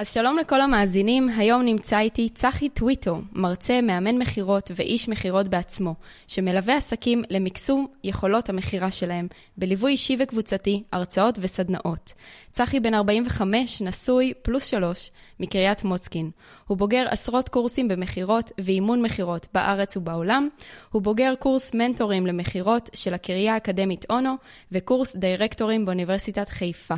[0.00, 5.94] אז שלום לכל המאזינים, היום נמצא איתי צחי טוויטו, מרצה, מאמן מכירות ואיש מכירות בעצמו,
[6.26, 12.12] שמלווה עסקים למקסום יכולות המכירה שלהם, בליווי אישי וקבוצתי, הרצאות וסדנאות.
[12.52, 15.10] צחי בן 45, נשוי, פלוס שלוש,
[15.40, 16.30] מקריית מוצקין.
[16.70, 20.48] הוא בוגר עשרות קורסים במכירות ואימון מכירות בארץ ובעולם.
[20.92, 24.34] הוא בוגר קורס מנטורים למכירות של הקריה האקדמית אונו,
[24.72, 26.94] וקורס דירקטורים באוניברסיטת חיפה.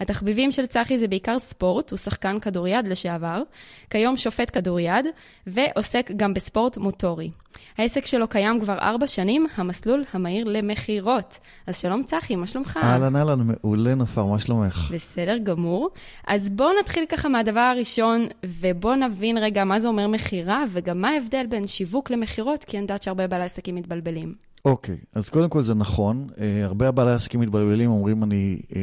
[0.00, 3.42] התחביבים של צחי זה בעיקר ספורט, הוא שחקן כדוריד לשעבר,
[3.90, 5.06] כיום שופט כדוריד,
[5.46, 7.30] ועוסק גם בספורט מוטורי.
[7.78, 11.38] העסק שלו קיים כבר ארבע שנים, המסלול המהיר למכירות.
[11.66, 12.78] אז שלום צחי, מה שלומך?
[12.82, 14.90] אהלן, אהלן, מעולה נופר, מה שלומך?
[14.94, 15.90] בסדר גמור.
[16.26, 21.08] אז בואו נתחיל ככה מהדבר הראשון, ובואו נבין רגע מה זה אומר מכירה, וגם מה
[21.08, 24.34] ההבדל בין שיווק למכירות, כי אני יודעת שהרבה בעלי עסקים מתבלבלים.
[24.64, 26.26] אוקיי, אז קודם כל זה נכון.
[26.34, 28.56] Uh, הרבה בעלי עסקים מתבלבלים, אומרים אני...
[28.70, 28.74] Uh,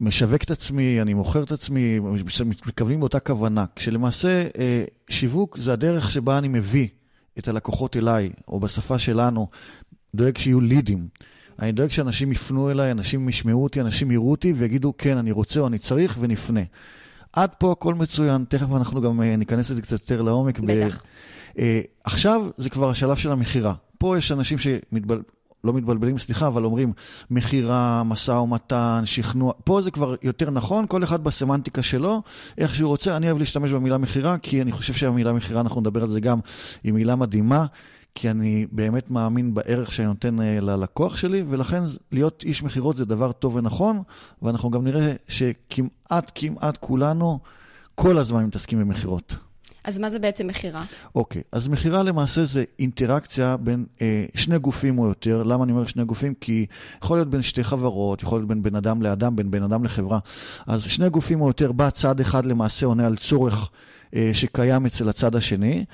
[0.00, 1.98] משווק את עצמי, אני מוכר את עצמי,
[2.66, 3.64] מתכוונים באותה כוונה.
[3.76, 6.88] כשלמעשה אה, שיווק זה הדרך שבה אני מביא
[7.38, 9.48] את הלקוחות אליי, או בשפה שלנו,
[10.14, 11.08] דואג שיהיו לידים.
[11.58, 15.60] אני דואג שאנשים יפנו אליי, אנשים ישמעו אותי, אנשים יראו אותי ויגידו, כן, אני רוצה
[15.60, 16.60] או אני צריך, ונפנה.
[17.32, 20.60] עד פה הכל מצוין, תכף אנחנו גם אה, ניכנס לזה קצת יותר לעומק.
[20.60, 21.02] בטח.
[21.58, 21.80] ב...
[22.04, 23.74] עכשיו זה כבר השלב של המכירה.
[23.98, 25.22] פה יש אנשים שמתבל...
[25.66, 26.92] לא מתבלבלים, סליחה, אבל אומרים
[27.30, 29.52] מכירה, משא ומתן, שכנוע.
[29.64, 32.22] פה זה כבר יותר נכון, כל אחד בסמנטיקה שלו,
[32.58, 33.16] איך שהוא רוצה.
[33.16, 36.38] אני אוהב להשתמש במילה מכירה, כי אני חושב שהמילה מכירה, אנחנו נדבר על זה גם,
[36.84, 37.66] היא מילה מדהימה,
[38.14, 43.04] כי אני באמת מאמין בערך שאני נותן אה, ללקוח שלי, ולכן להיות איש מכירות זה
[43.04, 44.02] דבר טוב ונכון,
[44.42, 47.38] ואנחנו גם נראה שכמעט, כמעט כולנו
[47.94, 49.45] כל הזמן מתעסקים במכירות.
[49.86, 50.84] אז מה זה בעצם מכירה?
[51.14, 55.42] אוקיי, okay, אז מכירה למעשה זה אינטראקציה בין אה, שני גופים או יותר.
[55.42, 56.34] למה אני אומר שני גופים?
[56.40, 56.66] כי
[57.02, 60.18] יכול להיות בין שתי חברות, יכול להיות בין בן אדם לאדם, בין בן אדם לחברה.
[60.66, 63.70] אז שני גופים או יותר, בא צד אחד למעשה עונה על צורך
[64.14, 65.84] אה, שקיים אצל הצד השני.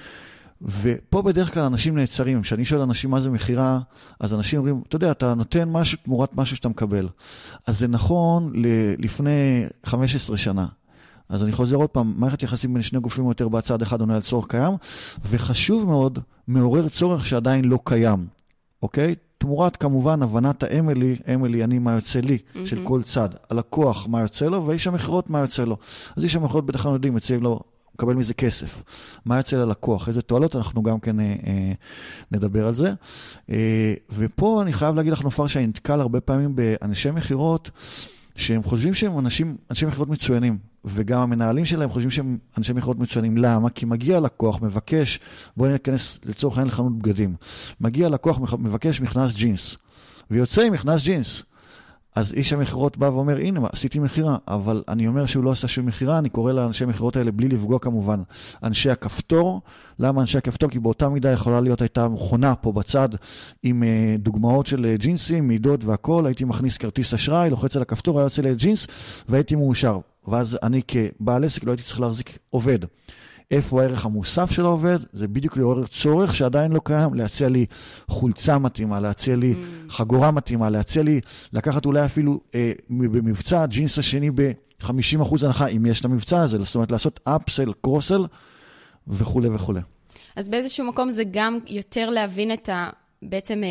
[0.62, 2.42] ופה בדרך כלל אנשים נעצרים.
[2.42, 3.80] כשאני שואל אנשים מה זה מכירה,
[4.20, 7.08] אז אנשים אומרים, אתה יודע, אתה נותן משהו תמורת משהו שאתה מקבל.
[7.66, 8.52] אז זה נכון
[8.98, 10.66] לפני 15 שנה.
[11.28, 14.16] אז אני חוזר עוד פעם, מערכת יחסים בין שני גופים או יותר בצד אחד עונה
[14.16, 14.72] על צורך קיים,
[15.30, 16.18] וחשוב מאוד,
[16.48, 18.26] מעורר צורך שעדיין לא קיים,
[18.82, 19.14] אוקיי?
[19.38, 22.58] תמורת כמובן הבנת האמילי, אמילי, אני, מה יוצא לי, mm-hmm.
[22.66, 23.28] של כל צד.
[23.50, 25.76] הלקוח, מה יוצא לו, ואיש המכירות, מה יוצא לו.
[26.16, 27.60] אז איש המכירות בטח כלל יודעים, מציעים לו,
[27.94, 28.82] מקבל מזה כסף.
[29.24, 31.72] מה יוצא ללקוח, איזה תועלות, אנחנו גם כן אה, אה,
[32.32, 32.92] נדבר על זה.
[33.50, 37.70] אה, ופה אני חייב להגיד לך, נופר, שאני נתקל הרבה פעמים באנשי מכירות,
[38.36, 43.36] שהם חושבים שהם אנשים, אנשי מכירות מצוינים, וגם המנהלים שלהם חושבים שהם אנשי מכירות מצוינים.
[43.36, 43.70] למה?
[43.70, 45.20] כי מגיע לקוח, מבקש,
[45.56, 47.34] בואי ניכנס לצורך העניין לחנות בגדים.
[47.80, 49.76] מגיע לקוח, מבקש מכנס ג'ינס,
[50.30, 51.42] ויוצא עם מכנס ג'ינס.
[52.14, 55.86] אז איש המכירות בא ואומר, הנה, עשיתי מכירה, אבל אני אומר שהוא לא עשה שום
[55.86, 58.22] מכירה, אני קורא לאנשי המכירות האלה, בלי לפגוע כמובן,
[58.62, 59.60] אנשי הכפתור.
[59.98, 60.70] למה אנשי הכפתור?
[60.70, 63.08] כי באותה מידה יכולה להיות, הייתה מכונה פה בצד
[63.62, 68.18] עם uh, דוגמאות של uh, ג'ינסים, מידות והכול, הייתי מכניס כרטיס אשראי, לוחץ על הכפתור,
[68.18, 68.86] היה יוצא לי ג'ינס,
[69.28, 69.98] והייתי מאושר.
[70.28, 72.78] ואז אני כבעל עסק לא הייתי צריך להחזיק עובד.
[73.52, 74.98] איפה הערך המוסף של העובד?
[75.12, 77.66] זה בדיוק לעורר צורך שעדיין לא קיים, להציע לי
[78.08, 79.92] חולצה מתאימה, להציע לי mm.
[79.92, 81.20] חגורה מתאימה, להציע לי
[81.52, 86.74] לקחת אולי אפילו אה, במבצע ג'ינס השני ב-50% הנחה, אם יש את המבצע הזה, זאת
[86.74, 88.26] אומרת לעשות אפסל, קרוסל
[89.08, 89.80] וכולי וכולי.
[90.36, 92.90] אז באיזשהו מקום זה גם יותר להבין את ה...
[93.22, 93.68] בעצם אה,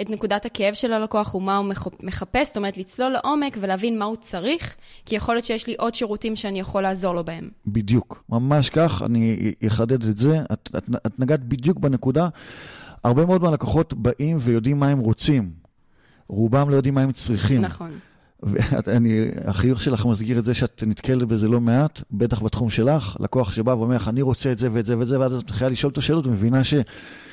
[0.00, 1.66] את נקודת הכאב של הלקוח ומה הוא
[2.02, 4.76] מחפש, זאת אומרת, לצלול לעומק ולהבין מה הוא צריך,
[5.06, 7.50] כי יכול להיות שיש לי עוד שירותים שאני יכול לעזור לו בהם.
[7.66, 10.40] בדיוק, ממש כך, אני אחדד את זה.
[10.52, 12.28] את, את, את נגעת בדיוק בנקודה.
[13.04, 15.50] הרבה מאוד מהלקוחות באים ויודעים מה הם רוצים.
[16.28, 17.60] רובם לא יודעים מה הם צריכים.
[17.60, 17.90] נכון.
[18.42, 23.52] ואני, החיוך שלך מסגיר את זה שאת נתקלת בזה לא מעט, בטח בתחום שלך, לקוח
[23.52, 25.90] שבא ואומר לך, אני רוצה את זה ואת זה ואת זה, ואז את מתחילה לשאול
[25.90, 26.74] אותו שאלות ומבינה ש...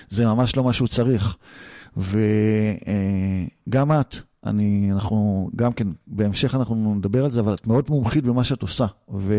[0.10, 1.36] זה ממש לא מה שהוא צריך.
[3.68, 4.16] וגם את,
[4.46, 8.62] אני, אנחנו, גם כן, בהמשך אנחנו נדבר על זה, אבל את מאוד מומחית במה שאת
[8.62, 8.86] עושה.
[9.14, 9.36] ו,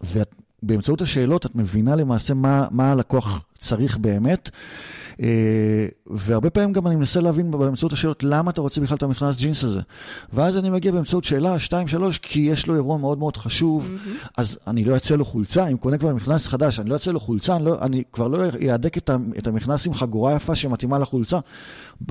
[0.00, 4.50] ואת באמצעות השאלות את מבינה למעשה מה, מה הלקוח צריך באמת.
[5.22, 9.36] אה, והרבה פעמים גם אני מנסה להבין באמצעות השאלות למה אתה רוצה בכלל את המכנס
[9.36, 9.80] ג'ינס הזה.
[10.32, 14.28] ואז אני מגיע באמצעות שאלה, שתיים, שלוש, כי יש לו אירוע מאוד מאוד חשוב, mm-hmm.
[14.36, 17.20] אז אני לא אצא לו חולצה, אם קונה כבר מכנס חדש, אני לא אצא לו
[17.20, 21.38] חולצה, אני, לא, אני כבר לא אהדק את, את המכנס עם חגורה יפה שמתאימה לחולצה.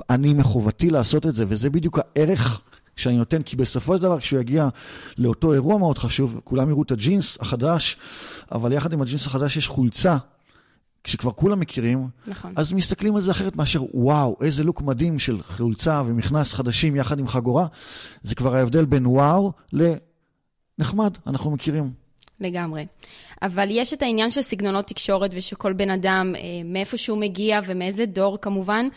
[0.10, 2.62] אני מחובתי לעשות את זה, וזה בדיוק הערך.
[2.98, 4.70] שאני נותן, כי בסופו של דבר, כשהוא יגיע
[5.18, 7.98] לאותו אירוע מאוד חשוב, כולם יראו את הג'ינס החדש,
[8.52, 10.18] אבל יחד עם הג'ינס החדש יש חולצה
[11.08, 12.54] כשכבר כולם מכירים, נכון.
[12.56, 17.20] אז מסתכלים על זה אחרת מאשר, וואו, איזה לוק מדהים של חולצה ומכנס חדשים יחד
[17.20, 17.68] עם חגורה.
[18.22, 21.92] זה כבר ההבדל בין וואו לנחמד, אנחנו מכירים.
[22.40, 22.86] לגמרי.
[23.42, 28.06] אבל יש את העניין של סגנונות תקשורת ושכל בן אדם, אה, מאיפה שהוא מגיע ומאיזה
[28.06, 28.88] דור כמובן,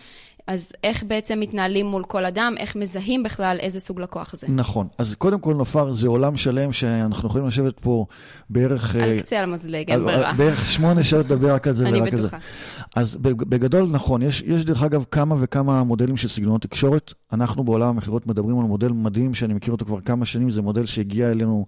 [0.51, 4.47] אז איך בעצם מתנהלים מול כל אדם, איך מזהים בכלל איזה סוג לקוח זה.
[4.51, 4.87] נכון.
[4.99, 8.07] אז קודם כל, נופר, זה עולם שלם שאנחנו יכולים לשבת פה
[8.51, 8.95] בערך...
[8.95, 10.33] על אה, קצה על המזלג, אין ברירה.
[10.33, 12.17] בערך שמונה שעות לדבר רק על זה ורק על זה.
[12.17, 12.39] אני בטוחה.
[12.97, 17.15] אז בגדול, נכון, יש, יש דרך אגב כמה וכמה מודלים של סגנונות תקשורת.
[17.33, 20.87] אנחנו בעולם המכירות מדברים על מודל מדהים, שאני מכיר אותו כבר כמה שנים, זה מודל
[20.87, 21.65] שהגיע אלינו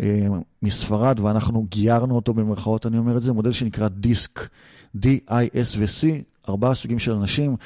[0.00, 0.26] אה,
[0.62, 4.48] מספרד, ואנחנו גיירנו אותו במרכאות, אני אומר את זה, מודל שנקרא דיסק,
[4.96, 6.06] D-I-S ו-C,
[6.50, 7.56] ארבעה סוגים של אנשים.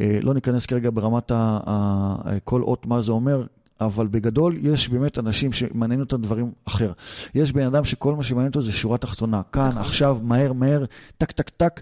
[0.00, 3.46] אה, לא ניכנס כרגע ברמת ה, ה, כל אות מה זה אומר,
[3.80, 6.92] אבל בגדול יש באמת אנשים שמעניין אותם דברים אחר.
[7.34, 9.42] יש בן אדם שכל מה שמעניין אותו זה שורה תחתונה.
[9.52, 9.82] כאן, נכון.
[9.82, 10.84] עכשיו, מהר, מהר,
[11.18, 11.80] טק, טק, טק.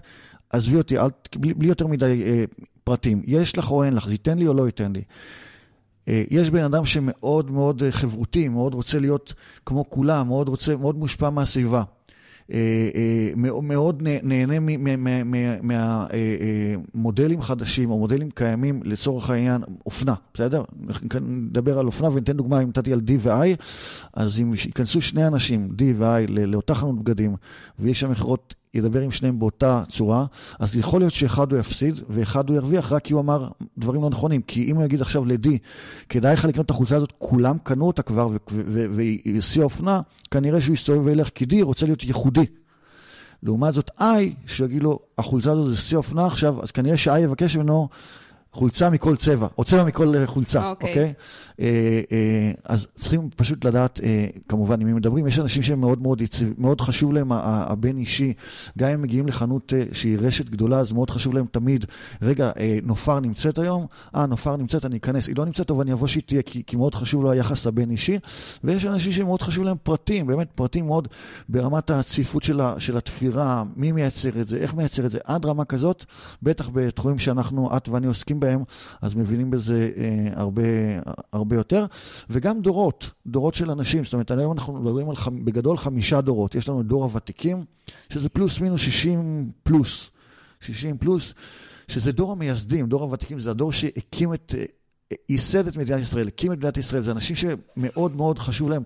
[0.49, 2.43] עזבי אותי, אל, בלי, בלי יותר מדי אה,
[2.83, 3.21] פרטים.
[3.25, 5.01] יש לך או אין לך, זה ייתן לי או לא ייתן לי.
[6.07, 9.33] אה, יש בן אדם שמאוד מאוד אה, חברותי, מאוד רוצה להיות
[9.65, 11.83] כמו כולם, מאוד רוצה, מאוד מושפע מהסביבה.
[13.63, 14.59] מאוד נהנה
[15.61, 20.63] מהמודלים חדשים או מודלים קיימים לצורך העניין אופנה, בסדר?
[21.21, 23.55] נדבר על אופנה וניתן דוגמה, אם נתתי על D ו-I,
[24.13, 27.35] אז אם ייכנסו שני אנשים, D ו-I, לאותה חנות בגדים,
[27.79, 30.25] ויש שם מכירות ידבר עם שניהם באותה צורה,
[30.59, 33.47] אז יכול להיות שאחד הוא יפסיד ואחד הוא ירוויח רק כי הוא אמר
[33.77, 34.41] דברים לא נכונים.
[34.41, 35.57] כי אם הוא יגיד עכשיו לדי,
[36.09, 38.29] כדאי לך לקנות את החולצה הזאת, כולם קנו אותה כבר
[38.95, 42.45] והיא שיא האופנה, כנראה שהוא יסתובב וילך, כי די רוצה להיות ייחודי.
[43.43, 47.55] לעומת זאת, איי, שיגיד לו, החולצה הזאת זה שיא האופנה עכשיו, אז כנראה שאיי יבקש
[47.55, 47.89] ממנו
[48.53, 50.89] חולצה מכל צבע, או צבע מכל אה, חולצה, אוקיי?
[50.89, 50.89] Okay.
[50.89, 51.13] אוקיי?
[51.59, 54.01] אה, אה, אז צריכים פשוט לדעת,
[54.47, 58.33] כמובן, עם מי מדברים, יש אנשים שמאוד מאוד, יציב, מאוד חשוב להם הבין אישי,
[58.77, 61.85] גם אם הם מגיעים לחנות שהיא רשת גדולה, אז מאוד חשוב להם תמיד,
[62.21, 62.51] רגע,
[62.83, 63.85] נופר נמצאת היום?
[64.15, 65.27] אה, נופר נמצאת, אני אכנס.
[65.27, 67.91] היא לא נמצאת, אבל אני אבוא שהיא תהיה, כי, כי מאוד חשוב לו היחס הבין
[67.91, 68.19] אישי,
[68.63, 71.07] ויש אנשים שמאוד חשוב להם פרטים, באמת פרטים מאוד
[71.49, 75.45] ברמת הצפיפות של, ה, של התפירה, מי מייצר את זה, איך מייצר את זה, עד
[75.45, 76.05] רמה כזאת,
[76.43, 78.63] בטח בתחומים שאנחנו, את ואני עוסקים בהם,
[79.01, 80.61] אז מבינים בזה אה, הרבה,
[81.33, 81.85] הרבה יותר.
[82.29, 86.55] וגם דורות, דורות של אנשים, זאת אומרת, היום אנחנו מדברים על חמ, בגדול חמישה דורות.
[86.55, 87.65] יש לנו את דור הוותיקים,
[88.09, 90.11] שזה פלוס מינוס 60 פלוס,
[90.61, 91.33] 60 פלוס,
[91.87, 94.55] שזה דור המייסדים, דור הוותיקים זה הדור שהקים את...
[95.29, 98.83] ייסד את מדינת ישראל, הקים את מדינת ישראל, זה אנשים שמאוד מאוד חשוב להם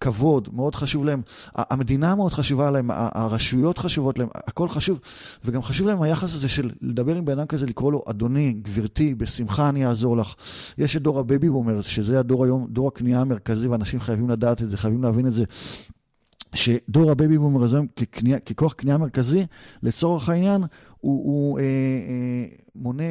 [0.00, 1.22] כבוד, מאוד חשוב להם,
[1.54, 4.98] המדינה מאוד חשובה להם, הרשויות חשובות להם, הכל חשוב,
[5.44, 9.14] וגם חשוב להם היחס הזה של לדבר עם בן אדם כזה, לקרוא לו אדוני, גברתי,
[9.14, 10.34] בשמחה אני אעזור לך.
[10.78, 14.70] יש את דור הבייבי בומר, שזה הדור היום, דור הקנייה המרכזי, ואנשים חייבים לדעת את
[14.70, 15.44] זה, חייבים להבין את זה.
[16.54, 17.78] שדור הבייבי בומר הזה
[18.46, 19.46] ככוח קנייה מרכזי,
[19.82, 20.62] לצורך העניין,
[21.00, 22.44] הוא, הוא אה, אה,
[22.74, 23.04] מונה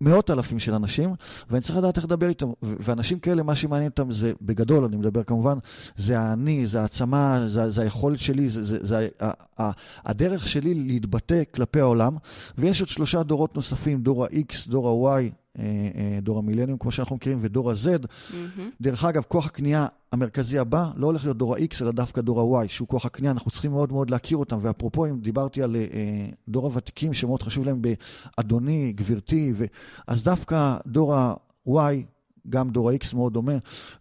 [0.00, 1.14] מאות אלפים של אנשים,
[1.50, 2.50] ואני צריך לדעת איך לדבר איתם.
[2.62, 5.58] ואנשים כאלה, מה שמעניין אותם זה, בגדול, אני מדבר כמובן,
[5.96, 9.30] זה האני, זה העצמה, זה, זה היכולת שלי, זה, זה, זה ה,
[9.62, 9.70] ה,
[10.04, 12.16] הדרך שלי להתבטא כלפי העולם.
[12.58, 15.30] ויש עוד שלושה דורות נוספים, דור ה-X, דור ה-Y,
[16.22, 18.04] דור המילניום, כמו שאנחנו מכירים, ודור ה-Z.
[18.04, 18.60] Mm-hmm.
[18.80, 22.68] דרך אגב, כוח הקנייה המרכזי הבא לא הולך להיות דור ה-X, אלא דווקא דור ה-Y,
[22.68, 24.58] שהוא כוח הקנייה, אנחנו צריכים מאוד מאוד להכיר אותם.
[24.62, 25.82] ואפרופו, אם דיברתי על אה,
[26.48, 29.64] דור הוותיקים, שמאוד חשוב להם באדוני, גברתי, ו...
[30.06, 31.70] אז דווקא דור ה-Y,
[32.48, 33.52] גם דור ה-X מאוד דומה.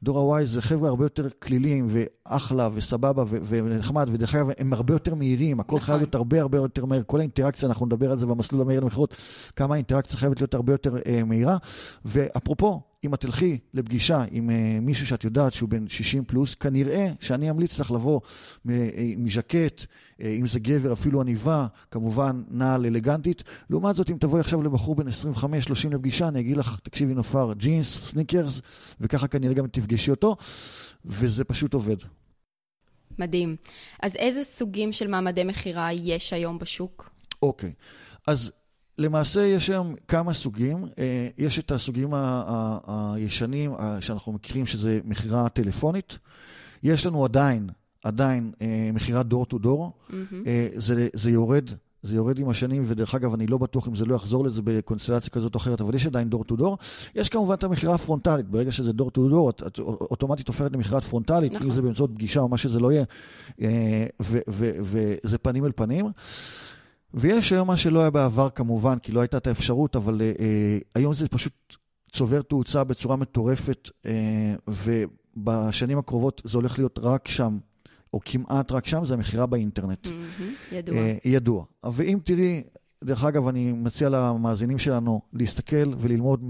[0.04, 5.16] דור ה-Y זה חבר'ה הרבה יותר כלילים ואחלה וסבבה ונחמד, ודרך אגב הם הרבה יותר
[5.16, 6.00] מהירים, הכל חייב נכון.
[6.00, 7.04] להיות הרבה הרבה יותר מהיר.
[7.08, 9.16] כל האינטראקציה, אנחנו נדבר על זה במסלול המהיר למכירות,
[9.56, 11.58] כמה האינטראקציה חייבת להיות הרבה יותר אה, מהירה.
[12.06, 17.12] ואפרופו, אם את תלכי לפגישה עם uh, מישהו שאת יודעת שהוא בן 60 פלוס, כנראה
[17.20, 18.22] שאני אמליץ לך לבוא
[19.18, 23.44] מז'קט, uh, אם זה גבר, אפילו עניבה, כמובן נעל אלגנטית.
[23.70, 25.12] לעומת זאת, אם תבואי עכשיו לבחור בן 25-30
[25.92, 28.62] לפגישה, אני אגיד לך, תקשיבי נופר, ג'ינס, סניקרס,
[29.02, 30.36] וככה כנראה גם תפגשי אותו,
[31.06, 31.98] וזה פשוט עובד.
[33.20, 33.56] מדהים.
[34.04, 37.10] אז איזה סוגים של מעמדי מכירה יש היום בשוק?
[37.42, 38.22] אוקיי, אוקיי.
[38.28, 38.52] אז
[39.00, 40.86] למעשה יש היום כמה סוגים.
[41.00, 42.14] אה, יש את הסוגים
[42.88, 46.18] הישנים שאנחנו מכירים שזה מכירה טלפונית.
[46.84, 47.70] יש לנו עדיין,
[48.04, 49.94] עדיין אה, מכירת door to door,
[51.14, 51.70] זה, יורד.
[52.04, 55.30] זה יורד עם השנים, ודרך אגב, אני לא בטוח אם זה לא יחזור לזה בקונסטלציה
[55.30, 56.78] כזאת או אחרת, אבל יש עדיין door to door.
[57.16, 61.04] יש כמובן את המכירה הפרונטלית, ברגע שזה door to door, את, את אוטומטית הופכת למכירת
[61.04, 61.68] פרונטלית, נכון.
[61.68, 63.04] אם זה באמצעות פגישה או מה שזה לא יהיה,
[63.62, 66.06] אה, וזה פנים אל פנים.
[67.14, 71.14] ויש היום מה שלא היה בעבר כמובן, כי לא הייתה את האפשרות, אבל uh, היום
[71.14, 71.54] זה פשוט
[72.12, 74.10] צובר תאוצה בצורה מטורפת, uh,
[75.38, 77.58] ובשנים הקרובות זה הולך להיות רק שם,
[78.14, 80.08] או כמעט רק שם, זה המכירה באינטרנט.
[80.08, 80.96] Mm-hmm, ידוע.
[80.96, 81.66] Uh, ידוע.
[81.94, 82.64] ואם תראי,
[83.04, 86.44] דרך אגב, אני מציע למאזינים שלנו להסתכל וללמוד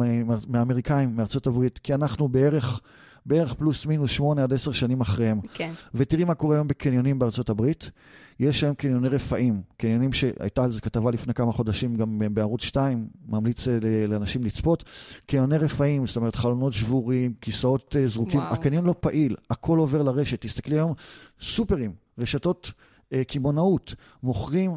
[0.47, 2.81] מהאמריקאים, מארצות הברית, כי אנחנו בערך...
[3.25, 5.39] בערך פלוס מינוס שמונה עד עשר שנים אחריהם.
[5.53, 5.71] כן.
[5.93, 7.91] ותראי מה קורה היום בקניונים בארצות הברית.
[8.39, 13.07] יש היום קניוני רפאים, קניונים שהייתה על זה כתבה לפני כמה חודשים גם בערוץ 2,
[13.27, 14.83] ממליץ אה, לאנשים לצפות.
[15.25, 18.53] קניוני רפאים, זאת אומרת חלונות שבורים, כיסאות אה, זרוקים, וואו.
[18.53, 20.41] הקניון לא פעיל, הכל עובר לרשת.
[20.41, 20.93] תסתכלי היום,
[21.41, 22.71] סופרים, רשתות
[23.13, 24.71] אה, קמעונאות, מוכרים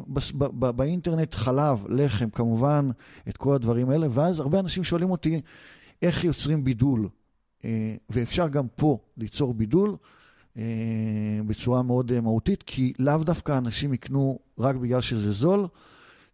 [0.51, 2.89] באינטרנט חלב, לחם, כמובן,
[3.29, 5.41] את כל הדברים האלה, ואז הרבה אנשים שואלים אותי,
[6.01, 7.09] איך יוצרים בידול?
[8.09, 9.95] ואפשר גם פה ליצור בידול.
[10.57, 10.63] אה,
[11.47, 15.67] בצורה מאוד אה, מהותית, כי לאו דווקא אנשים יקנו רק בגלל שזה זול.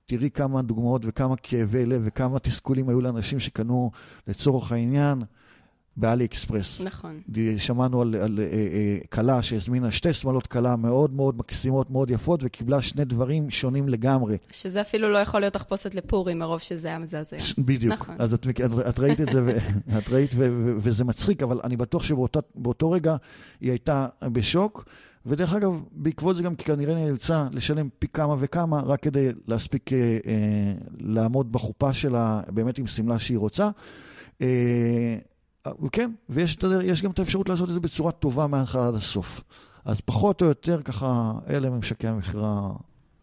[0.06, 3.92] תראי כמה דוגמאות וכמה כאבי לב וכמה תסכולים היו לאנשים שקנו
[4.28, 5.22] לצורך העניין
[5.98, 6.82] באלי אקספרס.
[6.82, 7.22] נכון.
[7.58, 12.40] שמענו על, על אה, אה, כלה שהזמינה שתי שמאלות כלה מאוד מאוד מקסימות, מאוד יפות,
[12.44, 14.38] וקיבלה שני דברים שונים לגמרי.
[14.52, 17.38] שזה אפילו לא יכול להיות תחפושת לפורים, מרוב שזה היה מזעזע.
[17.58, 17.94] בדיוק.
[17.94, 18.16] נכון.
[18.20, 21.78] אז את, את, את ראית את זה, ואת ראית, ו, ו, וזה מצחיק, אבל אני
[21.78, 23.16] בטוח שבאותו רגע
[23.62, 24.86] היא הייתה בשוק.
[25.26, 29.98] ודרך אגב, בעקבות זה גם כנראה נאלצה לשלם פי כמה וכמה, רק כדי להספיק אה,
[29.98, 33.70] אה, לעמוד בחופה שלה, באמת עם שמלה שהיא רוצה.
[34.42, 35.18] אה,
[35.92, 39.44] כן, ויש גם את האפשרות לעשות את זה בצורה טובה מההתחלה עד הסוף.
[39.86, 42.70] אז פחות או יותר ככה, אלה ממשקי המכירה.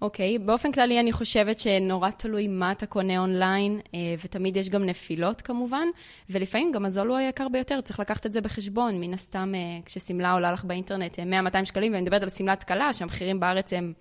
[0.03, 4.71] אוקיי, okay, באופן כללי אני חושבת שנורא תלוי מה אתה קונה אונליין, אה, ותמיד יש
[4.71, 5.87] גם נפילות כמובן,
[6.31, 9.01] ולפעמים גם הזול הוא היקר ביותר, צריך לקחת את זה בחשבון.
[9.01, 13.41] מן הסתם, אה, כששמלה עולה לך באינטרנט 100-200 שקלים, ואני מדברת על שמלת כלה, שהמחירים
[13.41, 13.93] בארץ הם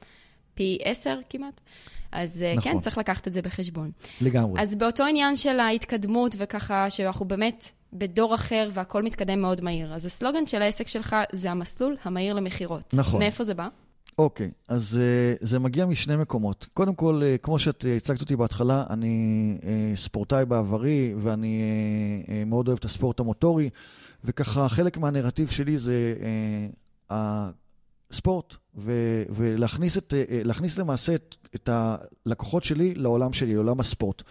[0.53, 1.61] פי 10 כמעט.
[2.11, 2.71] אז כן, נכון.
[2.71, 3.91] כן, צריך לקחת את זה בחשבון.
[4.21, 4.61] לגמרי.
[4.61, 7.65] אז באותו עניין של ההתקדמות, וככה שאנחנו באמת
[7.95, 9.93] בדור אחר והכל מתקדם מאוד מהיר.
[9.93, 12.93] אז הסלוגן של העסק שלך זה המסלול המהיר למכירות.
[12.93, 13.19] נכון.
[13.19, 13.67] מאיפה זה בא?
[14.17, 14.99] אוקיי, okay, אז
[15.41, 16.67] uh, זה מגיע משני מקומות.
[16.73, 19.63] קודם כל, uh, כמו שאת הצגת אותי בהתחלה, אני uh,
[19.97, 21.61] ספורטאי בעברי, ואני
[22.25, 23.69] uh, uh, מאוד אוהב את הספורט המוטורי,
[24.23, 26.15] וככה חלק מהנרטיב שלי זה
[27.09, 27.13] uh,
[28.11, 34.23] הספורט, ו- ולהכניס את, uh, למעשה את, את הלקוחות שלי לעולם שלי, לעולם הספורט.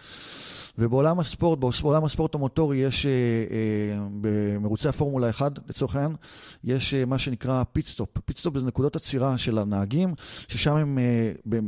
[0.77, 6.15] ובעולם הספורט, בעולם הספורט המוטורי יש, אה, אה, במרוצי הפורמולה 1, לצורך העניין,
[6.63, 8.09] יש אה, מה שנקרא pit stop.
[8.25, 10.13] pit stop זה נקודות עצירה של הנהגים,
[10.47, 10.99] ששם הם,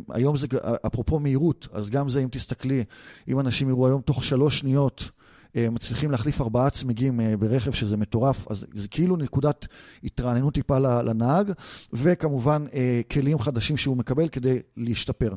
[0.09, 0.47] היום זה,
[0.85, 2.83] אפרופו מהירות, אז גם זה, אם תסתכלי,
[3.27, 5.11] אם אנשים יראו היום תוך שלוש שניות,
[5.55, 9.67] מצליחים להחליף ארבעה צמיגים ברכב, שזה מטורף, אז זה כאילו נקודת
[10.03, 11.51] התרעננות טיפה לנהג,
[11.93, 12.65] וכמובן
[13.11, 15.33] כלים חדשים שהוא מקבל כדי להשתפר.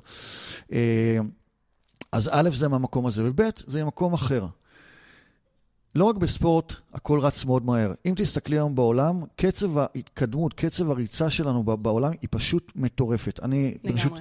[2.13, 4.47] אז א', זה מהמקום הזה, וב', זה ממקום אחר.
[5.95, 7.93] לא רק בספורט, הכל רץ מאוד מהר.
[8.07, 13.41] אם תסתכלי היום בעולם, קצב ההתקדמות, קצב הריצה שלנו בעולם היא פשוט מטורפת.
[13.43, 14.13] אני, ברשות,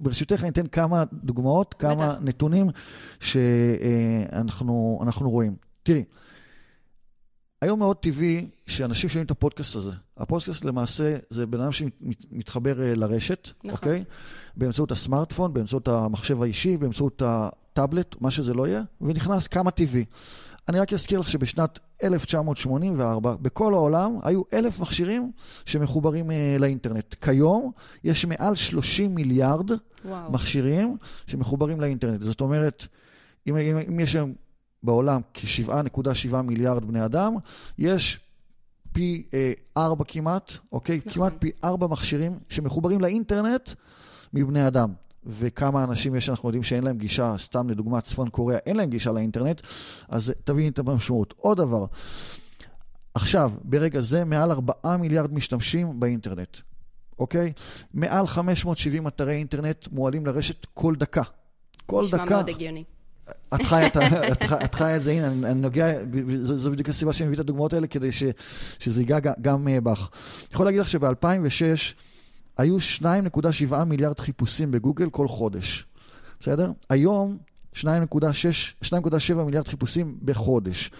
[0.00, 2.18] ברשותך, אני אתן כמה דוגמאות, כמה בטח.
[2.22, 2.66] נתונים
[3.20, 5.56] שאנחנו רואים.
[5.82, 6.04] תראי,
[7.62, 9.92] היום מאוד טבעי שאנשים שומעים את הפודקאסט הזה.
[10.16, 13.70] הפודקאסט למעשה זה בן אדם שמתחבר אה, לרשת, נכון.
[13.70, 14.04] אוקיי?
[14.56, 20.04] באמצעות הסמארטפון, באמצעות המחשב האישי, באמצעות הטאבלט, מה שזה לא יהיה, ונכנס כמה טבעי.
[20.68, 25.32] אני רק אזכיר לך שבשנת 1984, בכל העולם היו אלף מכשירים
[25.66, 27.14] שמחוברים אה, לאינטרנט.
[27.20, 27.72] כיום
[28.04, 29.70] יש מעל 30 מיליארד
[30.04, 30.32] וואו.
[30.32, 30.96] מכשירים
[31.26, 32.22] שמחוברים לאינטרנט.
[32.22, 32.86] זאת אומרת,
[33.46, 34.34] אם, אם, אם יש היום
[34.82, 37.34] בעולם כ-7.7 מיליארד בני אדם,
[37.78, 38.20] יש
[38.92, 41.00] פי אה, ארבע כמעט, אוקיי?
[41.06, 41.12] נכון.
[41.12, 43.70] כמעט פי ארבע מכשירים שמחוברים לאינטרנט
[44.32, 44.92] מבני אדם.
[45.26, 49.12] וכמה אנשים יש שאנחנו יודעים שאין להם גישה, סתם לדוגמה צפון קוריאה, אין להם גישה
[49.12, 49.60] לאינטרנט,
[50.08, 51.34] אז תבין את המשמעות.
[51.36, 51.86] עוד דבר,
[53.14, 56.56] עכשיו, ברגע זה, מעל 4 מיליארד משתמשים באינטרנט,
[57.18, 57.52] אוקיי?
[57.94, 61.22] מעל 570 אתרי אינטרנט מועלים לרשת כל דקה.
[61.86, 62.24] כל דקה.
[62.24, 62.84] נשמע מאוד הגיוני.
[63.54, 65.92] את חיה את זה, הנה, אני נוגע,
[66.42, 68.08] זו בדיוק הסיבה שאני מביא את הדוגמאות האלה, כדי
[68.78, 69.98] שזה ייגע גם אה, בך.
[69.98, 71.94] אני יכול להגיד לך שב-2006
[72.58, 75.86] היו 2.7 מיליארד חיפושים בגוגל כל חודש,
[76.40, 76.72] בסדר?
[76.90, 77.38] היום
[77.74, 80.90] 2.7 מיליארד חיפושים בחודש.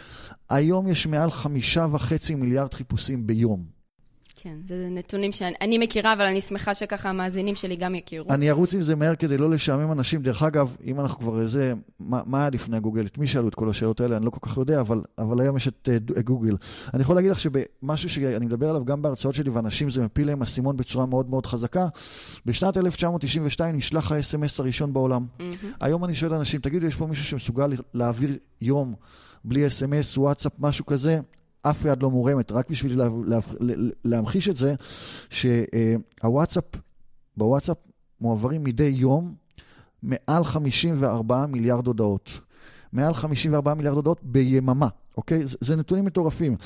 [0.51, 3.78] היום יש מעל 5.5 מיליארד חיפושים ביום.
[4.42, 8.30] כן, זה נתונים שאני מכירה, אבל אני שמחה שככה המאזינים שלי גם יכירו.
[8.30, 10.23] אני ארוץ עם זה מהר כדי לא לשעמם אנשים.
[10.23, 13.07] דרך אגב, אם אנחנו כבר איזה, מה, מה היה לפני גוגל?
[13.07, 14.16] את מי שאלו את כל השאלות האלה?
[14.16, 16.57] אני לא כל כך יודע, אבל, אבל היום יש את uh, גוגל.
[16.95, 20.42] אני יכול להגיד לך שבמשהו שאני מדבר עליו גם בהרצאות שלי, ואנשים זה מפיל להם
[20.42, 21.87] אסימון בצורה מאוד מאוד חזקה,
[22.47, 25.26] בשנת 1992 נשלח ה-SMS הראשון בעולם.
[25.38, 25.42] Mm-hmm.
[25.80, 28.30] היום אני שואל אנשים, תגידו, יש פה מישהו שמסוגל להעביר
[28.61, 28.95] יום
[29.45, 31.21] בלי אס.אם.אס, וואטסאפ, משהו כזה?
[31.71, 34.75] אף יד לא מורמת, רק בשביל לה, לה, לה, להמחיש את זה,
[35.31, 36.65] שהוואטסאפ,
[37.37, 37.77] בוואטסאפ
[38.21, 39.35] מועברים מדי יום
[40.03, 42.41] מעל 54 מיליארד הודעות.
[42.93, 45.47] מעל 54 מיליארד הודעות ביממה, אוקיי?
[45.47, 46.57] זה, זה נתונים מטורפים.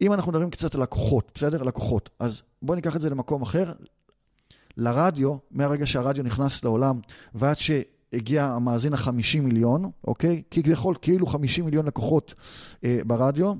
[0.00, 1.62] אם אנחנו מדברים קצת על לקוחות, בסדר?
[1.62, 2.10] לקוחות.
[2.18, 3.72] אז בואו ניקח את זה למקום אחר.
[4.76, 7.00] לרדיו, מהרגע שהרדיו נכנס לעולם
[7.34, 10.42] ועד שהגיע המאזין ה-50 מיליון, אוקיי?
[10.50, 12.34] כביכול כאילו 50 מיליון לקוחות
[12.84, 13.54] אה, ברדיו,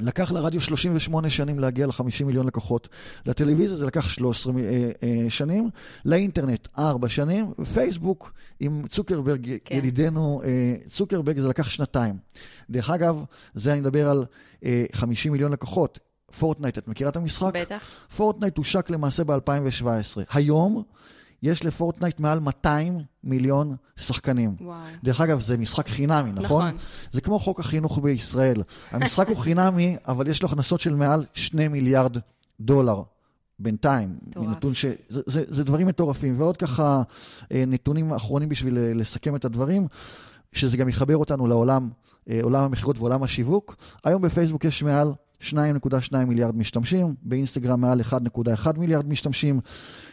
[0.00, 2.88] לקח לרדיו 38 שנים להגיע ל-50 מיליון לקוחות,
[3.26, 5.70] לטלוויזיה זה לקח 13 אה, אה, שנים,
[6.04, 9.76] לאינטרנט 4 שנים, ופייסבוק עם צוקרברג, כן.
[9.76, 12.16] ידידנו אה, צוקרברג, זה לקח שנתיים.
[12.70, 13.24] דרך אגב,
[13.54, 14.24] זה אני מדבר על
[14.92, 15.98] 50 מיליון לקוחות.
[16.38, 17.52] פורטנייט, את מכירה את המשחק?
[17.54, 18.06] בטח.
[18.16, 19.86] פורטנייט הושק למעשה ב-2017.
[20.30, 20.82] היום
[21.46, 24.54] יש לפורטנייט מעל 200 מיליון שחקנים.
[24.60, 24.78] וואו.
[25.04, 26.66] דרך אגב, זה משחק חינמי, נכון?
[26.66, 26.78] נכון.
[27.12, 28.62] זה כמו חוק החינוך בישראל.
[28.90, 32.16] המשחק הוא חינמי, אבל יש לו הכנסות של מעל 2 מיליארד
[32.60, 33.02] דולר.
[33.58, 34.84] בינתיים, נתון ש...
[35.08, 36.40] זה, זה, זה דברים מטורפים.
[36.40, 37.02] ועוד ככה
[37.52, 39.86] אה, נתונים אחרונים בשביל אה, לסכם את הדברים,
[40.52, 41.88] שזה גם יחבר אותנו לעולם,
[42.30, 43.76] אה, עולם המכירות ועולם השיווק.
[44.04, 49.60] היום בפייסבוק יש מעל 2.2 מיליארד משתמשים, באינסטגרם מעל 1.1 מיליארד משתמשים.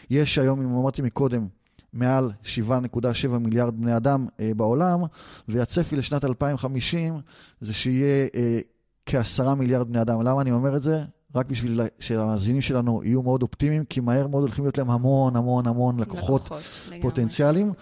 [0.10, 1.48] יש היום, אם אמרתי מקודם,
[1.94, 5.02] מעל 7.7 מיליארד בני אדם אה, בעולם,
[5.48, 7.22] והצפי לשנת 2050
[7.62, 8.60] זה שיהיה אה,
[9.06, 10.22] כעשרה מיליארד בני אדם.
[10.22, 11.04] למה אני אומר את זה?
[11.36, 15.68] רק בשביל שהמאזינים שלנו יהיו מאוד אופטימיים, כי מהר מאוד הולכים להיות להם המון המון
[15.68, 16.64] המון לקוחות, לקוחות
[17.02, 17.74] פוטנציאליים.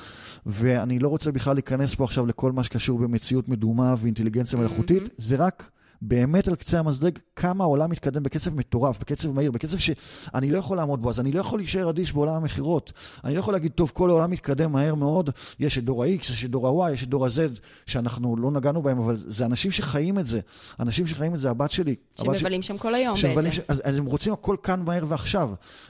[0.46, 5.16] ואני לא רוצה בכלל להיכנס פה עכשיו לכל מה שקשור במציאות מדומה ואינטליגנציה מלאכותית, mm-hmm.
[5.18, 10.52] זה רק באמת על קצה המזלג כמה העולם מתקדם בקצב מטורף, בקצב מהיר, בקצב שאני
[10.52, 12.94] לא יכול לעמוד בו, אז אני לא יכול להישאר אדיש בעולם המכירות.
[13.24, 15.30] אני לא יכול להגיד, טוב, כל העולם מתקדם מהר מאוד,
[15.60, 18.82] יש את דור ה-X, יש את דור ה-Y, יש את דור ה-Z, שאנחנו לא נגענו
[18.82, 20.40] בהם, אבל זה אנשים שחיים את זה.
[20.80, 21.96] אנשים שחיים את זה, הבת שלי.
[22.16, 22.68] שמבלים ש...
[22.68, 23.52] שם כל היום בעצם.
[23.52, 23.60] ש...
[23.68, 25.50] אז, אז הם רוצים הכל כאן מהר ועכשיו.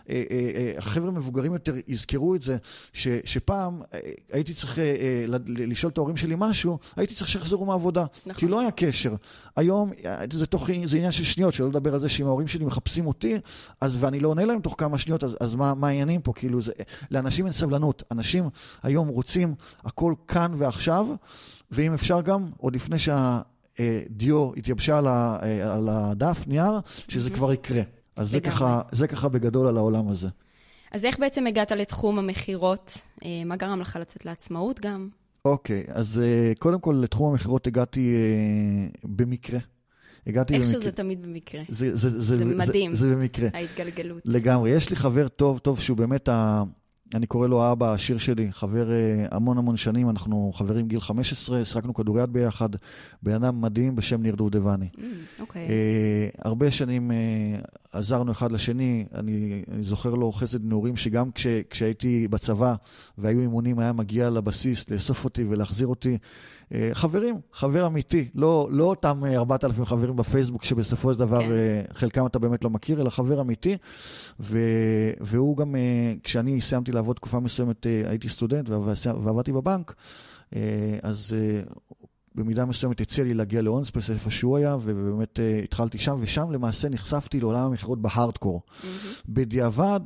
[0.10, 2.58] אה, אה, אה, החבר'ה מבוגרים יותר יזכרו את זה,
[2.94, 3.82] ש, שפעם
[4.32, 4.80] הייתי צריך
[5.48, 8.06] לשאול את ההורים שלי משהו, הייתי צריך שיחזרו מהעבודה.
[8.26, 8.40] נכון.
[8.40, 9.16] כי לא היה קשר.
[9.56, 9.92] היום
[10.34, 13.40] זה, תוך, זה עניין של שניות, שלא לדבר על זה שאם ההורים שלי מחפשים אותי,
[13.82, 16.34] אז, ואני לא עונה להם תוך כמה שניות, אז, אז מה, מה העניינים פה?
[16.34, 16.72] כאילו, זה,
[17.12, 18.04] לאנשים אין סבלנות.
[18.12, 18.50] אנשים
[18.84, 21.06] היום רוצים הכל כאן ועכשיו,
[21.72, 25.38] ואם אפשר גם, עוד לפני שהדיו התייבשה על, ה,
[25.74, 27.34] על הדף, נייר, שזה mm-hmm.
[27.34, 27.82] כבר יקרה.
[28.16, 30.30] אז זה ככה, זה ככה בגדול על העולם הזה.
[30.92, 32.98] אז איך בעצם הגעת לתחום המכירות?
[33.26, 35.10] אה, מה גרם לך לצאת לעצמאות גם?
[35.46, 39.60] אוקיי, okay, אז uh, קודם כל לתחום המכירות הגעתי uh, במקרה.
[40.28, 40.68] הגעתי במקרה.
[40.68, 41.62] איכשהו זה תמיד במקרה.
[41.70, 43.50] זה, זה, זה, זה מדהים, זה, זה במקרה.
[43.54, 44.22] ההתגלגלות.
[44.26, 44.70] לגמרי.
[44.70, 46.64] יש לי חבר טוב, טוב, שהוא באמת, ה...
[47.16, 51.66] אני קורא לו האבא העשיר שלי, חבר uh, המון המון שנים, אנחנו חברים גיל 15,
[51.66, 52.70] שחקנו כדוריד ביחד,
[53.24, 54.90] בן אדם מדהים בשם ניר דובדבני.
[54.96, 55.00] Mm,
[55.40, 55.68] אוקיי.
[55.68, 61.48] Uh, הרבה שנים uh, עזרנו אחד לשני, אני, אני זוכר לו חסד נעורים, שגם כש,
[61.70, 62.76] כשהייתי בצבא
[63.18, 66.18] והיו אימונים, היה מגיע לבסיס לאסוף אותי ולהחזיר אותי.
[66.74, 71.52] אה, חברים, חבר אמיתי, לא, לא אותם 4,000 חברים בפייסבוק שבסופו של דבר כן.
[71.52, 73.78] אה, חלקם אתה באמת לא מכיר, אלא חבר אמיתי.
[74.40, 74.60] ו,
[75.20, 79.94] והוא גם, אה, כשאני סיימתי לעבוד תקופה מסוימת, הייתי סטודנט ועבדתי בבנק,
[81.02, 81.36] אז
[82.36, 87.40] במידה מסוימת הציע לי להגיע לאונספייס, איפה שהוא היה, ובאמת התחלתי שם, ושם למעשה נחשפתי
[87.40, 88.62] לעולם המכירות בהארדקור.
[88.66, 88.86] Mm-hmm.
[89.30, 90.00] בדיעבד,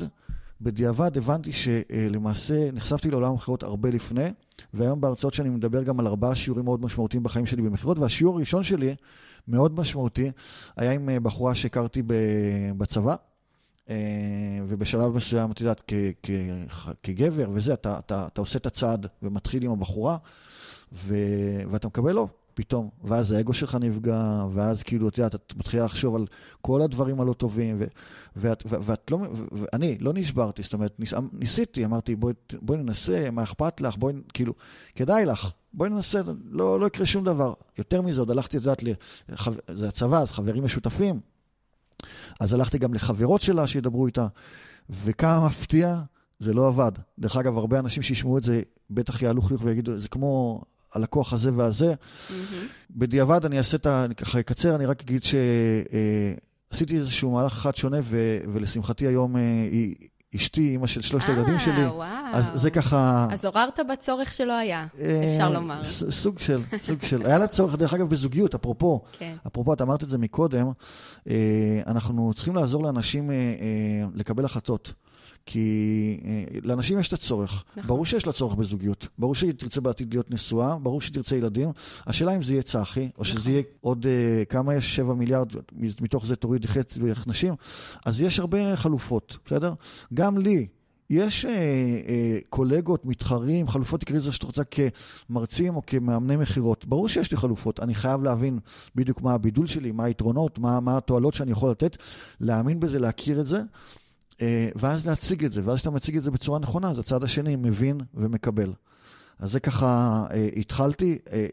[0.62, 4.30] בדיעבד הבנתי שלמעשה נחשפתי לעולם המכירות הרבה לפני,
[4.74, 8.64] והיום בהרצאות שאני מדבר גם על ארבעה שיעורים מאוד משמעותיים בחיים שלי במכירות, והשיעור הראשון
[8.64, 8.96] שלי,
[9.48, 10.32] מאוד משמעותי,
[10.78, 12.02] היה עם אה, בחורה שהכרתי
[12.78, 13.16] בצבא.
[13.90, 13.96] אה,
[14.68, 15.92] ובשלב מסוים, את יודעת,
[17.04, 20.18] כגבר וזה, אתה, אתה, אתה עושה את הצעד ומתחיל עם הבחורה,
[20.94, 21.16] ו,
[21.70, 22.28] ואתה מקבל לא.
[22.56, 26.26] פתאום, ואז האגו שלך נפגע, ואז כאילו, את יודעת, את מתחילה לחשוב על
[26.62, 27.86] כל הדברים הלא טובים, ו,
[28.36, 29.20] ואת, ו, ואת לא,
[29.52, 34.14] ואני לא נשברתי, זאת אומרת, ניס, ניסיתי, אמרתי, בואי, בואי ננסה, מה אכפת לך, בואי,
[34.34, 34.54] כאילו,
[34.96, 37.54] כדאי לך, בואי ננסה, לא, לא יקרה שום דבר.
[37.78, 38.84] יותר מזה, עוד הלכתי, את יודעת,
[39.30, 41.20] לחו, זה הצבא, אז חברים משותפים,
[42.40, 44.28] אז הלכתי גם לחברות שלה שידברו איתה,
[44.90, 46.02] וכמה מפתיע,
[46.40, 46.92] זה לא עבד.
[47.20, 50.62] דרך אגב, הרבה אנשים שישמעו את זה, בטח יעלו חיוך ויגידו, זה כמו
[50.96, 51.94] הלקוח הזה והזה.
[51.94, 52.34] Mm-hmm.
[52.92, 54.04] בדיעבד אני אעשה את ה...
[54.04, 55.22] אני ככה אקצר, אני רק אגיד
[56.70, 59.96] עשיתי איזשהו מהלך אחד שונה, ו, ולשמחתי היום היא...
[60.36, 61.84] אשתי, אימא של שלושת הילדים שלי.
[61.84, 62.08] אה, וואו.
[62.34, 63.28] אז זה ככה...
[63.32, 64.88] אז עוררת בצורך שלא היה,
[65.32, 65.84] אפשר לומר.
[65.84, 67.26] סוג של, סוג של.
[67.26, 69.04] היה לה צורך, דרך אגב, בזוגיות, אפרופו.
[69.12, 69.36] כן.
[69.48, 70.68] אפרופו, את אמרת את זה מקודם,
[71.88, 73.32] אנחנו צריכים לעזור לאנשים
[74.14, 74.94] לקבל החלטות.
[75.46, 76.20] כי
[76.64, 77.64] לאנשים יש את הצורך.
[77.78, 77.88] נכון.
[77.88, 79.08] ברור שיש לה צורך בזוגיות.
[79.18, 81.72] ברור שהיא תרצה בעתיד להיות נשואה, ברור שהיא תרצה ילדים.
[82.08, 83.26] השאלה אם זה יהיה צחי, או נכון.
[83.26, 84.06] שזה יהיה עוד,
[84.50, 84.96] כמה יש?
[84.96, 85.48] 7 מיליארד,
[86.02, 87.54] מתוך זה תוריד חצי נשים.
[88.06, 89.74] אז יש הרבה חלופות, בסדר?
[90.14, 90.68] גם לי.
[91.10, 94.62] יש אה, אה, קולגות, מתחרים, חלופות תקראי לזה שאת רוצה
[95.30, 96.86] כמרצים או כמאמני מכירות.
[96.86, 98.60] ברור שיש לי חלופות, אני חייב להבין
[98.96, 101.98] בדיוק מה הבידול שלי, מה היתרונות, מה, מה התועלות שאני יכול לתת,
[102.40, 103.62] להאמין בזה, להכיר את זה.
[104.42, 107.56] אה, ואז להציג את זה, ואז כשאתה מציג את זה בצורה נכונה, אז הצד השני
[107.56, 108.74] מבין ומקבל.
[109.40, 111.18] אז זה ככה אה, התחלתי.
[111.32, 111.46] אה,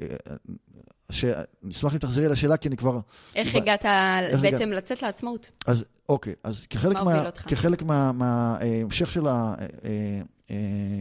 [1.63, 3.01] נשמח אם תחזרי לשאלה, כי אני כבר...
[3.35, 3.55] איך.
[3.55, 4.77] הגעת איך בעצם הגע...
[4.77, 5.51] לצאת לעצמאות?
[5.67, 9.27] אז אוקיי, אז כחלק, מה, כחלק מההמשך מה, של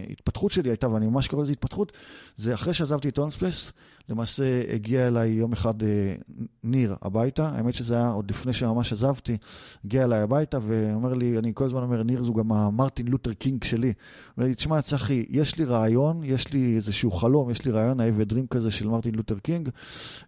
[0.09, 1.91] ההתפתחות שלי הייתה, ואני ממש קורא לזה התפתחות,
[2.37, 3.71] זה אחרי שעזבתי את אונספלס,
[4.09, 6.15] למעשה הגיע אליי יום אחד אה,
[6.63, 9.37] ניר הביתה, האמת שזה היה עוד לפני שממש עזבתי,
[9.85, 13.63] הגיע אליי הביתה ואומר לי, אני כל הזמן אומר, ניר זו גם המרטין לותר קינג
[13.63, 13.93] שלי.
[14.37, 18.05] אומר לי, תשמע, צחי, יש לי רעיון, יש לי איזשהו חלום, יש לי רעיון I
[18.05, 19.69] have a dream כזה של מרטין לותר קינג,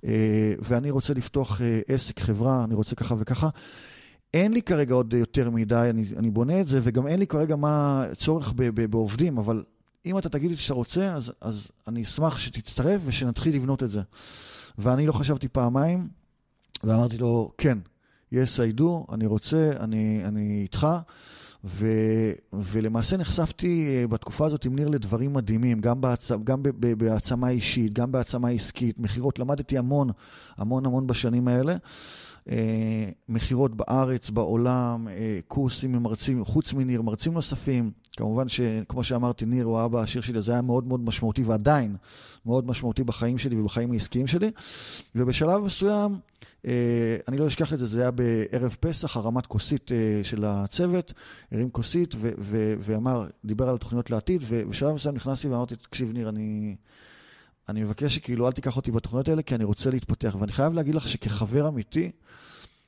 [0.06, 3.50] אה, ואני רוצה לפתוח אה, עסק, חברה, אני רוצה ככה וככה.
[4.34, 7.56] אין לי כרגע עוד יותר מדי, אני, אני בונה את זה, וגם אין לי כרגע
[7.56, 9.64] מה צורך ב, ב, בעובדים, אבל
[10.06, 14.02] אם אתה תגיד לי שאתה רוצה, אז, אז אני אשמח שתצטרף ושנתחיל לבנות את זה.
[14.78, 16.08] ואני לא חשבתי פעמיים,
[16.84, 17.78] ואמרתי לו, כן,
[18.34, 20.88] yes I do, אני רוצה, אני, אני איתך.
[21.66, 21.88] ו,
[22.54, 26.64] ולמעשה נחשפתי אה, בתקופה הזאת עם ניר לדברים מדהימים, גם, בהעצ, גם
[26.98, 30.10] בהעצמה אישית, גם בהעצמה עסקית, מכירות, למדתי המון,
[30.58, 31.76] המון המון בשנים האלה.
[32.50, 37.92] אה, מכירות בארץ, בעולם, אה, קורסים עם מרצים, חוץ מניר, מרצים נוספים.
[38.18, 41.96] כמובן שכמו שאמרתי, ניר הוא האבא העשיר שלי, זה היה מאוד מאוד משמעותי ועדיין
[42.46, 44.52] מאוד משמעותי בחיים שלי ובחיים העסקיים שלי.
[45.16, 46.20] ובשלב מסוים,
[46.66, 49.92] אה, אני לא אשכח את זה, זה היה בערב פסח, הרמת כוסית
[50.24, 51.14] של הצוות,
[51.52, 52.16] הרים כוסית
[52.80, 56.76] ואמר, דיבר על התוכניות לעתיד, ובשלב מסוים נכנסתי ואמרתי, תקשיב ניר, אני...
[57.70, 60.36] אני מבקש שכאילו אל תיקח אותי בתוכניות האלה, כי אני רוצה להתפתח.
[60.40, 62.12] ואני חייב להגיד לך שכחבר אמיתי,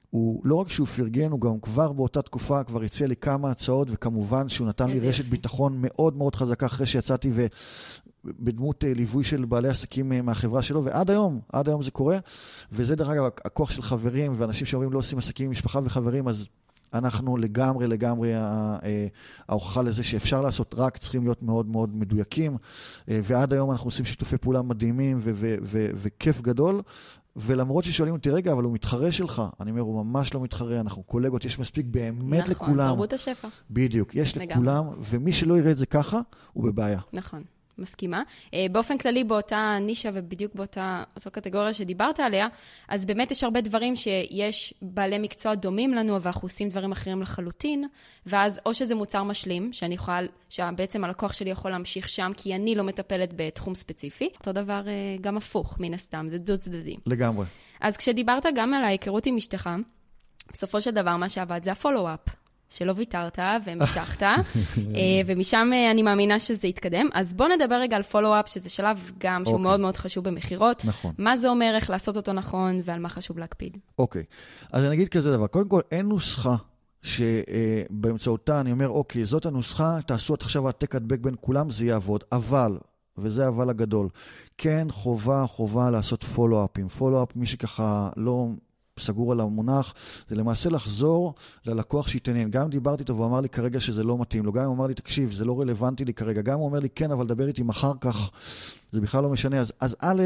[0.10, 3.88] הוא לא רק שהוא פרגן, הוא גם כבר באותה תקופה כבר הציע לי כמה הצעות,
[3.92, 5.30] וכמובן שהוא נתן לי רשת יפי.
[5.30, 7.46] ביטחון מאוד מאוד חזקה אחרי שיצאתי ו...
[8.40, 12.18] בדמות אה, ליווי של בעלי עסקים אה, מהחברה שלו, ועד היום, עד היום זה קורה.
[12.72, 16.48] וזה דרך אגב הכוח של חברים ואנשים שאומרים לא עושים עסקים עם משפחה וחברים, אז
[16.93, 19.08] אנחנו לגמרי, לגמרי אה,
[19.50, 22.58] ההוכחה לזה שאפשר לעשות, רק צריכים להיות מאוד מאוד מדויקים.
[23.08, 25.19] ועד היום אנחנו עושים שיתופי פעולה מדהימים
[25.95, 26.82] וכיף גדול.
[27.36, 31.04] ולמרות ששואלים אותי, רגע, אבל הוא מתחרה שלך, אני אומר, הוא ממש לא מתחרה, אנחנו
[31.04, 32.74] קולגות, יש מספיק באמת נכון, לכולם.
[32.74, 33.48] נכון, תרבות השפע.
[33.71, 34.54] בדיוק, יש לגמרי.
[34.54, 36.19] לכולם, ומי שלא יראה את זה ככה,
[36.54, 37.00] הוא בבעיה.
[37.13, 37.43] נכון.
[37.78, 38.24] מסכימה.
[38.54, 42.48] אה, באופן כללי באותה נישה ובדיוק באותה קטגוריה שדיברת עליה,
[42.88, 47.22] אז באמת יש הרבה דברים שיש בעלי מקצוע דומים לנו, אבל אנחנו עושים דברים אחרים
[47.22, 47.88] לחלוטין,
[48.26, 52.76] ואז או שזה מוצר משלים, שאני יכולה, שבעצם הלקוח שלי יכול להמשיך שם, כי אני
[52.76, 54.30] לא מטפלת בתחום ספציפי.
[54.40, 57.00] אותו דבר אה, גם הפוך, מן הסתם, זה דו צדדים.
[57.06, 57.46] לגמרי.
[57.82, 59.70] אז כשדיברת גם על ההיכרות עם אשתך,
[60.54, 62.45] בסופו של דבר מה שעבד זה הפולו-אפ.
[62.69, 64.34] שלא ויתרת והמשכת, אה,
[65.25, 67.10] ומשם אה, אני מאמינה שזה יתקדם.
[67.13, 69.58] אז בואו נדבר רגע על פולו-אפ, שזה שלב גם שהוא okay.
[69.58, 69.63] אוקיי.
[69.63, 70.86] מאוד מאוד חשוב במכירות.
[70.86, 71.13] נכון.
[71.17, 73.78] מה זה אומר, איך לעשות אותו נכון, ועל מה חשוב להקפיד.
[73.99, 74.65] אוקיי, okay.
[74.71, 75.47] אז אני אגיד כזה דבר.
[75.47, 76.56] קודם כל, אין נוסחה
[77.01, 82.23] שבאמצעותה אני אומר, אוקיי, זאת הנוסחה, תעשו את עכשיו העתק הדבק בין כולם, זה יעבוד.
[82.32, 82.78] אבל,
[83.17, 84.10] וזה אבל הגדול,
[84.58, 86.89] כן חובה, חובה לעשות פולו-אפים.
[86.89, 88.47] פולו-אפ, מי שככה לא
[89.00, 89.94] סגור על המונח,
[90.28, 91.34] זה למעשה לחזור
[91.66, 92.50] ללקוח שהתעניין.
[92.50, 94.76] גם אם דיברתי איתו והוא אמר לי כרגע שזה לא מתאים לו, גם אם הוא
[94.76, 97.28] אמר לי, תקשיב, זה לא רלוונטי לי כרגע, גם אם הוא אומר לי, כן, אבל
[97.28, 98.32] דבר איתי אחר כך,
[98.92, 99.60] זה בכלל לא משנה.
[99.60, 100.24] אז, אז א',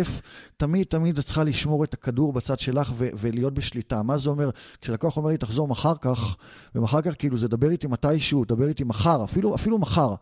[0.58, 4.04] תמיד תמיד את צריכה לשמור את הכדור בצד שלך ו- ולהיות בשליטה.
[4.04, 4.50] מה זה אומר?
[4.82, 6.36] כשלקוח אומר לי, תחזור מחר כך,
[6.76, 10.16] ומחר כך כאילו זה דבר איתי מתישהו, דבר איתי מחר, אפילו, אפילו מחר.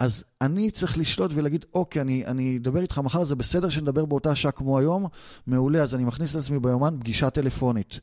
[0.00, 4.34] אז אני צריך לשלוט ולהגיד, אוקיי, אני, אני אדבר איתך מחר, זה בסדר שנדבר באותה
[4.34, 5.06] שעה כמו היום?
[5.46, 8.00] מעולה, אז אני מכניס את עצמי ביומן פגישה טלפונית.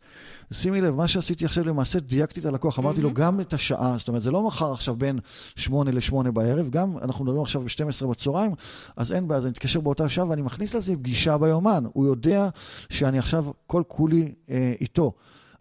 [0.54, 3.04] שימי לב, מה שעשיתי עכשיו למעשה, דייקתי את הלקוח, אמרתי mm-hmm.
[3.04, 5.20] לו גם את השעה, זאת אומרת, זה לא מחר עכשיו בין
[5.56, 8.52] 8 ל-8 בערב, גם אנחנו מדברים עכשיו ב-12 בצהריים,
[8.98, 11.84] אז אין בעיה, אז אני אתקשר באותה שעה ואני מכניס לעצמי פגישה ביומן.
[11.94, 12.50] הוא יודע
[12.90, 15.14] שאני עכשיו כל כולי אה, איתו.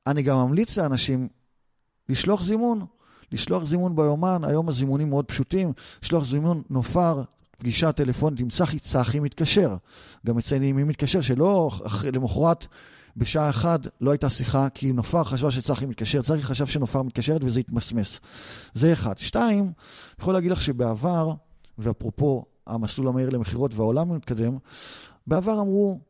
[0.06, 1.28] אני גם ממליץ לאנשים
[2.08, 2.86] לשלוח זימון.
[3.34, 7.22] לשלוח זימון ביומן, היום הזימונים מאוד פשוטים, לשלוח זימון נופר,
[7.58, 9.76] פגישה טלפונית עם צחי, צחי מתקשר.
[10.26, 11.70] גם מציינים מי מתקשר, שלא
[12.12, 12.66] למחרת
[13.16, 17.60] בשעה אחת לא הייתה שיחה, כי נופר חשבה שצחי מתקשר, צחי חשב שנופר מתקשרת וזה
[17.60, 18.20] התמסמס.
[18.74, 19.18] זה אחד.
[19.18, 19.72] שתיים,
[20.20, 21.32] יכול להגיד לך שבעבר,
[21.78, 24.58] ואפרופו המסלול המהיר למכירות והעולם מתקדם,
[25.26, 26.00] בעבר אמרו,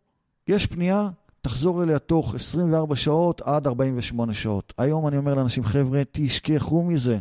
[0.49, 1.09] יש פנייה,
[1.45, 4.73] תחזור אליה תוך 24 שעות עד 48 שעות.
[4.79, 7.19] היום אני אומר לאנשים, חבר'ה, תשכחו מזה.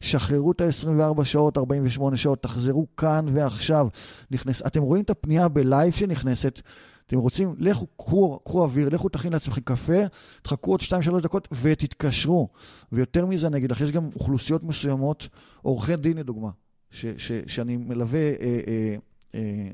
[0.00, 3.88] שחררו את ה-24 שעות, 48 שעות, תחזרו כאן ועכשיו.
[4.30, 6.60] נכנס, אתם רואים את הפנייה בלייב שנכנסת,
[7.06, 10.00] אתם רוצים, לכו, קחו, קחו אוויר, לכו תכין לעצמכם קפה,
[10.42, 12.48] תחכו עוד 2-3 דקות ותתקשרו.
[12.92, 15.28] ויותר מזה, אני אגיד לך, יש גם אוכלוסיות מסוימות,
[15.62, 16.50] עורכי דין לדוגמה,
[16.90, 18.20] ש, ש, שאני מלווה...
[18.20, 18.96] אה, אה,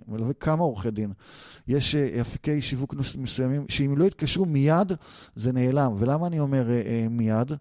[0.09, 1.13] מלווה כמה עורכי דין.
[1.69, 4.93] יש אה, אפיקי שיווק מסוימים, שאם לא יתקשרו מיד,
[5.37, 5.93] זה נעלם.
[5.99, 7.53] ולמה אני אומר אה, מיד?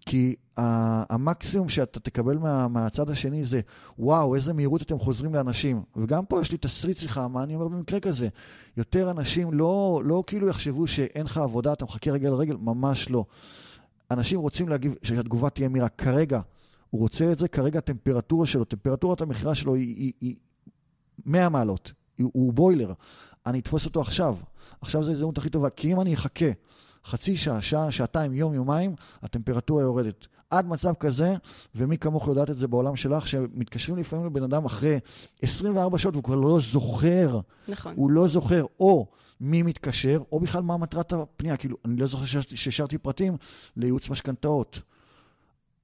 [0.00, 3.60] כי המקסימום שאתה תקבל מה, מהצד השני זה,
[3.98, 5.82] וואו, איזה מהירות אתם חוזרים לאנשים.
[5.96, 8.28] וגם פה יש לי תסריט שיחה, מה אני אומר במקרה כזה?
[8.76, 13.24] יותר אנשים לא, לא כאילו יחשבו שאין לך עבודה, אתה מחכה רגל לרגל, ממש לא.
[14.10, 15.88] אנשים רוצים להגיב, שהתגובה תהיה מהירה.
[15.88, 16.40] כרגע,
[16.90, 20.36] הוא רוצה את זה, כרגע הטמפרטורה שלו, טמפרטורת המכירה שלו היא, היא, היא
[21.26, 22.92] 100 מעלות, הוא, הוא בוילר.
[23.46, 24.36] אני אתפוס אותו עכשיו.
[24.80, 26.50] עכשיו זו ההזדמנות הכי טובה, כי אם אני אחכה
[27.04, 30.26] חצי שעה, שעה, שעתיים, יום, יומיים, הטמפרטורה יורדת.
[30.50, 31.34] עד מצב כזה,
[31.74, 34.98] ומי כמוך יודעת את זה בעולם שלך, שמתקשרים לפעמים לבן אדם אחרי
[35.42, 37.40] 24 שעות והוא כבר לא זוכר.
[37.68, 37.94] נכון.
[37.96, 39.06] הוא לא זוכר או
[39.40, 41.56] מי מתקשר, או בכלל מה מטרת הפנייה.
[41.56, 43.36] כאילו, אני לא זוכר שהשארתי פרטים
[43.76, 44.80] לייעוץ משכנתאות.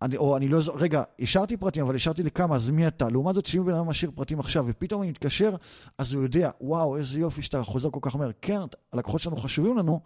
[0.05, 3.09] אני, או אני לא זוכר, רגע, השארתי פרטים, אבל השארתי לכמה, אז מי אתה?
[3.09, 5.57] לעומת זאת, שאם בן אדם משאיר פרטים עכשיו, ופתאום אני מתקשר,
[5.99, 8.31] אז הוא יודע, וואו, איזה יופי שאתה חוזר כל כך מהר.
[8.41, 8.61] כן,
[8.93, 10.01] הלקוחות שלנו חשובים לנו,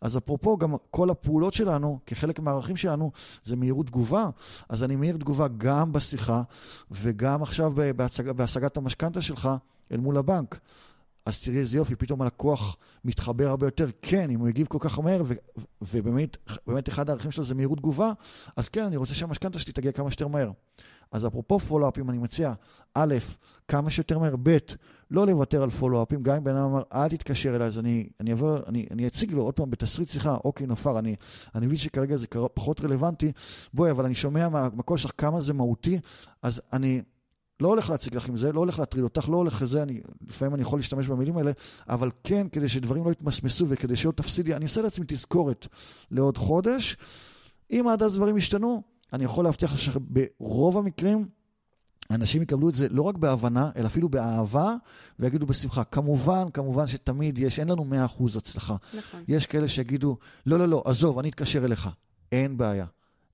[0.00, 3.10] אז אפרופו, גם כל הפעולות שלנו, כחלק מהערכים שלנו,
[3.44, 4.28] זה מהירות תגובה.
[4.68, 6.42] אז אני מהיר תגובה גם בשיחה,
[6.90, 9.48] וגם עכשיו בהצג, בהשגת המשכנתה שלך
[9.92, 10.58] אל מול הבנק.
[11.26, 13.88] אז תראי איזה יופי, פתאום הלקוח מתחבר הרבה יותר.
[14.02, 15.22] כן, אם הוא הגיב כל כך מהר,
[15.82, 18.12] ובאמת באמת אחד הערכים שלו זה מהירות תגובה,
[18.56, 20.50] אז כן, אני רוצה שהמשכנתה שלי תגיע כמה שיותר מהר.
[21.12, 22.52] אז אפרופו פולו-אפים, אני מציע,
[22.94, 23.14] א',
[23.68, 24.58] כמה שיותר מהר, ב',
[25.10, 28.32] לא לוותר על פולו-אפים, גם אם בן אדם אמר, אל תתקשר אליי, אז אני, אני,
[28.32, 31.16] אבוא, אני, אני אציג לו עוד פעם בתסריט שיחה, אוקיי, נופר, אני,
[31.54, 33.32] אני מבין שכרגע זה פחות רלוונטי,
[33.74, 36.00] בואי, אבל אני שומע מהקול שלך כמה זה מהותי,
[36.42, 37.02] אז אני...
[37.60, 40.54] לא הולך להציג לך עם זה, לא הולך להטריד אותך, לא הולך לזה, אני, לפעמים
[40.54, 41.52] אני יכול להשתמש במילים האלה,
[41.88, 45.66] אבל כן, כדי שדברים לא יתמסמסו וכדי שלא תפסידי, אני עושה לעצמי תזכורת
[46.10, 46.96] לעוד חודש.
[47.70, 51.28] אם עד אז דברים ישתנו, אני יכול להבטיח לך שברוב המקרים,
[52.10, 54.74] אנשים יקבלו את זה לא רק בהבנה, אלא אפילו באהבה,
[55.18, 55.84] ויגידו בשמחה.
[55.84, 57.86] כמובן, כמובן שתמיד יש, אין לנו
[58.18, 58.76] 100% הצלחה.
[58.98, 59.24] נכון.
[59.28, 61.88] יש כאלה שיגידו, לא, לא, לא, עזוב, אני אתקשר אליך.
[62.32, 62.86] אין בעיה.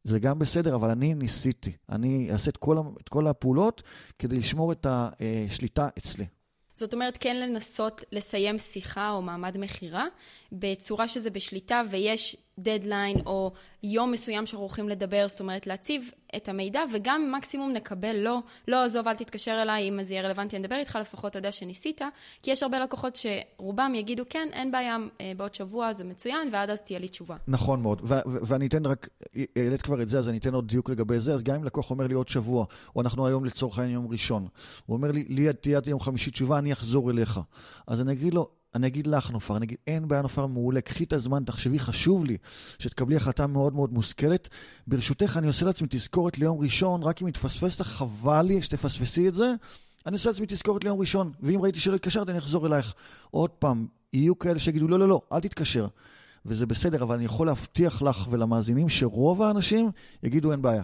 [0.05, 1.73] זה גם בסדר, אבל אני ניסיתי.
[1.89, 3.83] אני אעשה את כל, את כל הפעולות
[4.19, 6.27] כדי לשמור את השליטה אצלי.
[6.75, 10.07] זאת אומרת, כן לנסות לסיים שיחה או מעמד מכירה
[10.53, 16.49] בצורה שזה בשליטה ויש דדליין או יום מסוים שאנחנו הולכים לדבר, זאת אומרת להציב את
[16.49, 20.65] המידע וגם מקסימום נקבל לא, לא עזוב אל תתקשר אליי אם זה יהיה רלוונטי אני
[20.65, 22.01] אדבר איתך לפחות יודע שניסית,
[22.43, 26.71] כי יש הרבה לקוחות שרובם יגידו כן אין בעיה אה, בעוד שבוע זה מצוין ועד
[26.71, 27.37] אז תהיה לי תשובה.
[27.49, 28.03] נכון מאוד.
[28.25, 29.09] ואני אתן רק,
[29.57, 31.91] העלית כבר את זה אז אני אתן עוד דיוק לגבי זה, אז גם אם לקוח
[31.91, 34.47] אומר לי עוד שבוע או אנחנו היום לצורך העניין יום ראשון,
[34.87, 37.41] הוא אומר לי לי תהיה יום חמישי תשובה אני אחזור אליך,
[37.87, 41.05] אז אני אגיד לו אני אגיד לך, נופר, אני אגיד, אין בעיה, נופר, מעולה, קחי
[41.05, 42.37] את הזמן, תחשבי, חשוב לי
[42.79, 44.49] שתקבלי החלטה מאוד מאוד מושכלת.
[44.87, 49.35] ברשותך, אני עושה לעצמי תזכורת ליום ראשון, רק אם יתפספס לך, חבל לי שתפספסי את
[49.35, 49.55] זה.
[50.07, 52.95] אני עושה לעצמי תזכורת ליום ראשון, ואם ראיתי שלא התקשרת, אני אחזור אלייך.
[53.31, 55.87] עוד פעם, יהיו כאלה שיגידו, לא, לא, לא, אל תתקשר.
[56.47, 59.91] וזה בסדר, אבל אני יכול להבטיח לך ולמאזינים שרוב האנשים
[60.23, 60.83] יגידו, אין בעיה.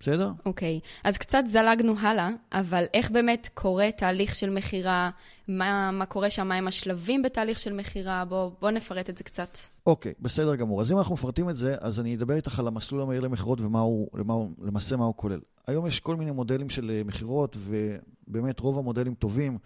[0.00, 0.30] בסדר?
[0.46, 1.00] אוקיי, okay.
[1.04, 5.10] אז קצת זלגנו הלאה, אבל איך באמת קורה תהליך של מכירה?
[5.48, 6.48] מה, מה קורה שם?
[6.48, 8.24] מהם השלבים בתהליך של מכירה?
[8.24, 9.58] בוא, בוא נפרט את זה קצת.
[9.86, 10.80] אוקיי, okay, בסדר גמור.
[10.80, 14.96] אז אם אנחנו מפרטים את זה, אז אני אדבר איתך על המסלול המהיר למכירות ולמעשה
[14.96, 15.40] מה הוא כולל.
[15.66, 19.58] היום יש כל מיני מודלים של אה, מכירות, ובאמת רוב המודלים טובים,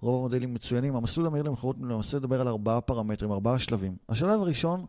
[0.00, 0.96] רוב המודלים מצוינים.
[0.96, 3.96] המסלול המהיר למכירות למעשה מדבר על ארבעה פרמטרים, ארבעה שלבים.
[4.08, 4.86] השלב הראשון,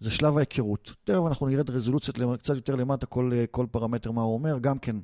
[0.00, 0.92] זה שלב ההיכרות.
[1.04, 4.96] תכף אנחנו נרד רזולוציות קצת יותר למטה, כל, כל פרמטר מה הוא אומר, גם כן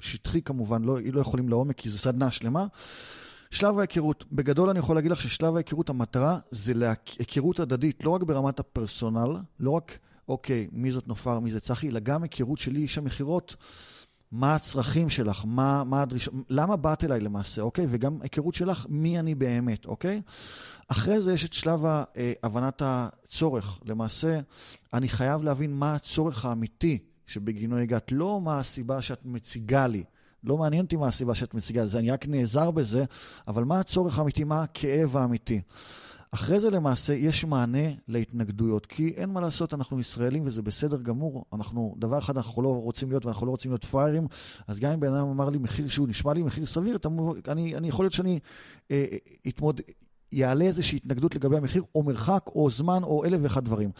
[0.00, 2.66] שטחי כמובן, לא, לא יכולים לעומק כי זו סדנה שלמה.
[3.50, 8.22] שלב ההיכרות, בגדול אני יכול להגיד לך ששלב ההיכרות, המטרה זה להיכרות הדדית, לא רק
[8.22, 9.98] ברמת הפרסונל, לא רק,
[10.28, 13.56] אוקיי, מי זאת נופר, מי זה צחי, אלא גם היכרות שלי, איש המכירות.
[14.32, 17.86] מה הצרכים שלך, מה, מה הדרישה, למה באת אליי למעשה, אוקיי?
[17.90, 20.22] וגם היכרות שלך, מי אני באמת, אוקיי?
[20.88, 22.02] אחרי זה יש את שלב אה,
[22.42, 23.78] הבנת הצורך.
[23.84, 24.40] למעשה,
[24.92, 30.04] אני חייב להבין מה הצורך האמיתי שבגינו הגעת, לא מה הסיבה שאת מציגה לי.
[30.44, 33.04] לא מעניין אותי מה הסיבה שאת מציגה, זה אני רק נעזר בזה,
[33.48, 35.60] אבל מה הצורך האמיתי, מה הכאב האמיתי.
[36.30, 41.44] אחרי זה למעשה יש מענה להתנגדויות, כי אין מה לעשות, אנחנו ישראלים וזה בסדר גמור.
[41.52, 44.26] אנחנו, דבר אחד אנחנו לא רוצים להיות ואנחנו לא רוצים להיות פראיירים,
[44.66, 47.08] אז גם אם בן אדם אמר לי מחיר שהוא נשמע לי מחיר סביר, אתה,
[47.48, 48.38] אני, אני יכול להיות שאני
[48.90, 49.06] אה,
[49.48, 49.80] אתמוד,
[50.32, 53.90] יעלה איזושהי התנגדות לגבי המחיר, או מרחק, או זמן, או אלף ואחד דברים.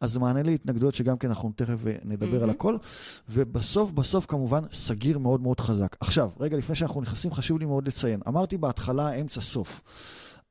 [0.00, 2.42] אז מענה להתנגדויות שגם כן אנחנו תכף אה, נדבר mm-hmm.
[2.42, 2.76] על הכל.
[3.28, 5.96] ובסוף, בסוף כמובן, סגיר מאוד מאוד חזק.
[6.00, 8.20] עכשיו, רגע לפני שאנחנו נכנסים, חשוב לי מאוד לציין.
[8.28, 9.80] אמרתי בהתחלה, אמצע, סוף.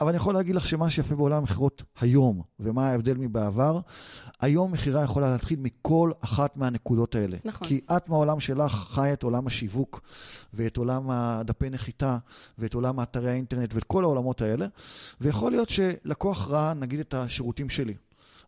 [0.02, 3.80] אבל אני יכול להגיד לך שמה שיפה בעולם המכירות היום, ומה ההבדל מבעבר,
[4.40, 7.38] היום מכירה יכולה להתחיל מכל אחת מהנקודות האלה.
[7.46, 7.68] נכון.
[7.68, 10.02] כי את מהעולם שלך חיה את עולם השיווק,
[10.54, 12.18] ואת עולם הדפי נחיתה,
[12.58, 14.68] ואת עולם האתרי האינטרנט, ואת כל העולמות האלה,
[15.22, 17.94] ויכול להיות שלקוח ראה, נגיד, את השירותים שלי,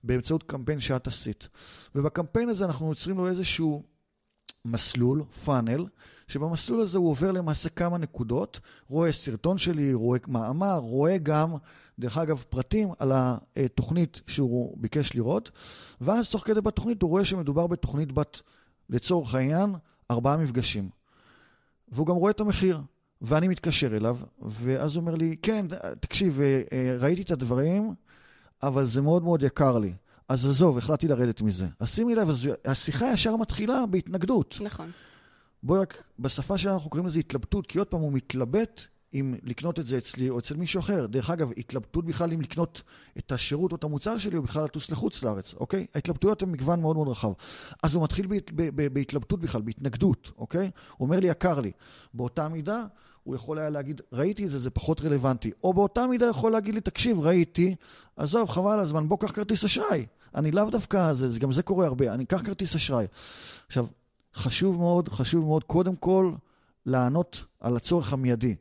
[0.03, 1.49] באמצעות קמפיין שאת עשית.
[1.95, 3.83] ובקמפיין הזה אנחנו יוצרים לו איזשהו
[4.65, 5.85] מסלול, פאנל,
[6.27, 11.55] שבמסלול הזה הוא עובר למעשה כמה נקודות, רואה סרטון שלי, רואה מאמר, רואה גם,
[11.99, 15.51] דרך אגב, פרטים על התוכנית שהוא ביקש לראות,
[16.01, 18.41] ואז תוך כדי בתוכנית הוא רואה שמדובר בתוכנית בת,
[18.89, 19.75] לצורך העניין,
[20.11, 20.89] ארבעה מפגשים.
[21.91, 22.79] והוא גם רואה את המחיר.
[23.21, 25.65] ואני מתקשר אליו, ואז הוא אומר לי, כן,
[25.99, 27.93] תקשיב, אה, ראיתי את הדברים,
[28.63, 29.93] אבל זה מאוד מאוד יקר לי.
[30.29, 31.67] אז עזוב, החלטתי לרדת מזה.
[31.79, 34.57] אז שימי לב, אז השיחה ישר מתחילה בהתנגדות.
[34.61, 34.91] נכון.
[35.63, 38.81] בואי רק, בשפה שלנו אנחנו קוראים לזה התלבטות, כי עוד פעם הוא מתלבט
[39.13, 41.05] אם לקנות את זה אצלי או אצל מישהו אחר.
[41.05, 42.81] דרך אגב, התלבטות בכלל אם לקנות
[43.17, 45.85] את השירות או את המוצר שלי, או בכלל לטוס לחוץ לארץ, אוקיי?
[45.95, 47.31] ההתלבטויות הן מגוון מאוד מאוד רחב.
[47.83, 50.71] אז הוא מתחיל בהת, ב, ב, בהתלבטות בכלל, בהתנגדות, אוקיי?
[50.97, 51.71] הוא אומר לי, יקר לי.
[52.13, 52.85] באותה מידה,
[53.23, 55.51] הוא יכול היה להגיד, ראיתי את זה, זה פחות רלוונטי.
[55.63, 57.75] או באותה מידה יכול להגיד לי, תקשיב, ראיתי,
[58.15, 60.05] עזוב, חבל הזמן, בוא קח כרטיס אשראי.
[60.35, 63.05] אני לאו דווקא, זה, גם זה קורה הרבה, אני אקח כרטיס אשראי.
[63.67, 63.85] עכשיו,
[64.35, 66.31] חשוב מאוד, חשוב מאוד, קודם כל,
[66.85, 68.55] לענות על הצורך המיידי.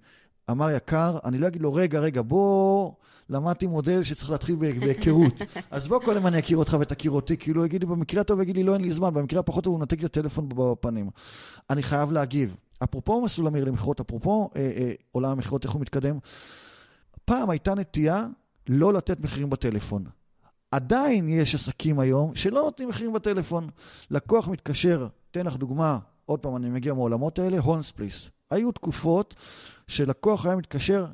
[0.51, 2.93] אמר יקר, אני לא אגיד לו, רגע, רגע, בוא,
[3.31, 5.43] למדתי מודל שצריך להתחיל בהיכרות.
[5.71, 8.57] אז בוא קודם אני אכיר אותך ותכיר אותי, כאילו הוא יגיד לי, במקרה הטוב יגיד
[8.57, 11.11] לי, לא, אין לי זמן, במקרה הפחות טוב הוא מנתק לי את הטלפון בפנים.
[11.71, 12.57] אני חייב להגיב.
[12.85, 16.19] אפרופו מסלול המהיר למכירות, אפרופו אה, אה, עולם המכירות, איך הוא מתקדם,
[17.25, 18.27] פעם הייתה נטייה
[18.69, 20.05] לא לתת מחירים בטלפון.
[20.71, 23.69] עדיין יש עסקים היום שלא נותנים מחירים בטלפון.
[24.11, 28.31] לקוח מתקשר, אתן לך דוגמה, עוד פעם, אני מגיע מהעולמות האלה, הונספליס.
[28.51, 29.35] היו תקופות
[29.87, 31.07] שלקוח היה מתקשר,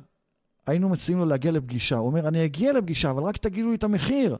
[0.67, 1.95] היינו מציעים לו להגיע לפגישה.
[1.95, 4.37] הוא אומר, אני אגיע לפגישה, אבל רק תגידו לי את המחיר.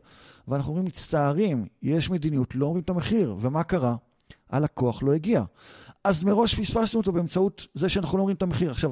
[0.48, 3.36] ואנחנו אומרים, מצטערים, יש מדיניות, לא אומרים את המחיר.
[3.42, 3.96] ומה קרה?
[4.50, 5.44] הלקוח לא הגיע.
[6.04, 8.72] אז מראש פספסנו אותו באמצעות זה שאנחנו לא אומרים את המחיר.
[8.72, 8.92] עכשיו,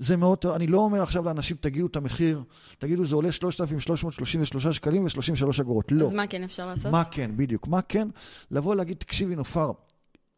[0.00, 2.42] זה מאוד, אני לא אומר עכשיו לאנשים, תגידו את המחיר,
[2.78, 5.92] תגידו, זה עולה 3,333 שקלים ו-33 אגורות.
[5.92, 6.06] לא.
[6.06, 6.92] אז מה כן אפשר לעשות?
[6.92, 7.68] מה כן, בדיוק.
[7.68, 8.08] מה כן?
[8.50, 9.72] לבוא להגיד, תקשיבי, נופר,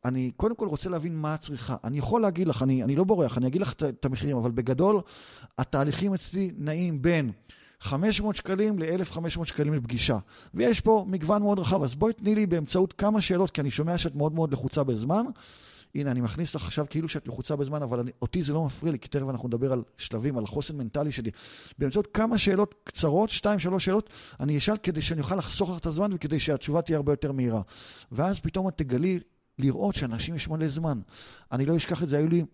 [0.05, 1.77] אני קודם כל רוצה להבין מה הצריכה.
[1.85, 5.01] אני יכול להגיד לך, אני, אני לא בורח, אני אגיד לך את המחירים, אבל בגדול,
[5.59, 7.31] התהליכים אצלי נעים בין
[7.81, 10.19] 500 שקלים ל-1,500 שקלים לפגישה.
[10.55, 13.99] ויש פה מגוון מאוד רחב, אז בואי תני לי באמצעות כמה שאלות, כי אני שומע
[13.99, 15.25] שאת מאוד מאוד לחוצה בזמן.
[15.95, 18.93] הנה, אני מכניס לך עכשיו כאילו שאת לחוצה בזמן, אבל אני, אותי זה לא מפריע
[18.93, 21.31] לי, כי תכף אנחנו נדבר על שלבים, על חוסן מנטלי שלי.
[21.79, 25.87] באמצעות כמה שאלות קצרות, שתיים, שלוש שאלות, אני אשאל כדי שאני אוכל לחסוך לך את
[25.87, 27.63] הזמן וכדי שהתשובה תהיה הרבה יותר מהירה.
[28.13, 29.21] ואז פתאום את תגלי
[29.59, 31.01] לראות שאנשים יש מלא זמן.
[31.53, 32.45] אני לא אשכח את זה, היו לי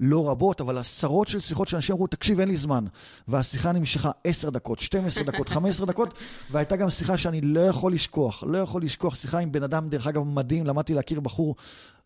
[0.00, 2.84] לא רבות, אבל עשרות של שיחות שאנשים אמרו, תקשיב, אין לי זמן.
[3.28, 6.14] והשיחה נמשכה 10 דקות, 12 דקות, 15 דקות,
[6.50, 10.06] והייתה גם שיחה שאני לא יכול לשכוח, לא יכול לשכוח, שיחה עם בן אדם, דרך
[10.06, 11.56] אגב, מדהים, למדתי להכיר בחור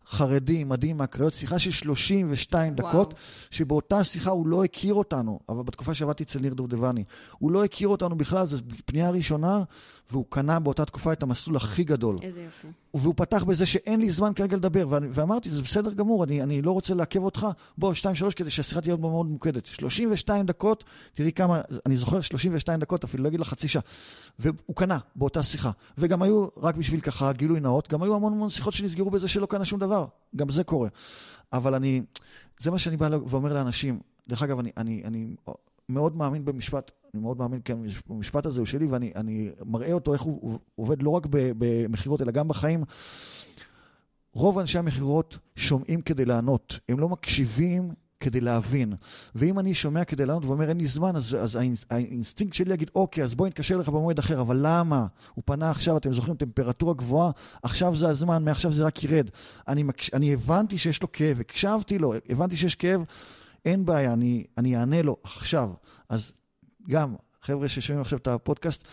[0.07, 2.89] חרדי, מדהים מהקריות, שיחה של 32 וואו.
[2.89, 3.13] דקות,
[3.51, 7.03] שבאותה שיחה הוא לא הכיר אותנו, אבל בתקופה שעבדתי אצל ניר דובדבני,
[7.37, 9.63] הוא לא הכיר אותנו בכלל, זו פנייה ראשונה,
[10.11, 12.15] והוא קנה באותה תקופה את המסלול הכי גדול.
[12.21, 12.67] איזה יופי.
[13.01, 16.61] והוא פתח בזה שאין לי זמן כרגע לדבר, ואני, ואמרתי, זה בסדר גמור, אני, אני
[16.61, 19.65] לא רוצה לעכב אותך, בוא, 2-3 כדי שהשיחה תהיה מאוד ממוקדת.
[19.65, 23.81] 32 דקות, תראי כמה, אני זוכר 32 דקות, אפילו לא אגיד לך חצי שעה.
[24.39, 25.71] והוא קנה באותה שיחה.
[25.97, 29.45] וגם היו, רק בשביל ככה גילוי נאות, גם היו המון המון שיחות שנסגרו בזה שלא
[29.45, 30.05] קנה שום דבר.
[30.35, 30.89] גם זה קורה.
[31.53, 32.01] אבל אני,
[32.59, 33.99] זה מה שאני בא ואומר לאנשים.
[34.27, 35.35] דרך אגב, אני, אני, אני
[35.89, 37.73] מאוד מאמין במשפט, אני מאוד מאמין, כי
[38.09, 42.47] המשפט הזה הוא שלי, ואני מראה אותו איך הוא, עובד לא רק במכירות, אלא גם
[42.47, 42.83] בחיים.
[44.33, 48.93] רוב אנשי המכירות שומעים כדי לענות, הם לא מקשיבים כדי להבין.
[49.35, 53.23] ואם אני שומע כדי לענות ואומר אין לי זמן, אז, אז האינסטינקט שלי יגיד, אוקיי,
[53.23, 55.05] אז בואי נתקשר לך במועד אחר, אבל למה?
[55.33, 57.31] הוא פנה עכשיו, אתם זוכרים, טמפרטורה גבוהה,
[57.63, 59.29] עכשיו זה הזמן, מעכשיו זה רק ירד.
[59.67, 60.13] אני, מקש...
[60.13, 63.01] אני הבנתי שיש לו כאב, הקשבתי לו, הבנתי שיש כאב,
[63.65, 65.69] אין בעיה, אני, אני אענה לו עכשיו.
[66.09, 66.33] אז
[66.89, 68.87] גם, חבר'ה ששומעים עכשיו את הפודקאסט,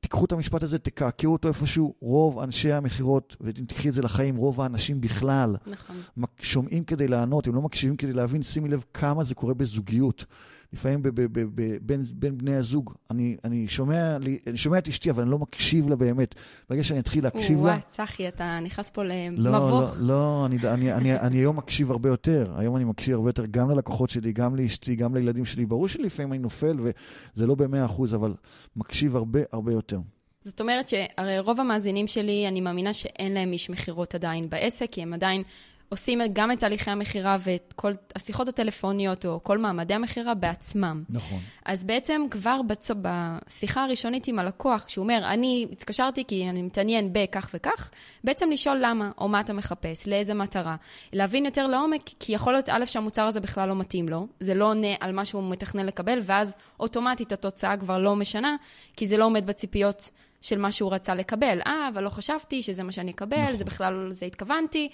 [0.00, 1.94] תיקחו את המשפט הזה, תקעקעו אותו איפשהו.
[2.00, 5.96] רוב אנשי המכירות, ואם תקחי את זה לחיים, רוב האנשים בכלל, נכון.
[6.40, 8.42] שומעים כדי לענות, הם לא מקשיבים כדי להבין.
[8.42, 10.24] שימי לב כמה זה קורה בזוגיות.
[10.72, 12.94] לפעמים ב- ב- ב- ב- בין, בין בני הזוג.
[13.10, 16.34] אני, אני, שומע, אני שומע את אשתי, אבל אני לא מקשיב לה באמת.
[16.70, 17.62] ברגע שאני אתחיל להקשיב לה...
[17.62, 19.96] וואי, צחי, אתה נכנס פה לא, למבוך.
[20.00, 22.54] לא, לא, אני, אני, אני, אני היום מקשיב הרבה יותר.
[22.56, 25.66] היום אני מקשיב הרבה יותר גם ללקוחות שלי, גם לאשתי, גם לילדים שלי.
[25.66, 28.34] ברור שלפעמים אני נופל, וזה לא במאה אחוז, אבל
[28.76, 30.00] מקשיב הרבה הרבה יותר.
[30.42, 35.02] זאת אומרת שהרי רוב המאזינים שלי, אני מאמינה שאין להם איש מכירות עדיין בעסק, כי
[35.02, 35.42] הם עדיין
[35.90, 41.04] עושים גם את תהליכי המכירה ואת כל השיחות הטלפוניות או כל מעמדי המכירה בעצמם.
[41.08, 41.38] נכון.
[41.64, 42.90] אז בעצם כבר בצ...
[43.02, 47.90] בשיחה הראשונית עם הלקוח, כשהוא אומר, אני התקשרתי כי אני מתעניין בכך וכך,
[48.24, 50.76] בעצם לשאול למה, או מה אתה מחפש, לאיזה מטרה.
[51.12, 54.64] להבין יותר לעומק, כי יכול להיות, א', שהמוצר הזה בכלל לא מתאים לו, זה לא
[54.70, 58.56] עונה על מה שהוא מתכנן לקבל, ואז אוטומטית התוצאה כבר לא משנה,
[58.96, 60.10] כי זה לא עומד בציפיות
[60.40, 61.60] של מה שהוא רצה לקבל.
[61.66, 63.56] אה, אבל לא חשבתי שזה מה שאני אקבל, נכון.
[63.56, 64.88] זה בכלל לא לזה התכוונתי.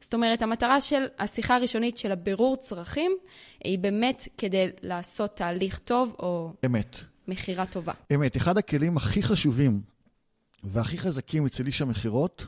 [0.00, 3.12] זאת אומרת, המטרה של השיחה הראשונית של הבירור צרכים,
[3.64, 6.96] היא באמת כדי לעשות תהליך טוב או אמת.
[7.28, 7.92] מכירה טובה.
[8.14, 8.36] אמת.
[8.36, 9.80] אחד הכלים הכי חשובים
[10.64, 12.46] והכי חזקים אצל איש המכירות,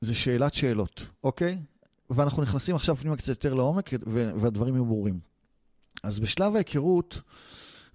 [0.00, 1.58] זה שאלת שאלות, אוקיי?
[2.10, 3.90] ואנחנו נכנסים עכשיו פנימה קצת יותר לעומק,
[4.40, 5.20] והדברים יהיו ברורים.
[6.02, 7.20] אז בשלב ההיכרות,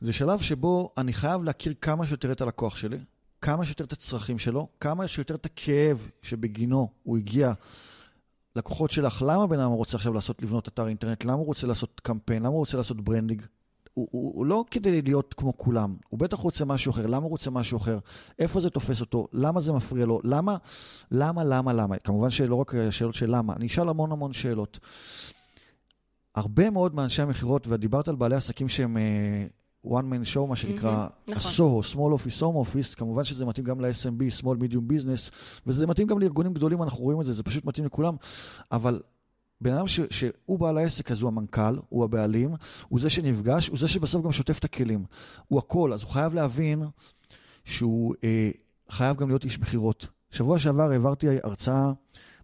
[0.02, 2.98] זה שלב שבו אני חייב להכיר כמה שיותר את הלקוח שלי,
[3.42, 7.54] כמה שיותר את הצרכים שלו, כמה שיותר את הכאב שבגינו הוא הגיע
[8.56, 11.24] לקוחות שלך, למה בן אדם רוצה עכשיו לעשות, לבנות אתר אינטרנט?
[11.24, 12.44] למה הוא רוצה לעשות קמפיין?
[12.44, 13.42] למה הוא רוצה לעשות branding?
[13.94, 17.08] הוא, הוא, הוא לא כדי להיות כמו כולם, הוא בטח רוצה משהו אחר.
[17.08, 18.00] למה הוא רוצה משהו אחר?
[18.40, 19.28] איפה זה תופס אותו?
[19.34, 20.20] למה זה מפריע לו?
[20.24, 20.58] למה,
[21.12, 21.98] למה, למה, למה?
[21.98, 24.80] כמובן שלא רק שאלות של למה, אני אשאל המון המון שאלות.
[26.36, 28.98] הרבה מאוד מאנשי המכירות, ודיברת על בעלי עסקים שהם
[29.86, 31.38] one man show, מה שנקרא, נכון.
[31.38, 35.32] ה-SOHO, small office, home office, כמובן שזה מתאים גם ל-SMB, small medium business,
[35.68, 38.16] וזה מתאים גם לארגונים גדולים, אנחנו רואים את זה, זה פשוט מתאים לכולם,
[38.72, 39.02] אבל
[39.62, 42.52] בן אדם ש- שהוא בעל העסק, אז הוא המנכ"ל, הוא הבעלים,
[42.88, 45.06] הוא זה שנפגש, הוא זה שבסוף גם שוטף את הכלים.
[45.48, 46.84] הוא הכל, אז הוא חייב להבין
[47.66, 48.50] שהוא אה,
[48.90, 50.08] חייב גם להיות איש מכירות.
[50.32, 51.92] שבוע שעבר העברתי הרצאה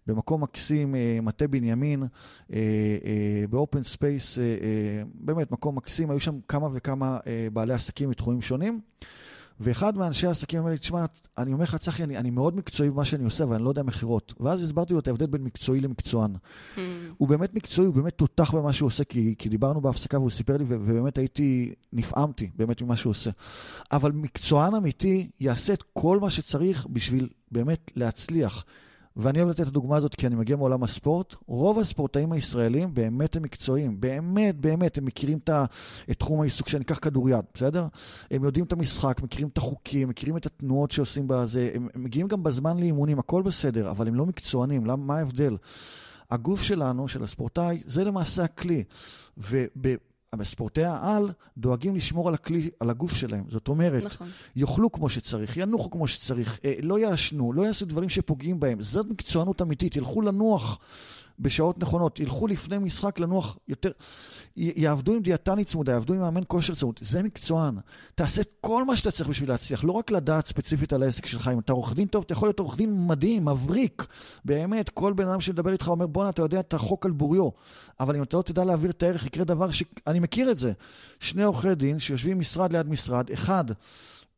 [0.06, 2.08] במקום מקסים, אה, מטה בנימין, אה,
[3.04, 4.38] אה, ב open space,
[5.14, 7.18] באמת מקום מקסים, היו שם כמה וכמה
[7.52, 8.80] בעלי עסקים מתחומים שונים.
[9.60, 11.04] ואחד מאנשי העסקים אומר לי, תשמע,
[11.38, 13.82] אני אומר לך, צחי, אני, אני מאוד מקצועי במה שאני עושה, אבל אני לא יודע
[13.82, 14.34] מכירות.
[14.40, 16.34] ואז הסברתי לו את ההבדל בין מקצועי למקצוען.
[16.34, 16.78] Mm.
[17.18, 20.56] הוא באמת מקצועי, הוא באמת תותח במה שהוא עושה, כי, כי דיברנו בהפסקה והוא סיפר
[20.56, 23.30] לי, ובאמת הייתי, נפעמתי באמת ממה שהוא עושה.
[23.92, 28.64] אבל מקצוען אמיתי יעשה את כל מה שצריך בשביל באמת להצליח.
[29.20, 31.34] ואני אוהב לתת את הדוגמה הזאת כי אני מגיע מעולם הספורט.
[31.46, 34.00] רוב הספורטאים הישראלים באמת הם מקצועיים.
[34.00, 35.50] באמת, באמת, הם מכירים את,
[36.18, 37.86] תחום העיסוק שאני אקח כדוריד, בסדר?
[38.30, 42.28] הם יודעים את המשחק, מכירים את החוקים, מכירים את התנועות שעושים בזה, הם, הם מגיעים
[42.28, 44.86] גם בזמן לאימונים, הכל בסדר, אבל הם לא מקצוענים.
[44.86, 45.56] למה, מה ההבדל?
[46.30, 48.84] הגוף שלנו, של הספורטאי, זה למעשה הכלי.
[49.38, 49.56] וב...
[50.42, 53.44] ספורטאי העל דואגים לשמור על הכלי, על הגוף שלהם.
[53.48, 54.28] זאת אומרת, נכון.
[54.56, 58.82] יאכלו כמו שצריך, ינוחו כמו שצריך, אה, לא יעשנו, לא יעשו דברים שפוגעים בהם.
[58.82, 60.78] זאת מקצוענות אמיתית, ילכו לנוח
[61.40, 63.90] בשעות נכונות, ילכו לפני משחק לנוח יותר,
[64.56, 66.94] י- יעבדו עם דיאטנית צמודה, יעבדו עם מאמן כושר צמוד.
[67.00, 67.74] זה מקצוען.
[68.14, 71.50] תעשה את כל מה שאתה צריך בשביל להצליח, לא רק לדעת ספציפית על העסק שלך.
[71.52, 74.06] אם אתה עורך דין טוב, אתה יכול להיות עורך דין מדהים, מבריק.
[74.44, 77.48] באמת, כל בן אדם שמדבר איתך אומר, בואנה, אתה יודע את החוק על בוריו.
[78.00, 80.72] אבל אם אתה לא תדע להעביר את הערך, יקרה דבר שאני מכיר את זה.
[81.20, 83.64] שני עורכי דין שיושבים משרד ליד משרד, אחד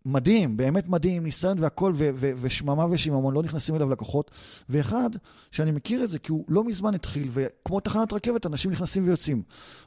[0.06, 4.30] מדהים, באמת מדהים, ניסיון והכל, ו- ו- ושממה ושיממון, לא נכנסים אליו לקוחות.
[4.68, 5.10] ואחד,
[5.50, 9.42] שאני מכיר את זה, כי הוא לא מזמן התחיל, וכמו תחנת רכבת, אנשים נכנסים ויוצאים.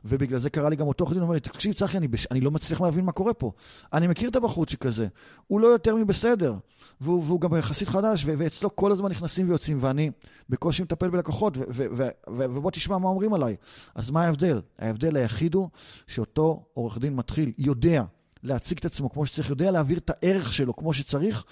[0.06, 2.28] ובגלל זה קרה לי גם אותו עורך דין, אומר לי, תקשיב, צחי, אני, בש...
[2.32, 3.52] אני לא מצליח להבין מה קורה פה.
[3.94, 5.08] אני מכיר את הבחורצ'יק הזה,
[5.48, 6.56] הוא לא יותר מבסדר,
[7.02, 10.12] והוא, והוא גם יחסית חדש, ו- ואצלו כל הזמן נכנסים ויוצאים, ואני
[10.50, 13.56] בקושי מטפל בלקוחות, ו- ו- ו- ו- ובוא תשמע מה אומרים עליי.
[13.96, 14.62] אז מה ההבדל?
[14.80, 15.70] ההבדל היחיד הוא
[16.08, 18.04] שאותו עורך דין מתחיל, יודע,
[18.46, 21.44] להציג את עצמו כמו שצריך, יודע להעביר את הערך שלו כמו שצריך,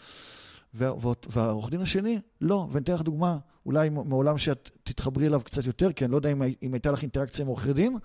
[0.73, 2.67] וה- וה- והעורך דין השני, לא.
[2.71, 6.31] ואני אתן לך דוגמה, אולי מעולם שאת תתחברי אליו קצת יותר, כי אני לא יודע
[6.31, 7.97] אם, אם הייתה לך אינטראקציה עם עורכי דין.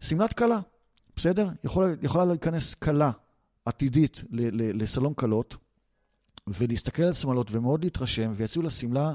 [0.00, 0.58] שמלת כלה,
[1.16, 1.48] בסדר?
[1.64, 3.10] יכולה, יכולה להיכנס כלה
[3.64, 5.56] עתידית ל- ל- לסלון כלות,
[6.46, 9.14] ולהסתכל על שמלות ומאוד להתרשם, ויציעו לה שמלה,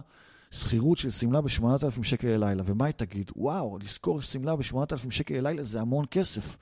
[0.52, 2.64] שכירות של שמלה ב-8,000 שקל ללילה.
[2.66, 3.32] ומה היא תגיד?
[3.36, 6.58] וואו, לזכור שמלה ב-8,000 שקל ללילה זה המון כסף.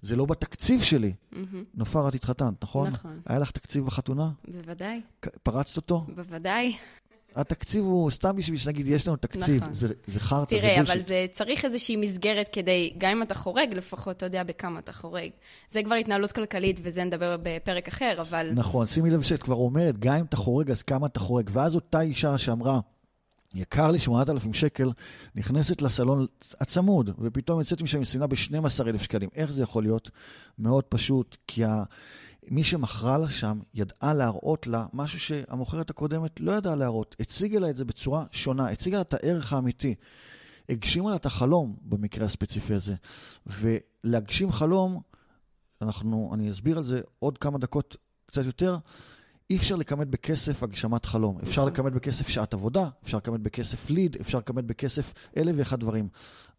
[0.00, 1.12] זה לא בתקציב שלי.
[1.32, 1.64] מהמם.
[1.74, 2.88] נופר, את התחתנת, נכון?
[2.88, 3.20] נכון.
[3.26, 4.30] היה לך תקציב בחתונה?
[4.48, 5.00] בוודאי,
[5.42, 6.04] פרצת אותו?
[6.14, 6.76] בוודאי.
[7.34, 9.62] התקציב הוא סתם בשביל שנגיד, יש לנו תקציב.
[9.62, 9.72] נכון.
[9.72, 10.96] זה, זה חרטא, זה תראה, בולשיט.
[10.96, 14.92] אבל זה צריך איזושהי מסגרת כדי, גם אם אתה חורג, לפחות אתה יודע בכמה אתה
[14.92, 15.30] חורג.
[15.70, 18.50] זה כבר התנהלות כלכלית, וזה נדבר בפרק אחר, אבל...
[18.54, 21.50] נכון, שימי לב שאת כבר אומרת, גם אם אתה חורג, אז כמה אתה חורג.
[21.52, 22.80] ואז אותה אישה שאמרה,
[23.54, 24.90] יקר לי 8,000 שקל,
[25.34, 26.26] נכנסת לסלון
[26.60, 29.28] הצמוד, ופתאום יוצאת משם עם שמלה ב-12,000 שקלים.
[29.34, 30.10] איך זה יכול להיות?
[30.58, 31.84] מאוד פשוט, כי ה...
[32.50, 37.16] מי שמכרה לה שם ידעה להראות לה משהו שהמוכרת הקודמת לא ידעה להראות.
[37.20, 39.94] הציגה לה את זה בצורה שונה, הציגה לה את הערך האמיתי.
[40.68, 42.94] הגשימה לה את החלום במקרה הספציפי הזה.
[43.46, 45.00] ולהגשים חלום,
[45.82, 47.96] אנחנו, אני אסביר על זה עוד כמה דקות
[48.26, 48.76] קצת יותר,
[49.50, 51.38] אי אפשר לכמת בכסף הגשמת חלום.
[51.42, 51.72] אפשר נכון.
[51.72, 56.08] לכמת בכסף שעת עבודה, אפשר לכמת בכסף ליד, אפשר לכמת בכסף אלף ואחד דברים.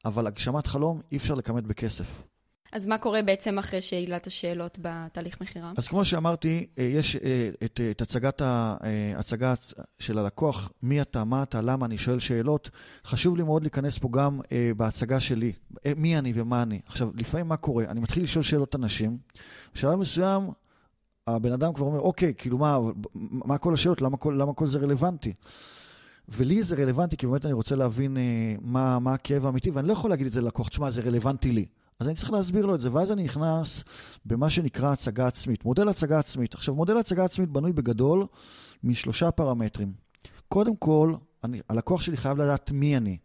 [0.06, 2.24] אבל הגשמת חלום אי אפשר לכמת בכסף.
[2.72, 5.72] אז מה קורה בעצם אחרי שעילת השאלות בתהליך מכירה?
[5.78, 9.54] אז כמו שאמרתי, אה, יש אה, את, את הצגת ההצגה
[10.00, 12.70] של הלקוח, מי אתה, מה אתה, למה, אני שואל שאלות.
[13.06, 15.52] חשוב לי מאוד להיכנס פה גם אה, בהצגה שלי,
[15.96, 16.82] מי אני ומה אני.
[16.86, 17.86] עכשיו, לפעמים מה קורה?
[17.86, 19.18] אני מתחיל לשאול שאלות אנשים,
[19.74, 20.52] בשלב מסוים
[21.36, 22.80] הבן אדם כבר אומר, אוקיי, כאילו מה,
[23.16, 25.34] מה כל השאלות, למה כל, למה כל זה רלוונטי?
[26.30, 29.94] ולי זה רלוונטי, כי באמת אני רוצה להבין אה, מה, מה הכאב האמיתי, ואני לא
[29.94, 31.66] יכול להגיד את זה ללקוח, תשמע, זה רלוונטי לי.
[32.00, 33.84] אז אני צריך להסביר לו את זה, ואז אני נכנס
[34.26, 35.66] במה שנקרא הצגה עצמית.
[35.66, 36.54] מודל הצגה עצמית.
[36.54, 38.26] עכשיו, מודל הצגה עצמית בנוי בגדול
[38.84, 39.94] משלושה פרמטרים.
[40.50, 41.14] קודם כל,
[41.44, 43.18] אני, הלקוח שלי חייב לדעת מי אני.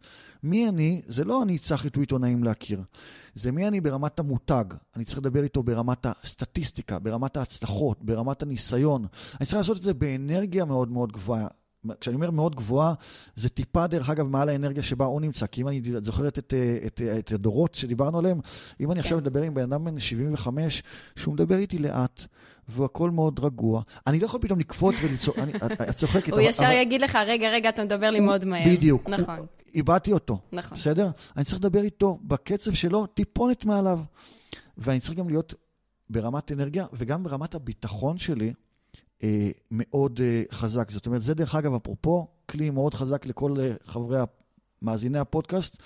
[0.45, 2.81] מי אני, זה לא אני צחי טוויטו נעים להכיר.
[3.35, 4.65] זה מי אני ברמת המותג.
[4.95, 9.05] אני צריך לדבר איתו ברמת הסטטיסטיקה, ברמת ההצלחות, ברמת הניסיון.
[9.39, 11.47] אני צריך לעשות את זה באנרגיה מאוד מאוד גבוהה.
[12.01, 12.93] כשאני אומר מאוד גבוהה,
[13.35, 15.47] זה טיפה, דרך אגב, מעל האנרגיה שבה הוא נמצא.
[15.47, 16.53] כי אם אני זוכרת את,
[16.85, 18.39] את, את הדורות שדיברנו עליהם,
[18.79, 19.01] אם אני כן.
[19.01, 20.83] עכשיו מדבר עם בן אדם בן 75,
[21.15, 22.23] שהוא מדבר איתי לאט,
[22.69, 25.35] והכל מאוד רגוע, אני לא יכול פתאום לקפוץ וליצור,
[25.89, 26.33] את צוחקת.
[26.33, 26.73] הוא ישר אבל...
[26.73, 28.69] יגיד לך, רגע, רגע, אתה מדבר לי מאוד מהר.
[28.69, 29.09] בדיוק.
[29.09, 29.45] נכון.
[29.75, 30.39] איבדתי אותו.
[30.51, 30.77] נכון.
[30.77, 31.09] בסדר?
[31.37, 33.99] אני צריך לדבר איתו בקצב שלו, טיפונת מעליו.
[34.77, 35.53] ואני צריך גם להיות
[36.09, 38.53] ברמת אנרגיה וגם ברמת הביטחון שלי.
[39.23, 40.91] אה, מאוד אה, חזק.
[40.91, 44.17] זאת אומרת, זה דרך אגב, אפרופו, כלי מאוד חזק לכל אה, חברי,
[44.81, 45.77] מאזיני הפודקאסט.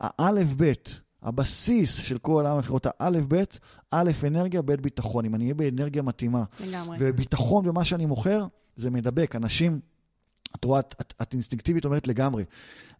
[0.00, 3.58] האלף-בית, הבסיס של כל עולם המכירות, האלף-בית,
[3.90, 5.24] א', אנרגיה, ב', ביטחון.
[5.24, 6.96] אם אני אהיה באנרגיה מתאימה, לגמרי.
[7.00, 9.36] וביטחון במה שאני מוכר, זה מדבק.
[9.36, 9.80] אנשים...
[10.56, 12.44] את רואה, את, את, את אינסטינקטיבית אומרת לגמרי.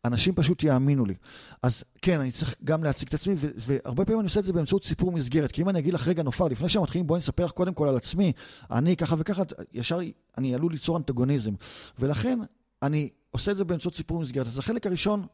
[0.05, 1.15] אנשים פשוט יאמינו לי.
[1.63, 4.53] אז כן, אני צריך גם להציג את עצמי, ו- והרבה פעמים אני עושה את זה
[4.53, 5.53] באמצעות סיפור מסגרת.
[5.53, 7.97] כי אם אני אגיד לך, רגע, נופר, לפני שמתחילים, בואי נספר לך קודם כל על
[7.97, 8.33] עצמי,
[8.71, 9.43] אני ככה וככה,
[9.73, 9.99] ישר
[10.39, 11.53] אני עלול ליצור אנטגוניזם.
[11.99, 12.39] ולכן,
[12.83, 14.47] אני עושה את זה באמצעות סיפור מסגרת.
[14.47, 15.27] אז החלק הראשון,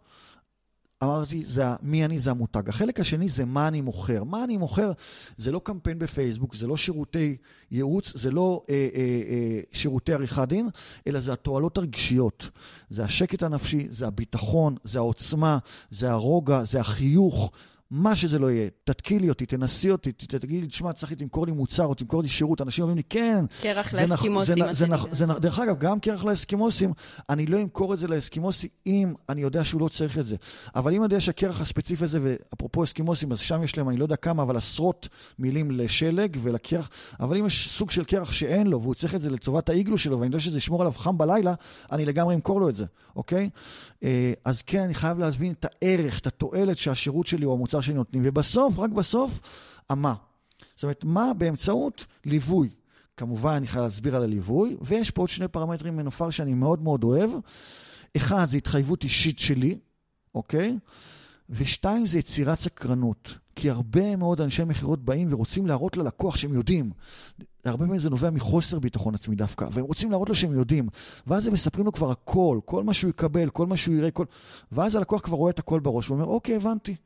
[1.03, 2.69] אמרתי, זה מי אני, זה המותג.
[2.69, 4.25] החלק השני זה מה אני מוכר.
[4.25, 4.93] מה אני מוכר
[5.37, 7.37] זה לא קמפיין בפייסבוק, זה לא שירותי
[7.71, 10.69] ייעוץ, זה לא אה, אה, אה, שירותי עריכת דין,
[11.07, 12.51] אלא זה התועלות הרגשיות.
[12.91, 15.59] זה השקט הנפשי, זה הביטחון, זה העוצמה,
[15.91, 17.53] זה הרוגע, זה החיוך.
[17.93, 21.85] מה שזה לא יהיה, תתקילי אותי, תנסי אותי, תגידי לי, תשמע, צריך תמכור לי מוצר
[21.85, 22.61] או תמכור לי שירות.
[22.63, 23.45] אנשים אומרים לי, כן.
[23.63, 25.39] קרח לאסקימוסים, מה שנקרא.
[25.39, 26.93] דרך אגב, גם קרח לאסקימוסים,
[27.31, 30.37] אני לא אמכור את זה לאסקימוסי אם אני יודע שהוא לא צריך את זה.
[30.75, 34.05] אבל אם אני יודע שהקרח הספציפי הזה, ואפרופו אסקימוסים, אז שם יש להם, אני לא
[34.05, 36.91] יודע כמה, אבל עשרות מילים לשלג ולקרח.
[37.21, 40.21] אבל אם יש סוג של קרח שאין לו, והוא צריך את זה לטובת האיגלו שלו,
[40.21, 41.55] ואני יודע שזה ישמור עליו חם בלילה,
[41.93, 42.85] אני לגמרי אמכור לו את זה,
[43.17, 43.51] אוקיי?
[44.05, 47.95] אה, אז כן, אני חייב להבין את הערך, את התועלת שהשירות שלי או המוצר שלי
[47.95, 48.23] נותנים.
[48.27, 49.41] ובסוף, רק בסוף,
[49.91, 50.15] המה.
[50.75, 52.69] זאת אומרת, מה באמצעות ליווי.
[53.17, 57.05] כמובן, אני חייב להסביר על הליווי, ויש פה עוד שני פרמטרים מנופר שאני מאוד מאוד
[57.05, 57.31] אוהב.
[58.17, 59.79] אחד, זה התחייבות אישית שלי,
[60.35, 60.79] אוקיי?
[61.51, 63.39] ושתיים, זה יצירת סקרנות.
[63.57, 66.91] כי הרבה מאוד אנשי מכירות באים ורוצים להראות ללקוח שהם יודעים.
[67.65, 70.89] הרבה פעמים זה נובע מחוסר ביטחון עצמי דווקא, והם רוצים להראות לו שהם יודעים.
[71.27, 74.25] ואז הם מספרים לו כבר הכל, כל מה שהוא יקבל, כל מה שהוא יראה, כל...
[74.73, 76.97] ואז הלקוח כבר רואה את הכל בראש, הוא אומר, אוקיי, הבנתי.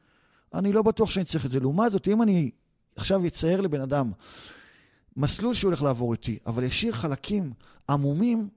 [0.54, 1.60] אני לא בטוח שאני צריך את זה.
[1.60, 2.50] לעומת זאת, אם אני
[2.96, 4.12] עכשיו אצייר לבן אדם
[5.16, 7.52] מסלול שהוא הולך לעבור איתי, אבל ישאיר חלקים
[7.88, 8.48] עמומים,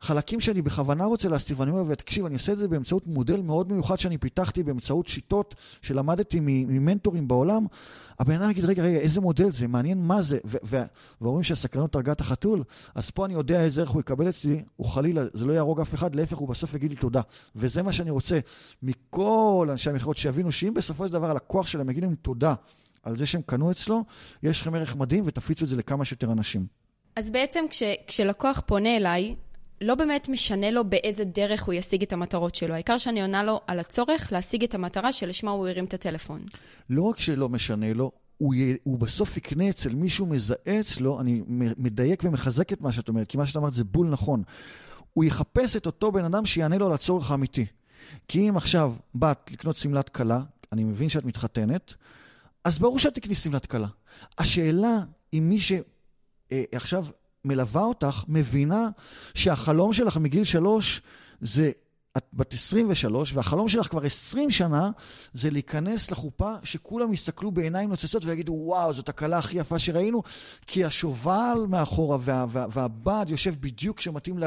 [0.00, 3.72] חלקים שאני בכוונה רוצה להסתיר, ואני אומר, ותקשיב, אני עושה את זה באמצעות מודל מאוד
[3.72, 7.66] מיוחד שאני פיתחתי, באמצעות שיטות שלמדתי ממנטורים בעולם.
[8.22, 9.68] הבן אדם יגיד, רגע, רגע, איזה מודל זה?
[9.68, 10.38] מעניין מה זה?
[11.20, 12.62] ואומרים שהסקרנות הרגה את החתול,
[12.94, 15.94] אז פה אני יודע איזה ערך הוא יקבל אצלי, הוא חלילה, זה לא יהרוג אף
[15.94, 17.20] אחד, להפך, הוא בסוף יגיד לי תודה.
[17.56, 18.38] וזה מה שאני רוצה
[18.82, 22.54] מכל אנשי המכירות, שיבינו שאם בסופו של דבר הלקוח שלהם יגיד להם תודה
[23.02, 24.04] על זה שהם קנו אצלו,
[24.42, 26.66] יש לכם ערך מדהים ותפיצו את זה לכמה שיותר אנשים.
[27.16, 29.34] אז בעצם כש, כשלקוח פונה אליי,
[29.82, 32.74] לא באמת משנה לו באיזה דרך הוא ישיג את המטרות שלו.
[32.74, 36.46] העיקר שאני עונה לו על הצורך להשיג את המטרה שלשמה הוא הרים את הטלפון.
[36.90, 38.76] לא רק שלא משנה לו, הוא, י...
[38.82, 41.42] הוא בסוף יקנה אצל מישהו מזהה אצלו, אני
[41.76, 44.42] מדייק ומחזק את מה שאת אומרת, כי מה שאת אמרת זה בול נכון.
[45.12, 47.66] הוא יחפש את אותו בן אדם שיענה לו על הצורך האמיתי.
[48.28, 50.40] כי אם עכשיו באת לקנות שמלת כלה,
[50.72, 51.94] אני מבין שאת מתחתנת,
[52.64, 53.88] אז ברור שאת תקני שמלת כלה.
[54.38, 54.98] השאלה
[55.32, 57.06] אם מי שעכשיו
[57.44, 58.88] מלווה אותך, מבינה
[59.34, 61.02] שהחלום שלך מגיל שלוש
[61.40, 61.70] זה
[62.16, 64.90] את בת 23, והחלום שלך כבר 20 שנה,
[65.32, 70.22] זה להיכנס לחופה שכולם יסתכלו בעיניים נוצצות ויגידו, וואו, זאת הקלה הכי יפה שראינו,
[70.66, 74.38] כי השובל מאחורה וה, וה, והבד יושב בדיוק כשמתאים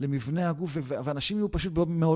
[0.00, 1.72] למבנה הגוף, ואנשים יהיו פשוט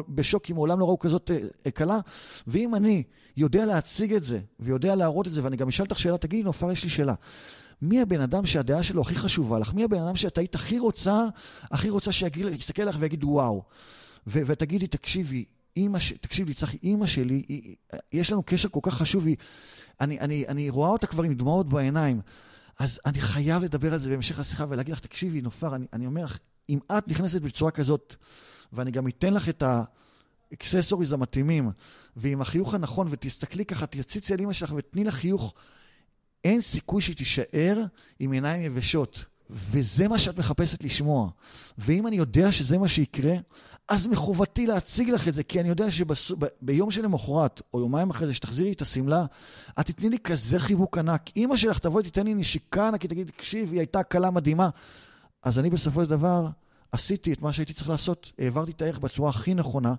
[0.09, 1.31] בשוק, כי מעולם לא ראו כזאת
[1.67, 1.99] אה, קלה.
[2.47, 3.03] ואם אני
[3.37, 6.73] יודע להציג את זה, ויודע להראות את זה, ואני גם אשאל אותך שאלה, תגידי, נופר,
[6.73, 7.15] יש לי שאלה.
[7.83, 9.75] מי הבן אדם שהדעה שלו הכי חשובה לך?
[9.75, 11.25] מי הבן אדם שאת היית הכי רוצה,
[11.71, 13.63] הכי רוצה שיסתכל לך ויגיד וואו?
[14.27, 15.45] ו- ותגידי, תקשיבי,
[15.77, 16.13] אימא, ש...
[16.13, 17.77] תקשיב לי, צחי, אימא שלי, היא...
[18.13, 19.37] יש לנו קשר כל כך חשוב, היא...
[20.01, 22.21] אני, אני, אני רואה אותה כבר עם דמעות בעיניים.
[22.79, 26.25] אז אני חייב לדבר על זה בהמשך השיחה ולהגיד לך, תקשיבי, נופר, אני, אני אומר
[26.25, 28.17] לך, אם את נכנסת בצורה כזאת,
[28.73, 29.63] ואני גם אתן לך את
[30.53, 31.71] ה accessories המתאימים,
[32.17, 35.55] ועם החיוך הנכון, ותסתכלי ככה, תציצי על אימא שלך ותני לה חיוך,
[36.47, 37.83] אין סיכוי שהיא תישאר
[38.19, 39.25] עם עיניים יבשות.
[39.51, 41.31] וזה מה שאת מחפשת לשמוע.
[41.79, 43.35] ואם אני יודע שזה מה שיקרה,
[43.89, 48.35] אז מחובתי להציג לך את זה, כי אני יודע שביום שלמחרת, או יומיים אחרי זה,
[48.35, 49.25] שתחזירי את השמלה,
[49.81, 51.31] את תתני לי כזה חיבוק ענק.
[51.37, 54.69] אימא שלך תבואי, תיתן לי נשיקה ענקית, תגיד, תקשיב, היא הייתה קלה מדהימה.
[55.43, 56.47] אז אני בסופו של דבר
[56.93, 59.95] עשיתי את מה שהייתי צריך לעשות, העברתי את הערך בצורה הכי נכונה,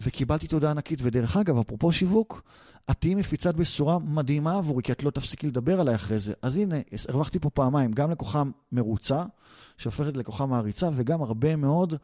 [0.00, 0.98] וקיבלתי תודה ענקית.
[1.02, 2.42] ודרך אגב, אפרופו שיווק,
[2.90, 6.32] את תהיי מפיצת בשורה מדהימה עבורי, כי את לא תפסיקי לדבר עליי אחרי זה.
[6.42, 6.76] אז הנה,
[7.08, 9.22] הרווחתי פה פעמיים, גם לקוחה מרוצה,
[9.78, 11.94] שהופכת לקוחה מעריצה, וגם הרבה מאוד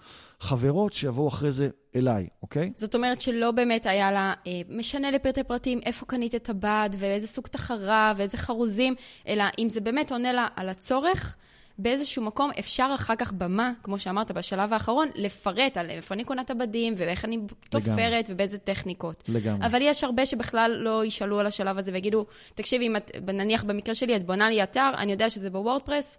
[0.40, 2.72] חברות שיבואו אחרי זה אליי, אוקיי?
[2.76, 7.26] זאת אומרת שלא באמת היה לה אה, משנה לפרטי פרטים איפה קנית את הבד, ואיזה
[7.26, 8.94] סוג תחרה, ואיזה חרוזים,
[9.28, 11.36] אלא אם זה באמת עונה לה על הצורך.
[11.82, 16.42] באיזשהו מקום אפשר אחר כך במה, כמו שאמרת בשלב האחרון, לפרט על איפה אני קונה
[16.42, 17.38] את הבדים, ואיך אני
[17.70, 18.22] תופרת, לגמרי.
[18.28, 19.24] ובאיזה טכניקות.
[19.28, 19.66] לגמרי.
[19.66, 23.94] אבל יש הרבה שבכלל לא ישאלו על השלב הזה ויגידו, תקשיבי, אם את, נניח במקרה
[23.94, 26.18] שלי, את בונה לי אתר, אני יודע שזה בוורדפרס,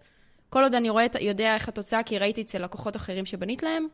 [0.50, 3.88] כל עוד אני רואה, יודע איך התוצאה, כי ראיתי אצל לקוחות אחרים שבנית להם,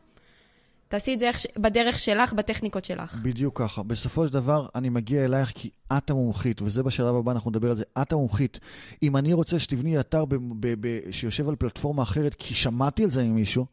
[0.88, 3.14] תעשי את זה בדרך שלך, בטכניקות שלך.
[3.22, 3.82] בדיוק ככה.
[3.82, 7.76] בסופו של דבר, אני מגיע אלייך כי את המומחית, וזה בשלב הבא, אנחנו נדבר על
[7.76, 8.60] זה, את המומחית.
[9.02, 13.10] אם אני רוצה שתבני אתר ב- ב- ב- שיושב על פלטפורמה אחרת, כי שמעתי על
[13.10, 13.66] זה ממישהו,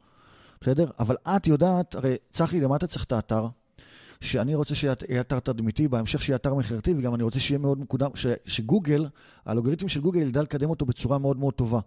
[0.61, 0.89] בסדר?
[0.99, 3.47] אבל את יודעת, הרי צחי, למה אתה צריך את האתר?
[4.21, 8.09] שאני רוצה שיהיה אתר תדמיתי, בהמשך שיהיה אתר מכירתי, וגם אני רוצה שיהיה מאוד מקודם,
[8.15, 9.07] ש, שגוגל,
[9.45, 11.79] האלגוריתם של גוגל ידע לקדם אותו בצורה מאוד מאוד טובה.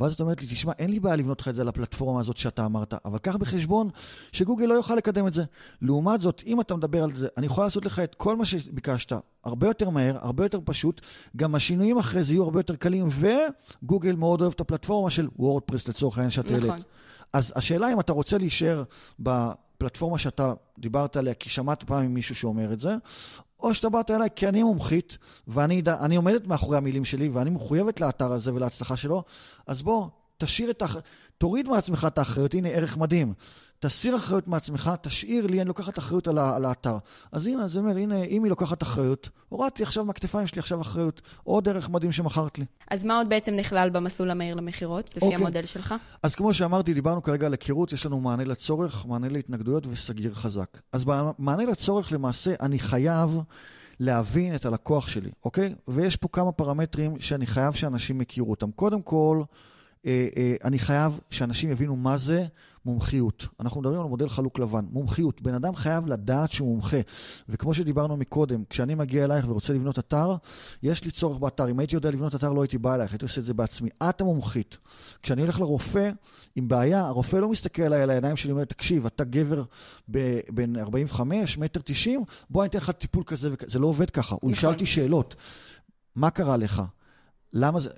[0.00, 2.36] ואז את אומרת לי, תשמע, אין לי בעיה לבנות לך את זה על הפלטפורמה הזאת
[2.36, 3.88] שאתה אמרת, אבל קח בחשבון
[4.32, 5.44] שגוגל לא יוכל לקדם את זה.
[5.82, 9.12] לעומת זאת, אם אתה מדבר על זה, אני יכול לעשות לך את כל מה שביקשת,
[9.44, 11.00] הרבה יותר מהר, הרבה יותר פשוט,
[11.36, 15.88] גם השינויים אחרי זה יהיו הרבה יותר קלים, וגוגל מאוד אוהב את הפלטפורמה של וורדפרס
[15.88, 16.78] לצורך העניין שאת נכון.
[17.32, 18.82] אז השאלה אם אתה רוצה להישאר
[19.22, 19.50] ב...
[19.78, 22.96] הפלטפורמה שאתה דיברת עליה, כי שמעת פעם עם מישהו שאומר את זה,
[23.60, 25.18] או שאתה באת אליי כי אני מומחית,
[25.48, 29.22] ואני עומדת מאחורי המילים שלי, ואני מחויבת לאתר הזה ולהצלחה שלו,
[29.66, 30.08] אז בוא,
[30.38, 30.86] תשאיר את ה...
[31.38, 33.34] תוריד מעצמך את האחריות, הנה ערך מדהים.
[33.80, 36.98] תסיר אחריות מעצמך, תשאיר לי, אני לוקחת אחריות על, על האתר.
[37.32, 41.20] אז הנה, זה אומר, הנה, אם היא לוקחת אחריות, הורדתי עכשיו מהכתפיים שלי עכשיו אחריות,
[41.44, 42.64] עוד ערך מדהים שמכרת לי.
[42.90, 45.22] אז מה עוד בעצם נכלל במסלול המהיר למכירות, לפי okay.
[45.24, 45.36] אוקיי.
[45.36, 45.94] המודל שלך?
[46.22, 50.78] אז כמו שאמרתי, דיברנו כרגע על היכרות, יש לנו מענה לצורך, מענה להתנגדויות וסגיר חזק.
[50.92, 53.40] אז במענה לצורך, למעשה, אני חייב...
[54.00, 55.74] להבין את הלקוח שלי, אוקיי?
[55.88, 58.70] ויש פה כמה פרמטרים שאני חייב שאנשים יכירו אותם.
[58.70, 59.42] קודם כל,
[60.64, 62.46] אני חייב שאנשים יבינו מה זה
[62.84, 63.46] מומחיות.
[63.60, 64.84] אנחנו מדברים על מודל חלוק לבן.
[64.90, 65.42] מומחיות.
[65.42, 66.96] בן אדם חייב לדעת שהוא מומחה.
[67.48, 70.36] וכמו שדיברנו מקודם, כשאני מגיע אלייך ורוצה לבנות אתר,
[70.82, 71.70] יש לי צורך באתר.
[71.70, 73.90] אם הייתי יודע לבנות אתר, לא הייתי בא אלייך, הייתי עושה את זה בעצמי.
[74.02, 74.78] את המומחית.
[75.22, 76.10] כשאני הולך לרופא
[76.56, 79.62] עם בעיה, הרופא לא מסתכל עליי על הידיים שלי ואומר, תקשיב, אתה גבר
[80.48, 83.70] בן 45, מטר 90, בוא אני אתן לך טיפול כזה וכזה.
[83.70, 84.36] זה לא עובד ככה.
[84.40, 85.36] הוא ישאל אותי שאלות.
[86.16, 86.82] מה קרה לך?
[87.52, 87.90] למה זה...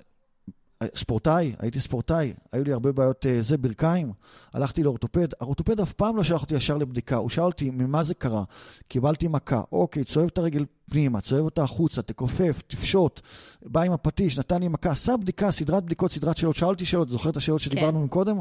[0.95, 4.13] ספורטאי, הייתי ספורטאי, היו לי הרבה בעיות, אה, זה, ברכיים,
[4.53, 8.13] הלכתי לאורתופד, האורתופד אף פעם לא שלח אותי ישר לבדיקה, הוא שאל אותי ממה זה
[8.13, 8.43] קרה,
[8.87, 13.21] קיבלתי מכה, אוקיי, צועב את הרגל פנימה, צועב אותה החוצה, תכופף, תפשוט,
[13.65, 17.09] בא עם הפטיש, נתן לי מכה, עשה בדיקה, סדרת בדיקות, סדרת שאלות, שאל אותי שאלות,
[17.09, 18.05] זוכר את השאלות שדיברנו כן.
[18.05, 18.39] מקודם?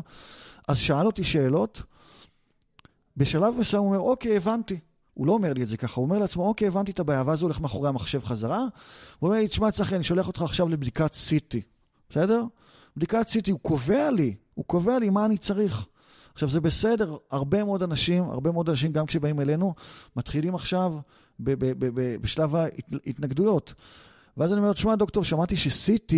[0.68, 1.82] אז שאל אותי שאלות,
[3.16, 4.78] בשלב מסוים הוא אומר, אוקיי, הבנתי.
[5.14, 7.42] הוא לא אומר לי את זה ככה, הוא אומר לעצמו, אוקיי, הבנתי את הבעיה, ואז
[7.42, 8.58] הוא הולך מאחורי המחשב חזרה,
[9.18, 11.79] הוא אומר לי, תשמע, צחי, אני שולח אותך עכשיו לבדיקת CT.
[12.10, 12.44] בסדר?
[12.96, 15.86] בדיקת CT, הוא קובע לי, הוא קובע לי מה אני צריך.
[16.32, 19.74] עכשיו, זה בסדר, הרבה מאוד אנשים, הרבה מאוד אנשים, גם כשבאים אלינו,
[20.16, 20.92] מתחילים עכשיו
[21.40, 23.74] ב- ב- ב- בשלב ההתנגדויות.
[24.36, 26.14] ואז אני אומר, תשמע, דוקטור, שמעתי ש-CT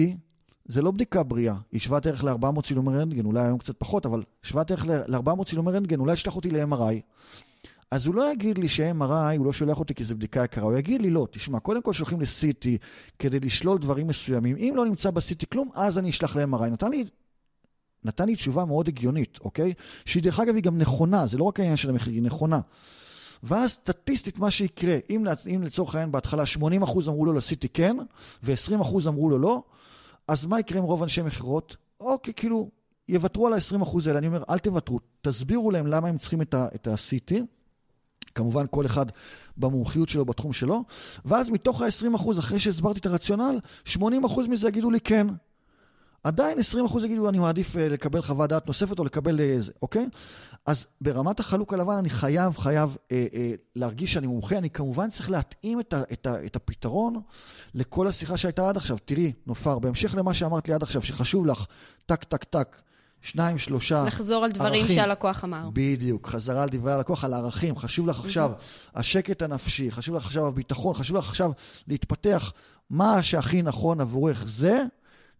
[0.64, 4.22] זה לא בדיקה בריאה, היא שוות ערך ל-400 צילומי רנטגן, אולי היום קצת פחות, אבל
[4.42, 7.00] שוות ערך ל-400 צילומי רנטגן, אולי ישלח אותי ל-MRI.
[7.92, 10.78] אז הוא לא יגיד לי ש-MRI, הוא לא שולח אותי כי זו בדיקה יקרה, הוא
[10.78, 12.66] יגיד לי, לא, תשמע, קודם כל שולחים ל-CT
[13.18, 14.56] כדי לשלול דברים מסוימים.
[14.56, 16.66] אם לא נמצא ב-CT כלום, אז אני אשלח ל-MRI.
[16.66, 17.04] נתן לי,
[18.04, 19.72] נתן לי תשובה מאוד הגיונית, אוקיי?
[20.04, 22.60] שהיא דרך אגב היא גם נכונה, זה לא רק העניין של המחיר, היא נכונה.
[23.42, 25.24] ואז סטטיסטית מה שיקרה, אם,
[25.54, 26.60] אם לצורך העניין בהתחלה 80%
[27.08, 27.96] אמרו לו לסיטי כן,
[28.42, 29.62] ו-20% אמרו לו לא,
[30.28, 31.76] אז מה יקרה עם רוב אנשי מכירות?
[32.00, 32.70] אוקיי, כאילו,
[33.08, 34.18] יוותרו על ה-20% האלה.
[34.18, 36.54] אני אומר, אל תוותרו, תסבירו להם למה הם צריכים את
[36.86, 37.34] ה-CT.
[38.34, 39.06] כמובן, כל אחד
[39.56, 40.84] במומחיות שלו, בתחום שלו,
[41.24, 43.98] ואז מתוך ה-20%, אחרי שהסברתי את הרציונל, 80%
[44.48, 45.26] מזה יגידו לי כן.
[46.24, 50.06] עדיין 20% יגידו, אני מעדיף אה, לקבל חוות דעת נוספת או לקבל איזה, אה, אוקיי?
[50.66, 54.58] אז ברמת החלוק הלבן אני חייב, חייב אה, אה, להרגיש שאני מומחה.
[54.58, 57.20] אני כמובן צריך להתאים את, ה, את, ה, את הפתרון
[57.74, 58.96] לכל השיחה שהייתה עד עכשיו.
[59.04, 61.66] תראי, נופר, בהמשך למה שאמרת לי עד עכשיו, שחשוב לך,
[62.06, 62.76] טק, טק, טק,
[63.22, 64.96] שניים, שלושה לחזור על דברים ערכים.
[64.96, 65.68] שהלקוח אמר.
[65.72, 67.76] בדיוק, חזרה על דברי הלקוח, על הערכים.
[67.76, 68.52] חשוב לך עכשיו
[68.94, 71.52] השקט הנפשי, חשוב לך עכשיו הביטחון, חשוב לך עכשיו
[71.88, 72.52] להתפתח.
[72.90, 74.82] מה שהכי נכון עבורך זה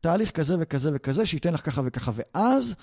[0.01, 2.13] תהליך כזה וכזה וכזה, שייתן לך ככה וככה.
[2.15, 2.75] ואז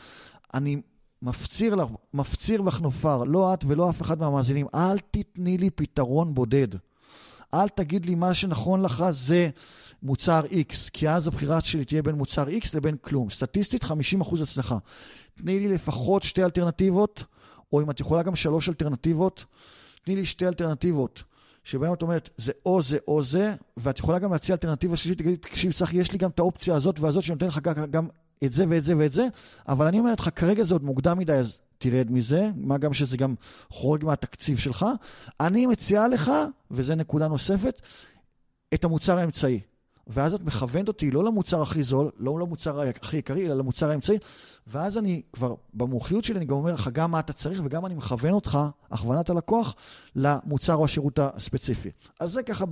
[0.53, 0.81] אני
[1.21, 6.33] מפציר לך, מפציר בך נופר, לא את ולא אף אחד מהמאזינים, אל תתני לי פתרון
[6.33, 6.67] בודד.
[7.53, 9.49] אל תגיד לי מה שנכון לך זה
[10.03, 13.29] מוצר X, כי אז הבחירה שלי תהיה בין מוצר X לבין כלום.
[13.29, 13.87] סטטיסטית 50%
[14.43, 14.77] הצלחה.
[15.33, 17.23] תני לי לפחות שתי אלטרנטיבות,
[17.73, 19.45] או אם את יכולה גם שלוש אלטרנטיבות,
[20.03, 21.23] תני לי שתי אלטרנטיבות.
[21.63, 25.37] שבהם את אומרת, זה או זה או זה, ואת יכולה גם להציע אלטרנטיבה שלישית, תגידי,
[25.37, 27.59] תקשיב, צחי, יש לי גם את האופציה הזאת והזאת שנותן לך
[27.91, 28.07] גם
[28.43, 29.27] את זה ואת זה ואת זה,
[29.67, 33.17] אבל אני אומרת לך, כרגע זה עוד מוקדם מדי, אז תרד מזה, מה גם שזה
[33.17, 33.35] גם
[33.69, 34.85] חורג מהתקציב שלך.
[35.39, 36.31] אני מציעה לך,
[36.71, 37.81] וזו נקודה נוספת,
[38.73, 39.59] את המוצר האמצעי.
[40.09, 44.17] ואז את מכוונת אותי לא למוצר הכי זול, לא למוצר הכי יקרי, אלא למוצר האמצעי,
[44.67, 47.95] ואז אני כבר, במומחיות שלי, אני גם אומר לך גם מה אתה צריך, וגם אני
[47.95, 48.59] מכוון אותך,
[48.91, 49.75] הכוונת הלקוח,
[50.15, 51.89] למוצר או השירות הספציפי.
[52.19, 52.65] אז זה ככה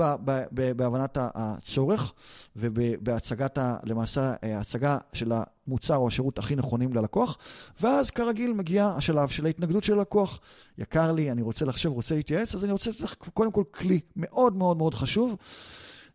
[0.52, 2.14] בהבנת הצורך,
[2.56, 5.32] ובהצגת, למעשה, ההצגה של
[5.68, 7.38] המוצר או השירות הכי נכונים ללקוח,
[7.82, 10.40] ואז כרגיל מגיע השלב של ההתנגדות של הלקוח.
[10.78, 14.00] יקר לי, אני רוצה לחשוב, רוצה להתייעץ, אז אני רוצה לתת לך קודם כל כלי
[14.16, 15.36] מאוד מאוד מאוד חשוב.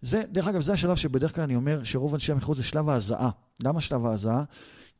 [0.02, 3.30] זה, דרך אגב, זה השלב שבדרך כלל אני אומר שרוב אנשי המכירות זה שלב ההזעה.
[3.64, 4.44] למה שלב ההזעה?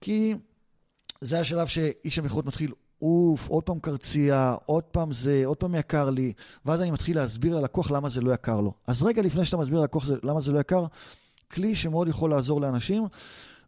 [0.01, 0.35] כי
[1.21, 2.73] זה השלב שאיש המכירות מתחיל,
[3.03, 6.33] אוף, עוד פעם קרצייה, עוד פעם זה, עוד פעם יקר לי,
[6.67, 8.73] ואז אני מתחיל להסביר ללקוח למה זה לא יקר לו.
[8.87, 10.87] אז רגע לפני שאתה מסביר ללקוח למה זה לא יקר,
[11.53, 13.05] כלי שמאוד יכול לעזור לאנשים,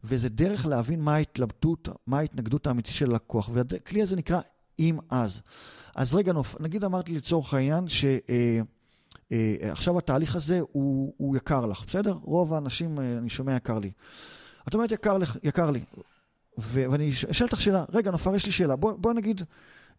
[0.05, 3.51] וזה דרך להבין מה ההתלבטות, מה ההתנגדות האמיתית של הלקוח.
[3.53, 4.41] והכלי הזה נקרא
[4.79, 5.41] אם אז.
[5.95, 8.05] אז רגע, נגיד אמרתי לצורך העניין ש...
[8.05, 8.61] אה,
[9.61, 12.13] עכשיו התהליך הזה הוא, הוא יקר לך, בסדר?
[12.23, 13.91] רוב האנשים, אה, אני שומע יקר לי.
[14.69, 15.81] את אומרת יקר, לך, יקר לי,
[16.59, 19.43] ו, ואני אשאל אותך שאלה, רגע נופר יש לי שאלה, בוא, בוא נגיד,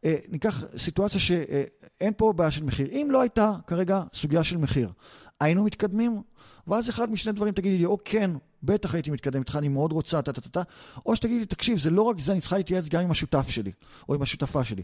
[0.05, 2.88] אה, ניקח סיטואציה שאין פה בעיה של מחיר.
[2.91, 4.91] אם לא הייתה כרגע סוגיה של מחיר,
[5.39, 6.21] היינו מתקדמים?
[6.67, 8.31] ואז אחד משני דברים תגידי לי, או כן,
[8.63, 10.61] בטח הייתי מתקדם איתך, אני מאוד רוצה, טה-טה-טה,
[11.05, 13.71] או שתגידי לי, תקשיב, זה לא רק זה, אני צריכה להתייעץ גם עם השותף שלי,
[14.09, 14.83] או עם השותפה שלי.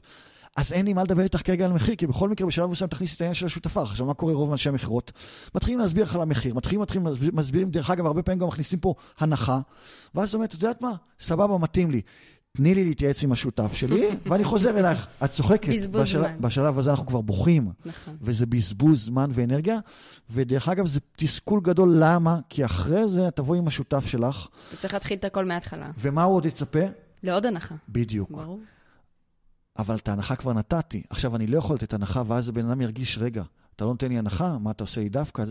[0.58, 3.16] אז אין לי מה לדבר איתך כרגע על מחיר, כי בכל מקרה בשלב מסוים תכניס
[3.16, 3.82] את העניין של השותפה.
[3.82, 5.12] עכשיו, מה קורה רוב אנשי המכירות?
[5.56, 8.94] מתחילים להסביר לך על המחיר, מתחילים, מתחילים, מסבירים, דרך אגב, הרבה פעמים גם מכניסים פה
[9.20, 9.60] הנחה,
[10.16, 10.92] ואז זאת אומרת, את יודעת מה?
[11.20, 12.02] סבבה, מתאים לי.
[12.58, 15.08] תני לי להתייעץ עם השותף שלי, ואני חוזר אלייך.
[15.24, 15.70] את צוחקת.
[15.74, 16.20] בזבוז בשל...
[16.20, 16.38] זמן.
[16.40, 17.72] בשלב הזה אנחנו כבר בוכים.
[17.86, 18.18] נכון.
[18.22, 19.80] וזה בזבוז זמן ואנרגיה,
[20.30, 21.96] ודרך אגב, זה תסכול גדול.
[22.00, 22.40] למה?
[22.50, 24.48] כי אחרי זה תבואי עם השותף שלך.
[24.74, 25.92] וצריך להתחיל את הכל מההתחלה.
[25.98, 26.80] ומה הוא עוד יצפה?
[27.24, 27.76] לעוד הנחה.
[27.90, 28.32] בדיוק.
[28.32, 28.60] ברור.
[29.78, 31.04] אבל את ההנחה כבר נתתי.
[31.10, 33.44] עכשיו, אני לא יכול לתת הנחה, ואז הבן אדם ירגיש, רגע,
[33.76, 35.44] אתה לא נותן לי הנחה, מה אתה עושה לי דווקא?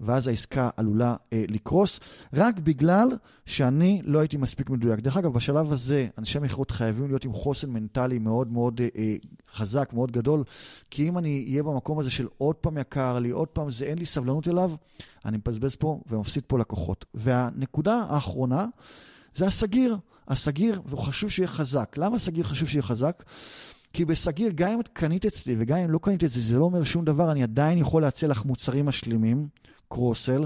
[0.00, 2.00] ואז העסקה עלולה אה, לקרוס,
[2.32, 3.08] רק בגלל
[3.46, 5.00] שאני לא הייתי מספיק מדויק.
[5.00, 9.16] דרך אגב, בשלב הזה, אנשי מכירות חייבים להיות עם חוסן מנטלי מאוד מאוד אה, אה,
[9.54, 10.44] חזק, מאוד גדול,
[10.90, 13.98] כי אם אני אהיה במקום הזה של עוד פעם יקר לי, עוד פעם זה, אין
[13.98, 14.70] לי סבלנות אליו,
[15.24, 17.04] אני מבזבז פה ומפסיד פה לקוחות.
[17.14, 18.66] והנקודה האחרונה
[19.34, 19.96] זה הסגיר.
[20.28, 21.94] הסגיר, חשוב שיהיה חזק.
[21.96, 23.24] למה סגיר חשוב שיהיה חזק?
[23.92, 26.84] כי בסגיר, גם אם את קנית אצלי וגם אם לא קנית אצלי, זה לא אומר
[26.84, 29.48] שום דבר, אני עדיין יכול להציע לך מוצרים משלימים,
[29.88, 30.44] קרוסל.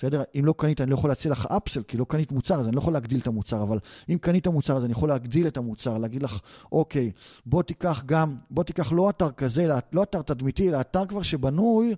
[0.00, 0.22] בסדר?
[0.38, 2.76] אם לא קנית, אני לא יכול להציע לך אפסל, כי לא קנית מוצר, אז אני
[2.76, 5.98] לא יכול להגדיל את המוצר, אבל אם קנית מוצר, אז אני יכול להגדיל את המוצר,
[5.98, 6.40] להגיד לך,
[6.72, 7.12] אוקיי,
[7.46, 11.94] בוא תיקח גם, בוא תיקח לא אתר כזה, לא אתר תדמיתי, אלא אתר כבר שבנוי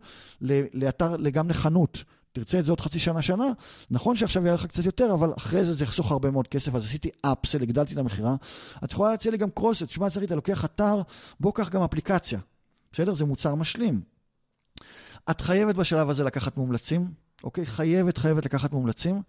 [0.74, 2.04] לאתר, גם לחנות.
[2.32, 3.44] תרצה את זה עוד חצי שנה, שנה,
[3.90, 6.84] נכון שעכשיו יהיה לך קצת יותר, אבל אחרי זה זה יחסוך הרבה מאוד כסף, אז
[6.84, 8.36] עשיתי אפסל, הגדלתי את המכירה.
[8.84, 11.02] את יכולה להציע לי גם קרוסט, תשמע, צריך, אתה לוקח אתר,
[11.40, 12.38] בוא קח גם אפליקציה.
[12.92, 13.14] בסדר?
[13.14, 14.00] זה מוצר משלים.
[15.30, 17.10] את חייבת בשלב הזה לקחת מומלצים,
[17.44, 17.66] אוקיי?
[17.66, 19.22] חייבת, חייבת לקחת מומלצים.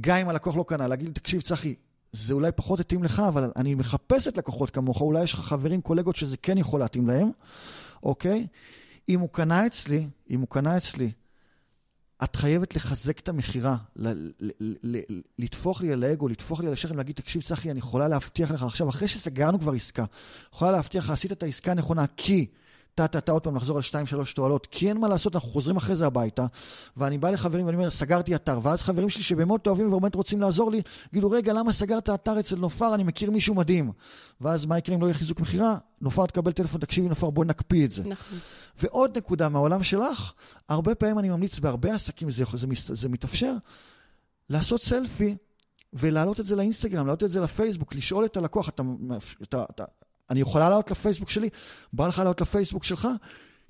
[0.00, 1.74] גם אם הלקוח לא קנה, להגיד לי, תקשיב, צחי,
[2.12, 6.16] זה אולי פחות התאים לך, אבל אני מחפשת לקוחות כמוך, אולי יש לך חברים, קולגות
[6.16, 7.30] שזה כן יכול להתאים להם,
[8.02, 8.46] אוקיי?
[9.08, 11.10] אם הוא קנה אצלי, אם הוא קנה אצלי
[12.24, 13.76] את חייבת לחזק את המכירה,
[15.38, 18.62] לטפוח לי על האגו, לטפוח לי על השכם, להגיד, תקשיב, צחי, אני יכולה להבטיח לך
[18.62, 20.04] עכשיו, אחרי שסגרנו כבר עסקה,
[20.52, 22.46] יכולה להבטיח לך, עשית את העסקה הנכונה, כי
[22.94, 25.96] טה-טה-טה, עוד פעם לחזור על שתיים, שלוש תועלות, כי אין מה לעשות, אנחנו חוזרים אחרי
[25.96, 26.46] זה הביתה,
[26.96, 30.70] ואני בא לחברים ואני אומר, סגרתי אתר, ואז חברים שלי שבאמת אוהבים ובאמת רוצים לעזור
[30.70, 30.82] לי,
[31.12, 32.94] יגידו, רגע, למה סגרת אתר אצל נופר?
[32.94, 33.92] אני מכיר מישהו מדהים.
[34.40, 35.76] ואז מה יקרה אם לא יהיה חיזוק מכירה?
[36.00, 38.02] נופר תקבל טלפון, תקשיבי נופר, בואי נקפיא את זה.
[38.02, 38.38] נכון.
[38.82, 40.32] ועוד נקודה מהעולם שלך,
[40.68, 43.54] הרבה פעמים אני ממליץ בהרבה עסקים, זה, זה, זה מתאפשר,
[44.48, 45.36] לעשות סלפי
[45.92, 48.82] ולהעלות את זה לאינסטגרם, להעלות את זה לפייסבוק, לשאול את הלקוח, אתה,
[49.42, 49.84] אתה, אתה,
[50.30, 51.48] אני יכולה לעלות לפייסבוק שלי?
[51.92, 53.08] בא לך לעלות לפייסבוק שלך?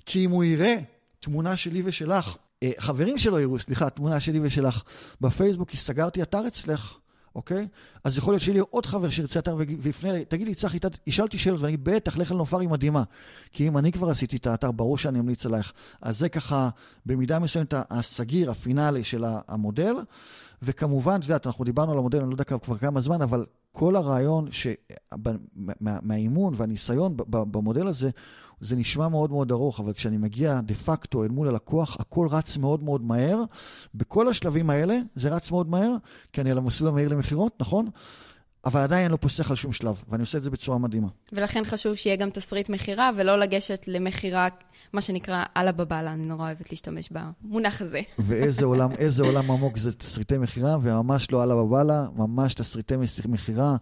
[0.05, 0.77] כי אם הוא יראה
[1.19, 4.83] תמונה שלי ושלך, אה, חברים שלו יראו, סליחה, תמונה שלי ושלך
[5.21, 6.97] בפייסבוק, כי סגרתי אתר אצלך,
[7.35, 7.67] אוקיי?
[8.03, 11.25] אז יכול להיות שיהיה לי עוד חבר שירצה אתר ויפנה אליי, תגיד לי, צחי, ישאל
[11.25, 13.03] אותי שאלות, ואני בטח, לך לנופר היא מדהימה.
[13.51, 15.73] כי אם אני כבר עשיתי את האתר, ברור שאני אמליץ עלייך.
[16.01, 16.69] אז זה ככה,
[17.05, 19.93] במידה מסוימת, הסגיר, הפינאלי של המודל.
[20.61, 23.95] וכמובן, את יודעת, אנחנו דיברנו על המודל, אני לא יודע כבר כמה זמן, אבל כל
[23.95, 24.47] הרעיון
[25.81, 28.09] מהאימון והניסיון במודל הזה,
[28.61, 32.57] זה נשמע מאוד מאוד ארוך, אבל כשאני מגיע דה פקטו אל מול הלקוח, הכל רץ
[32.57, 33.43] מאוד מאוד מהר.
[33.95, 35.95] בכל השלבים האלה זה רץ מאוד מהר,
[36.33, 37.89] כי אני על המסלול המהיר למכירות, נכון?
[38.65, 41.07] אבל עדיין אני לא פוסח על שום שלב, ואני עושה את זה בצורה מדהימה.
[41.33, 44.47] ולכן חשוב שיהיה גם תסריט מכירה, ולא לגשת למכירה,
[44.93, 48.01] מה שנקרא אללה בבאללה, אני נורא אוהבת להשתמש במונח הזה.
[48.19, 52.93] ואיזה עולם, איזה עולם עמוק זה תסריטי מכירה, וממש לא אללה בבאללה, ממש תסריטי
[53.25, 53.75] מכירה,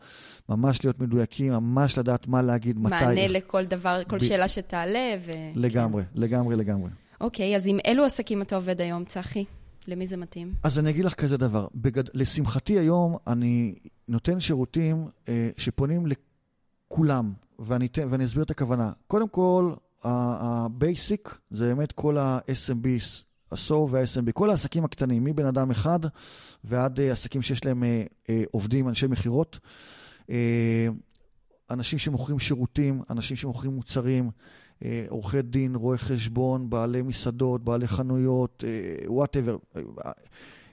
[0.50, 2.90] ממש להיות מדויקים, ממש לדעת מה להגיד, מתי.
[2.90, 4.24] מענה לכל דבר, כל ב...
[4.24, 5.32] שאלה שתעלה, ו...
[5.56, 6.04] לגמרי.
[6.16, 6.90] לגמרי, לגמרי.
[7.22, 9.46] אוקיי, אז עם אילו עסקים אתה עובד היום, צחי?
[9.88, 10.54] למי זה מתאים?
[10.64, 11.68] אז אני אגיד לך כזה דבר.
[11.76, 12.04] בגד...
[12.14, 13.76] לשמחתי היום אני
[14.08, 18.00] נותן שירותים אה, שפונים לכולם, ואני, ת...
[18.10, 18.92] ואני אסביר את הכוונה.
[19.08, 19.74] קודם כל,
[20.04, 22.88] ה basic זה באמת כל ה-SMB,
[23.52, 26.00] ה-SO וה-SMB, כל העסקים הקטנים, מבן אדם אחד
[26.64, 29.60] ועד אה, עסקים שיש להם אה, אה, עובדים, אנשי מכירות.
[30.30, 30.88] אה,
[31.70, 34.32] אנשים שמוכרים שירותים, אנשים שמוכרים מוצרים,
[35.10, 38.64] עורכי דין, רואי חשבון, בעלי מסעדות, בעלי חנויות,
[39.08, 39.58] וואטאבר,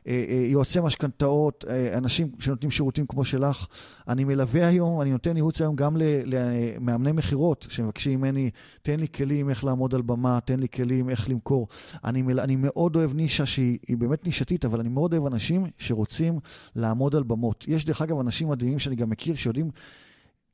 [0.08, 3.66] אה, יועצי משכנתאות, אנשים שנותנים שירותים כמו שלך.
[4.08, 8.50] אני מלווה היום, אני נותן ייעוץ היום גם למאמני מכירות שמבקשים ממני,
[8.82, 11.68] תן לי כלים איך לעמוד על במה, תן לי כלים איך למכור.
[12.04, 16.38] אני, אני מאוד אוהב נישה שהיא באמת נישתית, אבל אני מאוד אוהב אנשים שרוצים
[16.76, 17.64] לעמוד על במות.
[17.68, 19.70] יש דרך אגב אנשים מדהימים שאני גם מכיר שיודעים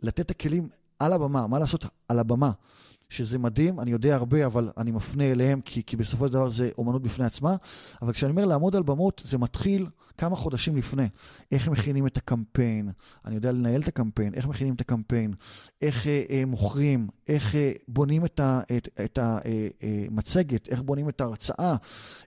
[0.02, 2.50] לתת את הכלים על הבמה, מה לעשות על הבמה.
[3.12, 6.70] שזה מדהים, אני יודע הרבה, אבל אני מפנה אליהם, כי, כי בסופו של דבר זה
[6.78, 7.56] אומנות בפני עצמה.
[8.02, 9.86] אבל כשאני אומר לעמוד על במות, זה מתחיל
[10.18, 11.08] כמה חודשים לפני.
[11.52, 12.90] איך מכינים את הקמפיין,
[13.24, 15.32] אני יודע לנהל את הקמפיין, איך מכינים את הקמפיין,
[15.82, 18.40] איך אה, אה, מוכרים, איך אה, בונים את,
[19.04, 21.76] את המצגת, אה, אה, איך בונים את ההרצאה,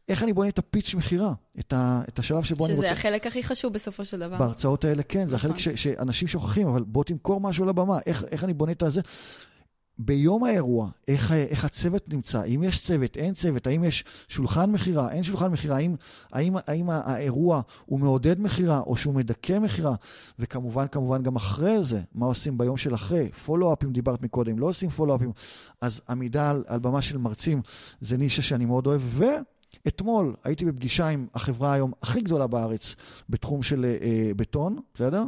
[0.10, 1.74] איך אני בונה את הפיץ' מכירה, את,
[2.10, 2.88] את השלב שבו אני רוצה...
[2.88, 4.38] שזה החלק הכי חשוב בסופו של דבר.
[4.38, 5.76] בהרצאות האלה כן, זה החלק נכון.
[5.76, 9.02] ש, שאנשים שוכחים, אבל בוא תמכור משהו לבמה, איך, איך אני בונה את הזה.
[9.98, 15.12] ביום האירוע, איך, איך הצוות נמצא, אם יש צוות, אין צוות, האם יש שולחן מכירה,
[15.12, 15.96] אין שולחן מכירה, האם,
[16.32, 19.96] האם, האם האירוע הוא מעודד מכירה או שהוא מדכא מכירה,
[20.40, 24.90] וכמובן, כמובן גם אחרי זה, מה עושים ביום של אחרי, פולו-אפים דיברת מקודם, לא עושים
[24.90, 25.32] פולו-אפים,
[25.82, 27.62] אז עמידה על, על במה של מרצים
[28.02, 29.26] זה נישה שאני מאוד אוהב, ו...
[29.88, 32.96] אתמול הייתי בפגישה עם החברה היום הכי גדולה בארץ
[33.30, 35.24] בתחום של אה, בטון, בסדר?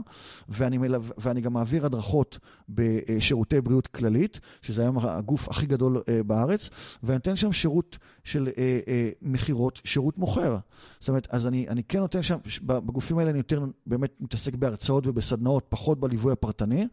[0.50, 1.00] ואני, מלו...
[1.18, 2.40] ואני גם מעביר הדרכות
[2.70, 6.70] בשירותי בריאות כללית, שזה היום הגוף הכי גדול אה, בארץ,
[7.04, 10.58] ואני נותן שם שירות של אה, אה, מכירות, שירות מוכר.
[11.00, 15.08] זאת אומרת, אז אני, אני כן נותן שם, בגופים האלה אני יותר באמת מתעסק בהרצאות
[15.08, 16.88] ובסדנאות, פחות בליווי הפרטני.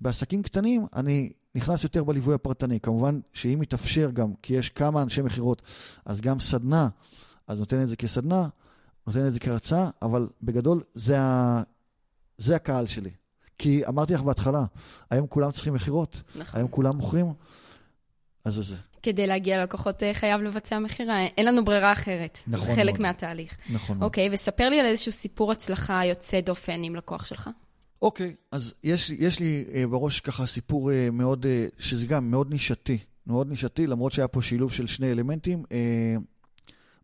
[0.00, 2.80] בעסקים קטנים אני נכנס יותר בליווי הפרטני.
[2.80, 5.62] כמובן שאם יתאפשר גם, כי יש כמה אנשי מכירות,
[6.04, 6.88] אז גם סדנה,
[7.46, 8.48] אז נותן את זה כסדנה,
[9.06, 11.62] נותן את זה כהרצאה, אבל בגדול זה, ה...
[12.38, 13.10] זה הקהל שלי.
[13.58, 14.64] כי אמרתי לך בהתחלה,
[15.10, 16.60] היום כולם צריכים מכירות, נכון.
[16.60, 17.32] היום כולם מוכרים,
[18.44, 18.76] אז זה זה.
[19.02, 22.38] כדי להגיע ללקוחות אה, חייב לבצע מכירה, אין לנו ברירה אחרת.
[22.46, 22.78] נכון מאוד.
[22.78, 23.56] חלק מהתהליך.
[23.70, 24.06] נכון מאוד.
[24.06, 27.50] אוקיי, וספר לי על איזשהו סיפור הצלחה יוצא דופן עם לקוח שלך.
[28.02, 32.50] אוקיי, אז יש, יש לי אה, בראש ככה סיפור אה, מאוד, אה, שזה גם מאוד
[32.50, 35.62] נישתי, מאוד נישתי, למרות שהיה פה שילוב של שני אלמנטים.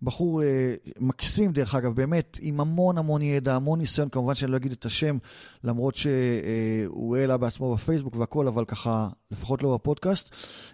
[0.04, 4.56] בחור אה, מקסים, דרך אגב, באמת, עם המון המון ידע, המון ניסיון, כמובן שאני לא
[4.56, 5.18] אגיד את השם,
[5.64, 10.30] למרות שהוא העלה בעצמו בפייסבוק והכל, אבל ככה, לפחות לא בפודקאסט.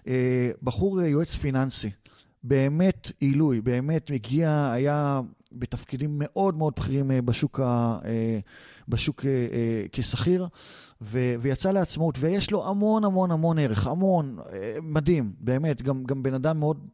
[0.06, 1.90] אה, בחור אה, יועץ פיננסי,
[2.44, 5.20] באמת עילוי, באמת מגיע, היה
[5.52, 8.38] בתפקידים מאוד מאוד בכירים אה, בשוק, ה, אה,
[8.90, 9.30] בשוק אה,
[9.92, 10.48] כשכיר,
[11.40, 14.38] ויצא לעצמאות, ויש לו המון המון המון ערך, המון,
[14.82, 16.86] מדהים, באמת, גם, גם בן אדם מאוד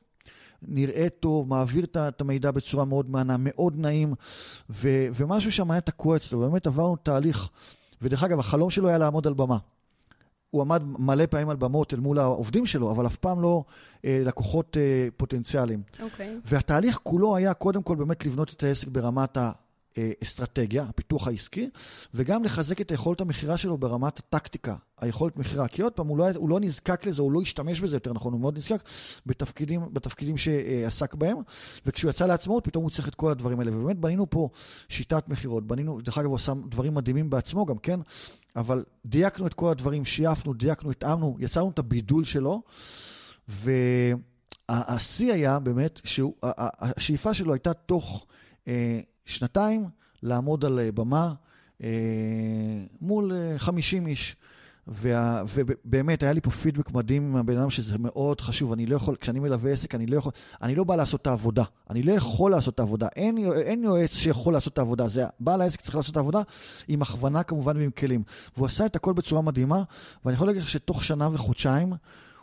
[0.63, 4.15] נראה טוב, מעביר את המידע בצורה מאוד מהנה, מאוד נעים,
[4.71, 7.49] ו, ומשהו שם היה תקוע אצלו, באמת עברנו תהליך,
[8.03, 9.59] ודרך אגב, החלום שלו היה לעמוד על במה.
[10.51, 13.65] הוא עמד מלא פעמים על במות אל מול העובדים שלו, אבל אף פעם לא
[14.05, 15.83] אה, לקוחות אה, פוטנציאליים.
[16.03, 16.37] אוקיי.
[16.37, 16.41] Okay.
[16.45, 19.53] והתהליך כולו היה קודם כל באמת לבנות את העסק ברמת ה...
[20.23, 21.71] אסטרטגיה, הפיתוח העסקי,
[22.15, 25.69] וגם לחזק את היכולת המכירה שלו ברמת הטקטיקה, היכולת מכירה.
[25.69, 28.33] כי עוד פעם, הוא לא, הוא לא נזקק לזה, הוא לא השתמש בזה יותר נכון,
[28.33, 28.83] הוא מאוד נזקק
[29.27, 31.37] בתפקידים, בתפקידים שעסק בהם,
[31.87, 33.77] וכשהוא יצא לעצמאות, פתאום הוא צריך את כל הדברים האלה.
[33.77, 34.49] ובאמת בנינו פה
[34.89, 38.01] שיטת מכירות, בנינו, דרך אגב, הוא עשה דברים מדהימים בעצמו גם, כן?
[38.57, 42.63] אבל דייקנו את כל הדברים, שייפנו, דייקנו, התאמנו, יצרנו את הבידול שלו,
[43.49, 48.27] והשיא היה באמת, שהשאיפה שלו הייתה תוך...
[48.69, 49.89] אה, שנתיים
[50.23, 51.33] לעמוד על אה, במה
[51.83, 51.89] אה,
[53.01, 54.37] מול 50 אה, איש.
[54.89, 58.73] וה, ובאמת, היה לי פה פידבק מדהים מהבן אדם שזה מאוד חשוב.
[58.73, 61.65] אני לא יכול, כשאני מלווה עסק, אני לא יכול, אני לא בא לעשות את העבודה.
[61.91, 63.09] אני לא יכול לעשות את העבודה.
[63.17, 65.09] אין, אין יועץ שיכול לעשות את העבודה.
[65.09, 66.43] זה בעל העסק צריך לעשות את העבודה
[66.89, 68.23] עם הכוונה כמובן ועם כלים.
[68.57, 69.83] והוא עשה את הכל בצורה מדהימה,
[70.25, 71.93] ואני יכול להגיד לך שתוך שנה וחודשיים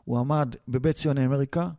[0.06, 1.70] הוא עמד בבית ציוני אמריקה,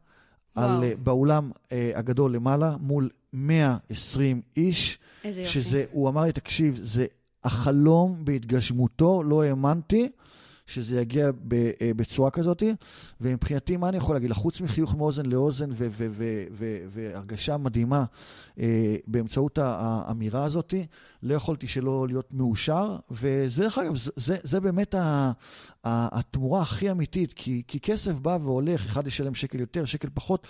[0.55, 4.99] על, באולם אה, הגדול למעלה, מול 120 איש.
[5.25, 5.53] איזה יופי.
[5.53, 7.07] שזה, הוא אמר לי, תקשיב, זה
[7.45, 10.09] החלום בהתגשמותו, לא האמנתי
[10.67, 12.63] שזה יגיע אה, בצורה כזאת.
[13.21, 14.33] ומבחינתי, מה אני יכול להגיד?
[14.33, 15.71] חוץ מחיוך מאוזן לאוזן
[16.91, 18.05] והרגשה מדהימה
[18.59, 20.75] אה, באמצעות האמירה הזאת,
[21.23, 22.97] לא יכולתי שלא להיות מאושר.
[23.11, 24.95] וזה, דרך אגב, זה, זה, זה באמת
[25.85, 30.47] התמורה הכי אמיתית, כי, כי כסף בא והולך, אחד ישלם שקל יותר, שקל פחות.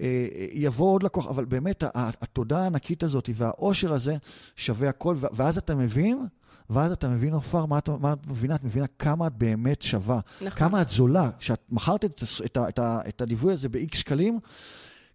[0.00, 4.16] אה, יבוא עוד לקוח, אבל באמת התודה הענקית הזאת והאושר הזה
[4.56, 6.26] שווה הכל, ואז אתה מבין,
[6.70, 8.54] ואז אתה מבין, עופר, מה, מה את מבינה?
[8.54, 10.20] את מבינה כמה את באמת שווה.
[10.40, 10.50] נכון.
[10.58, 11.30] כמה את זולה.
[11.38, 14.38] כשאת מכרת את, את, את, את הליווי הזה ב-X שקלים,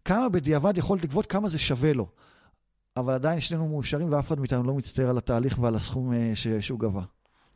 [0.05, 2.07] כמה בדיעבד יכולת לגבות, כמה זה שווה לו.
[2.97, 6.47] אבל עדיין שנינו מאושרים ואף אחד מאיתנו לא מצטער על התהליך ועל הסכום אה, ש,
[6.47, 7.01] שהוא גבה.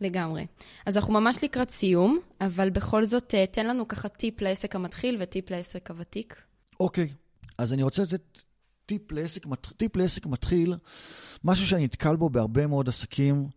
[0.01, 0.45] לגמרי.
[0.85, 5.17] אז אנחנו ממש לקראת סיום, אבל בכל זאת, אה, תן לנו ככה טיפ לעסק המתחיל
[5.19, 6.44] וטיפ לעסק הוותיק.
[6.79, 7.09] אוקיי,
[7.57, 8.41] אז אני רוצה לתת
[8.85, 9.45] טיפ לעסק,
[9.77, 10.75] טיפ לעסק מתחיל,
[11.43, 13.47] משהו שאני נתקל בו בהרבה מאוד עסקים,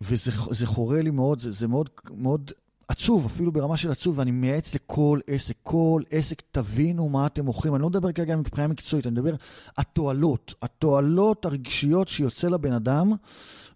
[0.00, 2.50] וזה חורה לי מאוד, זה, זה מאוד, מאוד
[2.88, 7.74] עצוב, אפילו ברמה של עצוב, ואני מייעץ לכל עסק, כל עסק, תבינו מה אתם מוכרים.
[7.74, 9.34] אני לא מדבר כרגע מבחינה מקצועית, אני מדבר
[9.78, 13.12] התועלות, התועלות הרגשיות שיוצא לבן אדם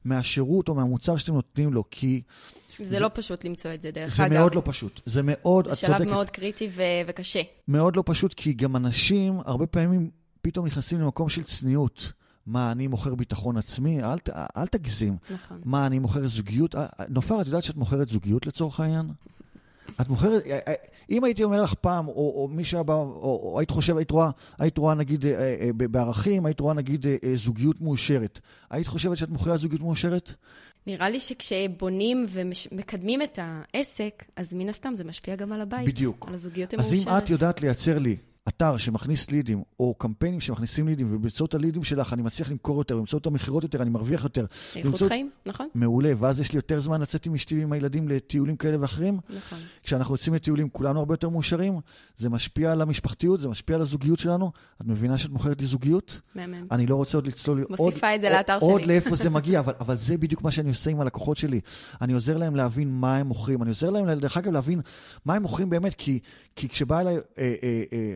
[0.04, 2.22] מהשירות או מהמוצר שאתם נותנים לו, כי...
[2.78, 4.32] זה, זה לא פשוט למצוא את זה, דרך זה אגב.
[4.32, 5.00] זה מאוד לא פשוט.
[5.06, 5.96] זה מאוד, את צודקת.
[5.98, 7.42] שלב מאוד קריטי ו- וקשה.
[7.68, 10.10] מאוד לא פשוט, כי גם אנשים, הרבה פעמים
[10.42, 12.12] פתאום נכנסים למקום של צניעות.
[12.46, 14.02] מה, אני מוכר ביטחון עצמי?
[14.02, 14.18] אל,
[14.56, 15.16] אל תגזים.
[15.30, 15.60] נכון.
[15.64, 16.74] מה, אני מוכר זוגיות?
[17.08, 19.06] נופר, את יודעת שאת מוכרת זוגיות לצורך העניין?
[20.00, 20.42] את מוכרת,
[21.10, 24.30] אם הייתי אומר לך פעם, או, או מי שהיה, או, או היית חושב, היית רואה,
[24.58, 28.40] היית רואה נגיד אה, אה, בערכים, היית רואה נגיד אה, זוגיות מאושרת.
[28.70, 30.32] היית חושבת שאת מוכרת זוגיות מאושרת?
[30.86, 35.86] נראה לי שכשבונים ומקדמים את העסק, אז מן הסתם זה משפיע גם על הבית.
[35.88, 36.26] בדיוק.
[36.28, 37.00] על הזוגיות המאושרת.
[37.00, 38.16] אז אם את יודעת לייצר לי
[38.48, 43.26] אתר שמכניס לידים, או קמפיינים שמכניסים לידים, ובאמצעות הלידים שלך אני מצליח למכור יותר, באמצעות
[43.26, 44.46] המכירות יותר, אני מרוויח יותר.
[44.76, 45.08] איכות באמצעות...
[45.08, 45.68] חיים, נכון.
[45.74, 49.18] מעולה, ואז יש לי יותר זמן לצאת עם אשתי ועם הילדים לטיולים כאלה ואחרים.
[49.28, 49.58] נכון.
[49.82, 51.80] כשאנחנו יוצאים לטיולים כולנו הרבה יותר מאושרים,
[52.16, 54.52] זה משפיע על המשפחתיות, זה משפיע על הזוגיות שלנו.
[54.80, 56.20] את מבינה שאת מוכרת לי זוגיות?
[56.34, 56.66] מהמם.
[56.70, 58.72] אני לא רוצה עוד לצלול מוסיפה עוד, את זה לאתר עוד, שלי.
[58.72, 61.60] עוד לאיפה זה מגיע, אבל, אבל זה בדיוק מה שאני עושה עם הלקוחות שלי.
[62.00, 64.80] אני עוזר להם להבין מה הם מוכרים, אני עוזר להם, דרך אגב, להבין
[65.24, 66.18] מה הם מוכרים באמת, כי,
[66.56, 67.16] כי כשבא אליי...
[67.16, 68.14] אה, אה, אה,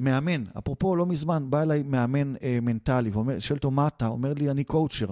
[0.00, 4.06] מאמן, אפרופו לא מזמן, בא אליי מאמן אה, מנטלי, ושואל אותו מה אתה?
[4.06, 5.06] אומר לי, אני קואוצ'ר,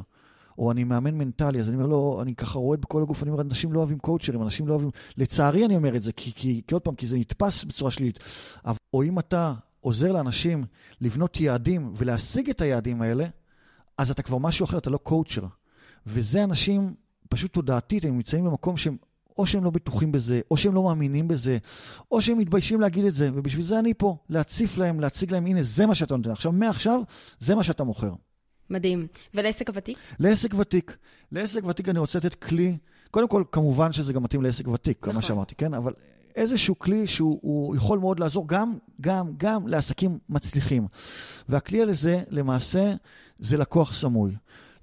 [0.59, 3.41] או אני מאמן מנטלי, אז אני אומר לו, אני ככה רועד בכל הגוף, אני אומר,
[3.43, 6.74] אנשים לא אוהבים קואוצ'רים, אנשים לא אוהבים, לצערי אני אומר את זה, כי, כי, כי
[6.74, 8.18] עוד פעם, כי זה נתפס בצורה שלילית,
[8.95, 10.64] או אם אתה עוזר לאנשים
[11.01, 13.26] לבנות יעדים ולהשיג את היעדים האלה,
[13.99, 15.45] אז אתה כבר משהו אחר, אתה לא קואוצ'ר.
[16.07, 16.95] וזה אנשים,
[17.28, 18.97] פשוט תודעתית, הם נמצאים במקום שהם
[19.39, 21.59] או שהם לא בטוחים בזה, או שהם לא מאמינים בזה,
[22.12, 25.62] או שהם מתביישים להגיד את זה, ובשביל זה אני פה, להציף להם, להציג להם, הנה,
[25.62, 26.30] זה מה שאתה נותן.
[26.30, 27.01] עכשיו, מעכשיו,
[27.39, 28.12] זה מה שאתה מוכר.
[28.70, 29.07] מדהים.
[29.34, 29.99] ולעסק הוותיק?
[30.18, 30.97] לעסק ותיק.
[31.32, 32.76] לעסק ותיק אני רוצה לתת כלי,
[33.11, 35.12] קודם כל, כמובן שזה גם מתאים לעסק ותיק, נכון.
[35.12, 35.74] כמו שאמרתי, כן?
[35.74, 35.93] אבל
[36.36, 40.86] איזשהו כלי שהוא יכול מאוד לעזור גם, גם, גם לעסקים מצליחים.
[41.49, 42.95] והכלי הזה, למעשה,
[43.39, 44.34] זה לקוח סמוי.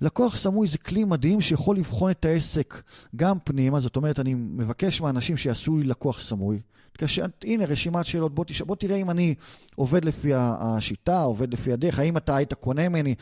[0.02, 2.82] לקוח סמוי זה כלי מדהים שיכול לבחון את העסק
[3.16, 6.60] גם פנימה, זאת אומרת, אני מבקש מהאנשים שיעשו לי לקוח סמוי.
[6.98, 8.62] תקשר, הנה רשימת שאלות, בוא, תש...
[8.62, 9.36] בוא תראה אם אני
[9.76, 13.16] עובד לפי השיטה, עובד לפי הדרך, האם אתה היית קונה ממני,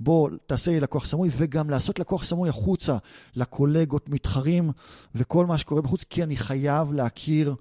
[0.00, 2.96] בוא תעשה לי לקוח סמוי, וגם לעשות לקוח סמוי החוצה
[3.36, 4.70] לקולגות, מתחרים
[5.14, 7.54] וכל מה שקורה בחוץ, כי אני חייב להכיר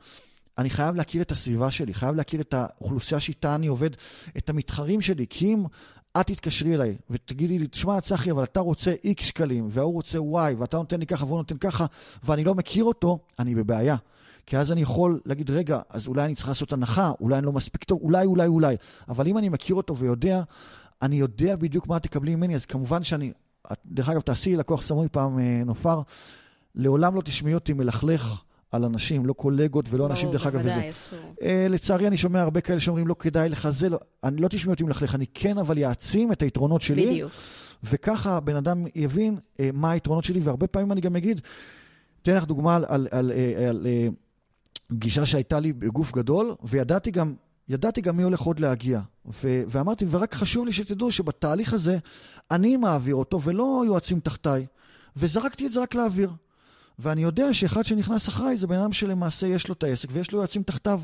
[0.57, 3.89] אני חייב להכיר את הסביבה שלי, חייב להכיר את האוכלוסייה שאיתה אני עובד,
[4.37, 5.63] את המתחרים שלי, כי אם
[6.21, 10.55] את תתקשרי אליי ותגידי לי, תשמע, צחי, אבל אתה רוצה X שקלים, והוא רוצה Y,
[10.57, 11.85] ואתה נותן לי ככה והוא נותן ככה,
[12.23, 13.95] ואני לא מכיר אותו, אני בבעיה.
[14.45, 17.51] כי אז אני יכול להגיד, רגע, אז אולי אני צריך לעשות הנחה, אולי אני לא
[17.51, 18.75] מספיק טוב, אולי, אולי, אולי.
[19.07, 20.41] אבל אם אני מכיר אותו ויודע,
[21.01, 23.31] אני יודע בדיוק מה תקבלי ממני, אז כמובן שאני...
[23.85, 26.01] דרך אגב, תעשי לקוח סמוי פעם, אה, נופר,
[26.75, 28.41] לעולם לא תשמעי אותי מלכלך.
[28.71, 30.89] על אנשים, לא קולגות ולא ברור, אנשים, דרך אגב, וזה.
[30.89, 31.19] אסור.
[31.69, 34.83] לצערי, אני שומע הרבה כאלה שאומרים, לא כדאי לך זה, לא, אני לא תשמעי אותי
[34.83, 37.05] מלכלך, אני כן, אבל יעצים את היתרונות שלי.
[37.05, 37.31] בדיוק.
[37.83, 41.41] וככה הבן אדם יבין אה, מה היתרונות שלי, והרבה פעמים אני גם אגיד,
[42.21, 44.07] אתן לך דוגמה על, על, על, על, על אה,
[44.87, 47.33] פגישה שהייתה לי בגוף גדול, וידעתי גם,
[47.69, 49.01] ידעתי גם מי הולך עוד להגיע.
[49.43, 51.97] ו, ואמרתי, ורק חשוב לי שתדעו שבתהליך הזה,
[52.51, 54.65] אני מעביר אותו ולא יועצים תחתיי,
[55.15, 56.31] וזרקתי את זה רק לאוויר.
[56.99, 60.39] ואני יודע שאחד שנכנס אחריי זה בן אדם שלמעשה יש לו את העסק ויש לו
[60.39, 61.01] יועצים תחתיו.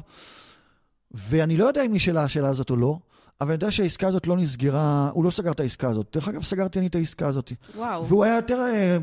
[1.11, 2.97] ואני לא יודע אם נשאלה השאלה הזאת או לא,
[3.41, 6.07] אבל אני יודע שהעסקה הזאת לא נסגרה, הוא לא סגר את העסקה הזאת.
[6.13, 7.51] דרך אגב, סגרתי אני את העסקה הזאת.
[7.77, 8.07] וואו.
[8.07, 8.97] והוא היה יותר, אה,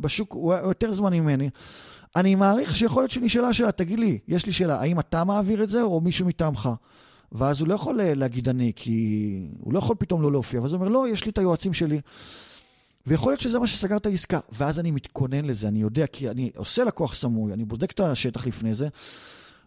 [0.00, 1.50] בשוק, הוא היה יותר זמן ממני.
[2.16, 5.68] אני מעריך שיכול להיות שנשאלה שאלה, תגיד לי, יש לי שאלה, האם אתה מעביר את
[5.68, 6.68] זה או מישהו מטעמך?
[7.32, 10.60] ואז הוא לא יכול אה, להגיד אני, כי הוא לא יכול פתאום לא להופיע.
[10.60, 12.00] ואז הוא אומר, לא, יש לי את היועצים שלי.
[13.10, 14.40] ויכול להיות שזה מה שסגר את העסקה.
[14.52, 18.46] ואז אני מתכונן לזה, אני יודע, כי אני עושה לקוח סמוי, אני בודק את השטח
[18.46, 18.88] לפני זה,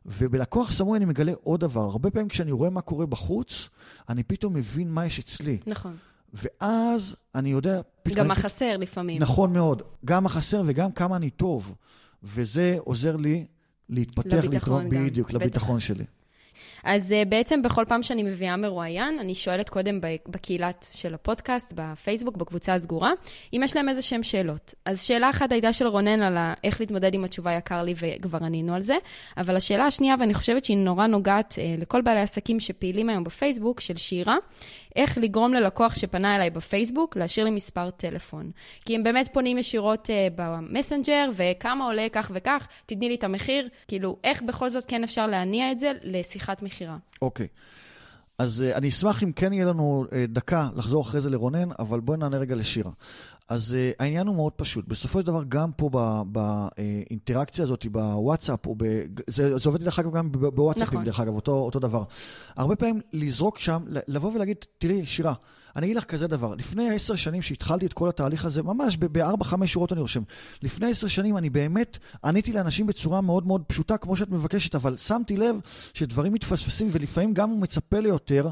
[0.06, 1.82] ובלקוח סמוי אני מגלה עוד דבר.
[1.82, 3.70] הרבה פעמים כשאני רואה מה קורה בחוץ,
[4.10, 5.58] אני פתאום מבין מה יש אצלי.
[5.68, 5.98] נכון.
[6.34, 7.82] ואז אני יודע...
[8.14, 9.22] גם מה חסר לפעמים.
[9.22, 9.82] נכון מאוד.
[10.06, 11.76] גם מה חסר וגם כמה אני טוב.
[12.24, 13.46] וזה עוזר לי
[13.90, 16.04] להתפתח, לביטחון לתרום, בדיוק, לביטחון שלי.
[16.84, 22.38] אז uh, בעצם בכל פעם שאני מביאה מרואיין, אני שואלת קודם בקהילת של הפודקאסט, בפייסבוק,
[22.38, 23.12] בקבוצה הסגורה,
[23.54, 24.74] אם יש להם איזה שהם שאלות.
[24.86, 28.76] אז שאלה אחת הייתה של רונן על איך להתמודד עם התשובה יקר לי, וכבר ענינו
[28.76, 28.96] על זה.
[29.38, 33.80] אבל השאלה השנייה, ואני חושבת שהיא נורא נוגעת uh, לכל בעלי עסקים שפעילים היום בפייסבוק,
[33.80, 34.38] של שירה,
[34.96, 38.52] איך לגרום ללקוח שפנה אליי בפייסבוק להשאיר לי מספר טלפון.
[38.86, 43.70] כי הם באמת פונים ישירות uh, במסנג'ר, וכמה עולה כך וכך, תתני לי את המחיר.
[43.88, 46.98] כאילו, איך בכל זאת כן אפשר להניע את זה לשיחת מכירה.
[47.22, 47.48] אוקיי.
[48.38, 52.00] אז uh, אני אשמח אם כן יהיה לנו uh, דקה לחזור אחרי זה לרונן, אבל
[52.00, 52.92] בואי נענה רגע לשירה.
[53.54, 54.88] אז uh, העניין הוא מאוד פשוט.
[54.88, 55.90] בסופו של דבר, גם פה
[56.26, 58.84] באינטראקציה הזאת, בוואטסאפ, או ב...
[59.28, 61.06] זה, זה עובד דרך אגב גם בוואטסאפים, נכון.
[61.06, 62.04] דרך אגב, אותו, אותו דבר.
[62.58, 65.34] הרבה פעמים לזרוק שם, לבוא ולהגיד, תראי, שירה,
[65.76, 69.46] אני אגיד לך כזה דבר, לפני עשר שנים שהתחלתי את כל התהליך הזה, ממש בארבע,
[69.46, 70.22] חמש שורות אני רושם.
[70.62, 74.98] לפני עשר שנים אני באמת עניתי לאנשים בצורה מאוד מאוד פשוטה, כמו שאת מבקשת, אבל
[74.98, 75.56] שמתי לב
[75.94, 78.50] שדברים מתפספסים, ולפעמים גם הוא מצפה ליותר,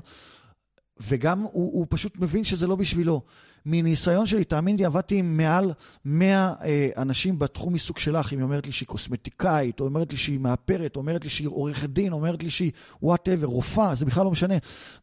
[1.08, 3.22] וגם הוא, הוא פשוט מבין שזה לא בשבילו.
[3.66, 5.74] מניסיון שלי, תאמין לי, עבדתי עם מעל
[6.06, 10.18] 100 אה, אנשים בתחום עיסוק שלך, אם היא אומרת לי שהיא קוסמטיקאית, או אומרת לי
[10.18, 14.06] שהיא מאפרת, או אומרת לי שהיא עורכת דין, או אומרת לי שהיא whatever, רופאה, זה
[14.06, 14.56] בכלל לא משנה.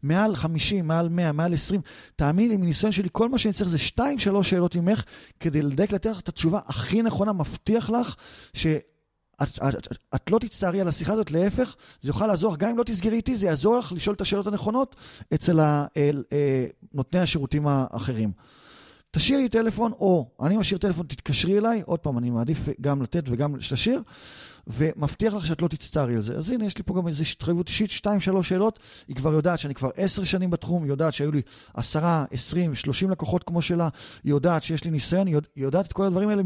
[0.03, 1.81] מעל 50, מעל 100, מעל 20,
[2.17, 5.05] תאמין לי, מניסיון שלי, כל מה שאני צריך זה 2-3 שאלות ממך,
[5.41, 8.15] כדי לדייק לתת לך את התשובה הכי נכונה, מבטיח לך
[8.55, 8.67] ש...
[9.43, 12.79] את, את, את, את לא תצטערי על השיחה הזאת, להפך, זה יוכל לעזור גם אם
[12.79, 14.97] לא תסגרי איתי, זה יעזור לך לשאול את השאלות הנכונות
[15.35, 18.33] אצל ה, אל, אה, נותני השירותים האחרים.
[19.11, 23.57] תשאירי טלפון, או אני משאיר טלפון, תתקשרי אליי, עוד פעם, אני מעדיף גם לתת וגם
[23.57, 24.03] להשאיר,
[24.67, 26.37] ומבטיח לך שאת לא תצטערי על זה.
[26.37, 28.79] אז הנה, יש לי פה גם איזו התחייבות אישית, שתיים, שלוש שאלות.
[29.09, 31.43] היא כבר יודעת שאני כבר עשר שנים בתחום, היא יודעת שהיו לי
[31.75, 33.89] עשרה, עשרים, שלושים לקוחות כמו שלה,
[34.25, 36.43] היא יודעת שיש לי ניסיון, היא יודעת את כל הדברים האלה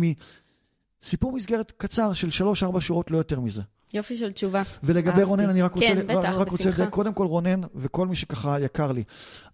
[1.03, 3.62] סיפור מסגרת קצר של שלוש-ארבע שורות, לא יותר מזה.
[3.94, 4.62] יופי של תשובה.
[4.82, 8.16] ולגבי רונן, אני רק רוצה, כן, בטח, רק רוצה לדעת, קודם כל רונן וכל מי
[8.16, 9.05] שככה יקר לי.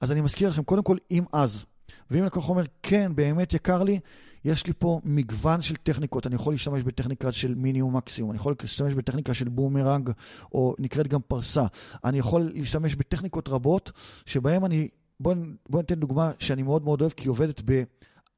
[0.00, 1.64] אז אני מזכיר לכם, קודם כל, אם אז.
[2.10, 4.00] ואם לקוח אומר, כן, באמת יקר לי,
[4.44, 6.26] יש לי פה מגוון של טכניקות.
[6.26, 10.10] אני יכול להשתמש בטכניקה של מינימום מקסימום, אני יכול להשתמש בטכניקה של בומרנג,
[10.52, 11.64] או נקראת גם פרסה.
[12.04, 13.92] אני יכול להשתמש בטכניקות רבות,
[14.26, 14.88] שבהן אני...
[15.20, 15.36] בואו
[15.68, 17.82] בוא ניתן דוגמה שאני מאוד מאוד אוהב, כי היא עובדת ב...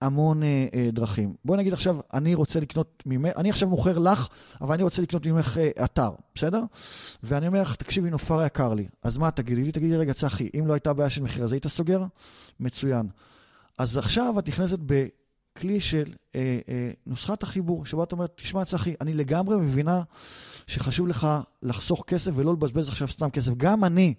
[0.01, 1.35] המון אה, אה, דרכים.
[1.45, 4.29] בואי נגיד עכשיו, אני רוצה לקנות ממך, אני עכשיו מוכר לך,
[4.61, 6.63] אבל אני רוצה לקנות ממך אה, אתר, בסדר?
[7.23, 8.89] ואני אומר לך, תקשיבי, נופר יקר לי.
[9.03, 9.73] אז מה תגידי לי?
[9.73, 12.05] תגידי, רגע, צחי, אם לא הייתה בעיה של מחיר, אז היית סוגר?
[12.61, 13.09] מצוין.
[13.79, 14.79] אז עכשיו את נכנסת
[15.55, 20.03] בכלי של אה, אה, נוסחת החיבור, שבה את אומרת, תשמע, צחי, אני לגמרי מבינה
[20.67, 21.27] שחשוב לך
[21.63, 23.53] לחסוך כסף ולא לבזבז עכשיו סתם כסף.
[23.57, 24.15] גם אני,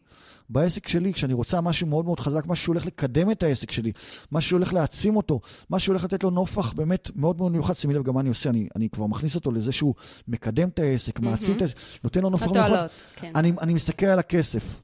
[0.49, 3.91] בעסק שלי, כשאני רוצה משהו מאוד מאוד חזק, משהו שהולך לקדם את העסק שלי,
[4.32, 5.40] משהו שהולך להעצים אותו,
[5.70, 8.49] משהו שהולך לתת לו נופח באמת מאוד מאוד מיוחד, שימי לב גם מה אני עושה,
[8.49, 9.94] אני, אני כבר מכניס אותו לזה שהוא
[10.28, 11.24] מקדם את העסק, mm-hmm.
[11.26, 12.88] מעצים את העסק, נותן לו נופח מיוחד.
[13.16, 13.32] כן.
[13.36, 14.82] אני, אני מסתכל על הכסף.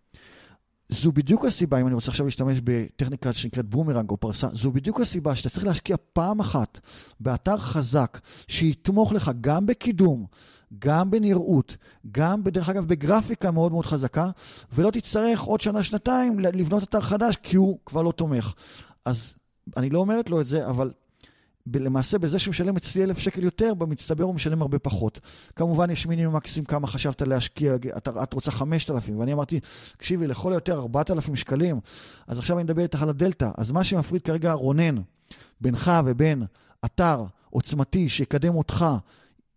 [0.89, 5.01] זו בדיוק הסיבה, אם אני רוצה עכשיו להשתמש בטכניקה שנקראת בומרנג או פרסה, זו בדיוק
[5.01, 6.79] הסיבה שאתה צריך להשקיע פעם אחת
[7.19, 10.25] באתר חזק, שיתמוך לך גם בקידום,
[10.79, 11.77] גם בנראות,
[12.11, 14.29] גם, בדרך אגב, בגרפיקה מאוד מאוד חזקה,
[14.73, 18.53] ולא תצטרך עוד שנה-שנתיים לבנות אתר חדש, כי הוא כבר לא תומך.
[19.05, 19.35] אז
[19.77, 20.91] אני לא אומרת לו את זה, אבל
[21.73, 25.19] למעשה, בזה שהוא משלם אצלי אלף שקל יותר, במצטבר הוא משלם הרבה פחות.
[25.55, 29.59] כמובן, יש מינימום מקסימום כמה חשבת להשקיע, את, את רוצה 5,000, ואני אמרתי,
[29.97, 31.79] תקשיבי, לכל היותר 4,000 שקלים,
[32.27, 33.49] אז עכשיו אני מדבר איתך על הדלתא.
[33.57, 34.95] אז מה שמפריד כרגע רונן,
[35.61, 36.43] בינך ובין
[36.85, 38.85] אתר עוצמתי שיקדם אותך,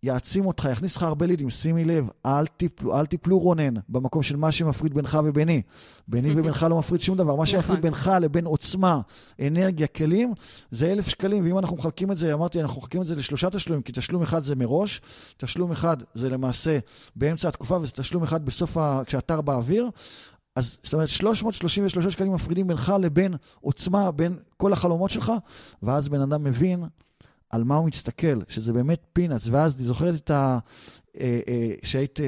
[0.03, 4.37] יעצים אותך, יכניס לך הרבה לידים, שימי לב, אל תיפלו, אל תיפלו רונן, במקום של
[4.37, 5.63] מה שמפריד בינך וביני.
[6.09, 7.37] ביני ובינך לא מפריד שום דבר.
[7.37, 7.91] מה שמפריד נכון.
[7.91, 9.01] בינך לבין עוצמה,
[9.41, 10.33] אנרגיה, כלים,
[10.71, 13.83] זה אלף שקלים, ואם אנחנו מחלקים את זה, אמרתי, אנחנו מחלקים את זה לשלושה תשלומים,
[13.83, 15.01] כי תשלום אחד זה מראש,
[15.37, 16.79] תשלום אחד זה למעשה
[17.17, 19.03] באמצע התקופה, וזה תשלום אחד בסוף, ה...
[19.07, 19.91] כשהאתר באוויר.
[20.57, 25.33] אז זאת אומרת, 333 שקלים מפרידים בינך לבין עוצמה, בין כל החלומות שלך,
[25.83, 26.85] ואז בן אדם מבין
[27.51, 30.59] על מה הוא מסתכל, שזה באמת פינאץ, ואז אני זוכרת את ה...
[31.21, 32.19] אה, אה, שהיית,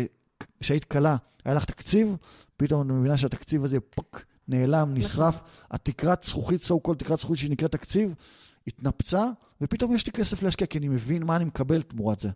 [0.61, 2.17] שהיית קלה, היה לך תקציב,
[2.57, 4.99] פתאום אני מבינה שהתקציב הזה פק, נעלם, נכון.
[4.99, 5.41] נשרף,
[5.71, 8.15] התקרת זכוכית, so called תקרת זכוכית שנקראת תקציב,
[8.67, 9.25] התנפצה,
[9.61, 12.31] ופתאום יש לי כסף להשקיע, כי אני מבין מה אני מקבל תמורת זה.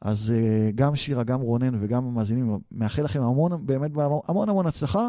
[0.00, 3.90] אז אה, גם שירה, גם רונן וגם המאזינים, מאחל לכם המון, באמת
[4.28, 5.08] המון המון הצלחה.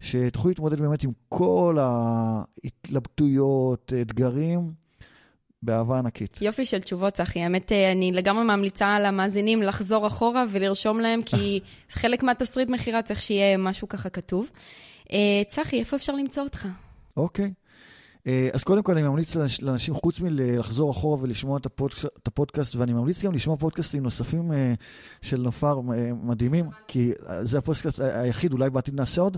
[0.00, 4.72] שתוכלו להתמודד באמת עם כל ההתלבטויות, אתגרים,
[5.62, 6.42] באהבה ענקית.
[6.42, 7.40] יופי של תשובות, צחי.
[7.40, 11.60] האמת, אה, אני לגמרי ממליצה למאזינים לחזור אחורה ולרשום להם, כי
[12.00, 14.50] חלק מהתסריט מכירה צריך שיהיה משהו ככה כתוב.
[15.12, 16.68] אה, צחי, איפה אפשר למצוא אותך?
[17.16, 17.52] אוקיי.
[18.26, 22.76] אה, אז קודם כל אני ממליץ לאנשים, חוץ מלחזור אחורה ולשמוע את הפודקאסט, את הפודקאסט,
[22.76, 24.52] ואני ממליץ גם לשמוע פודקאסטים נוספים
[25.22, 25.80] של נופר
[26.22, 29.36] מדהימים, כי זה הפודקאסט היחיד, אולי בעתיד נעשה עוד,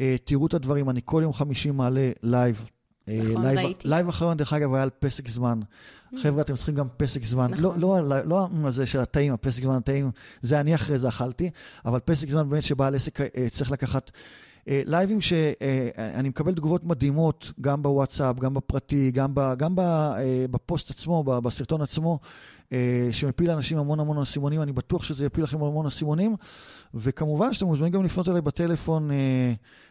[0.00, 2.64] אה, תראו את הדברים, אני כל יום חמישי מעלה live.
[3.08, 3.88] אה, נכון, live, ראיתי.
[3.88, 5.60] live אחרון, דרך אגב, היה על פסק זמן.
[5.60, 6.16] Mm.
[6.22, 7.50] חבר'ה, אתם צריכים גם פסק זמן.
[7.50, 7.80] לא, נכון.
[7.80, 10.10] לא, לא, לא זה של הטעים, הפסק זמן הטעים,
[10.42, 11.50] זה אני אחרי זה אכלתי,
[11.84, 14.10] אבל פסק זמן באמת שבעל עסק אה, צריך לקחת
[14.66, 19.82] לייבים שאני מקבל תגובות מדהימות, גם בוואטסאפ, גם בפרטי, גם, ב, גם ב,
[20.50, 22.18] בפוסט עצמו, בסרטון עצמו,
[23.10, 26.36] שמפיל לאנשים המון המון אסימונים, אני בטוח שזה יפיל לכם המון אסימונים,
[26.94, 29.10] וכמובן שאתם מוזמנים גם לפנות אליי בטלפון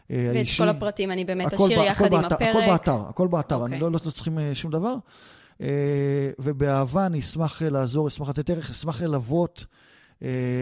[0.10, 0.62] האישי.
[0.62, 2.50] ואת כל הפרטים אני באמת אשאיר יחד עם באתר, הפרק.
[2.50, 3.66] הכל באתר, הכל באתר, okay.
[3.66, 3.80] אני אוקיי.
[3.80, 4.96] לא, לא, לא צריכים שום דבר.
[6.40, 9.66] ובאהבה אני אשמח לעזור, אשמח לתת ערך, אשמח ללוות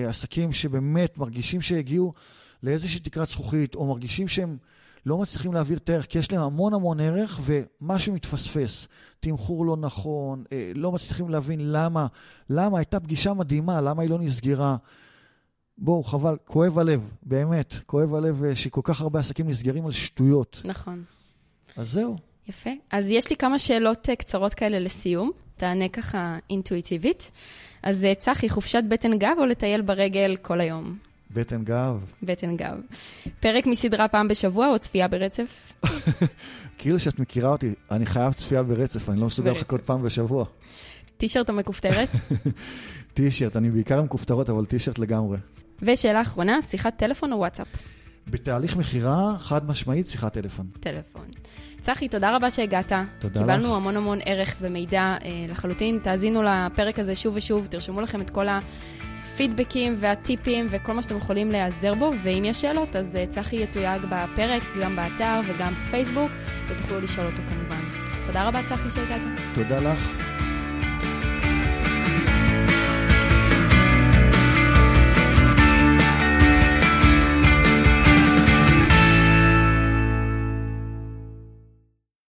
[0.10, 2.14] עסקים שבאמת מרגישים שהגיעו.
[2.64, 4.58] לאיזושהי תקרת זכוכית, או מרגישים שהם
[5.06, 8.88] לא מצליחים להעביר את הערך, כי יש להם המון המון ערך, ומשהו מתפספס.
[9.19, 12.07] תמחור לא נכון, אה, לא מצליחים להבין למה,
[12.49, 14.76] למה הייתה פגישה מדהימה, למה היא לא נסגרה.
[15.78, 20.61] בואו, חבל, כואב הלב, באמת, כואב הלב אה, שכל כך הרבה עסקים נסגרים על שטויות.
[20.65, 21.03] נכון.
[21.78, 22.15] אז זהו.
[22.48, 22.69] יפה.
[22.91, 25.32] אז יש לי כמה שאלות אה, קצרות כאלה לסיום.
[25.57, 27.32] תענה ככה אינטואיטיבית.
[27.84, 30.98] אז צחי, חופשת בטן גב או לטייל ברגל כל היום?
[31.34, 31.99] בטן גב.
[32.24, 32.78] בטן גב.
[33.40, 35.74] פרק מסדרה פעם בשבוע או צפייה ברצף?
[36.78, 40.45] כאילו שאת מכירה אותי, אני חייב צפייה ברצף, אני לא מסוגל לחכות פעם בשבוע.
[41.18, 42.10] טישרט או מכופתרת?
[43.14, 45.38] טישרט, אני בעיקר עם כופתרות, אבל טישרט לגמרי.
[45.82, 47.68] ושאלה אחרונה, שיחת טלפון או וואטסאפ?
[48.28, 50.68] בתהליך מכירה, חד משמעית, שיחת טלפון.
[50.80, 51.26] טלפון.
[51.82, 52.91] צחי, תודה רבה שהגעת.
[53.20, 53.40] תודה קיבלנו לך.
[53.40, 55.99] קיבלנו המון המון ערך ומידע אה, לחלוטין.
[56.03, 58.60] תאזינו לפרק הזה שוב ושוב, תרשמו לכם את כל ה...
[59.42, 64.02] הפידבקים והטיפים וכל מה שאתם יכולים להיעזר בו, ואם יש שאלות, אז אה, צחי יתויג
[64.02, 66.32] בפרק, גם באתר וגם בפייסבוק,
[66.68, 67.82] ותוכלו לשאול אותו כמובן.
[68.26, 69.22] תודה רבה, צחי, שהגעת.
[69.56, 70.41] תודה לך.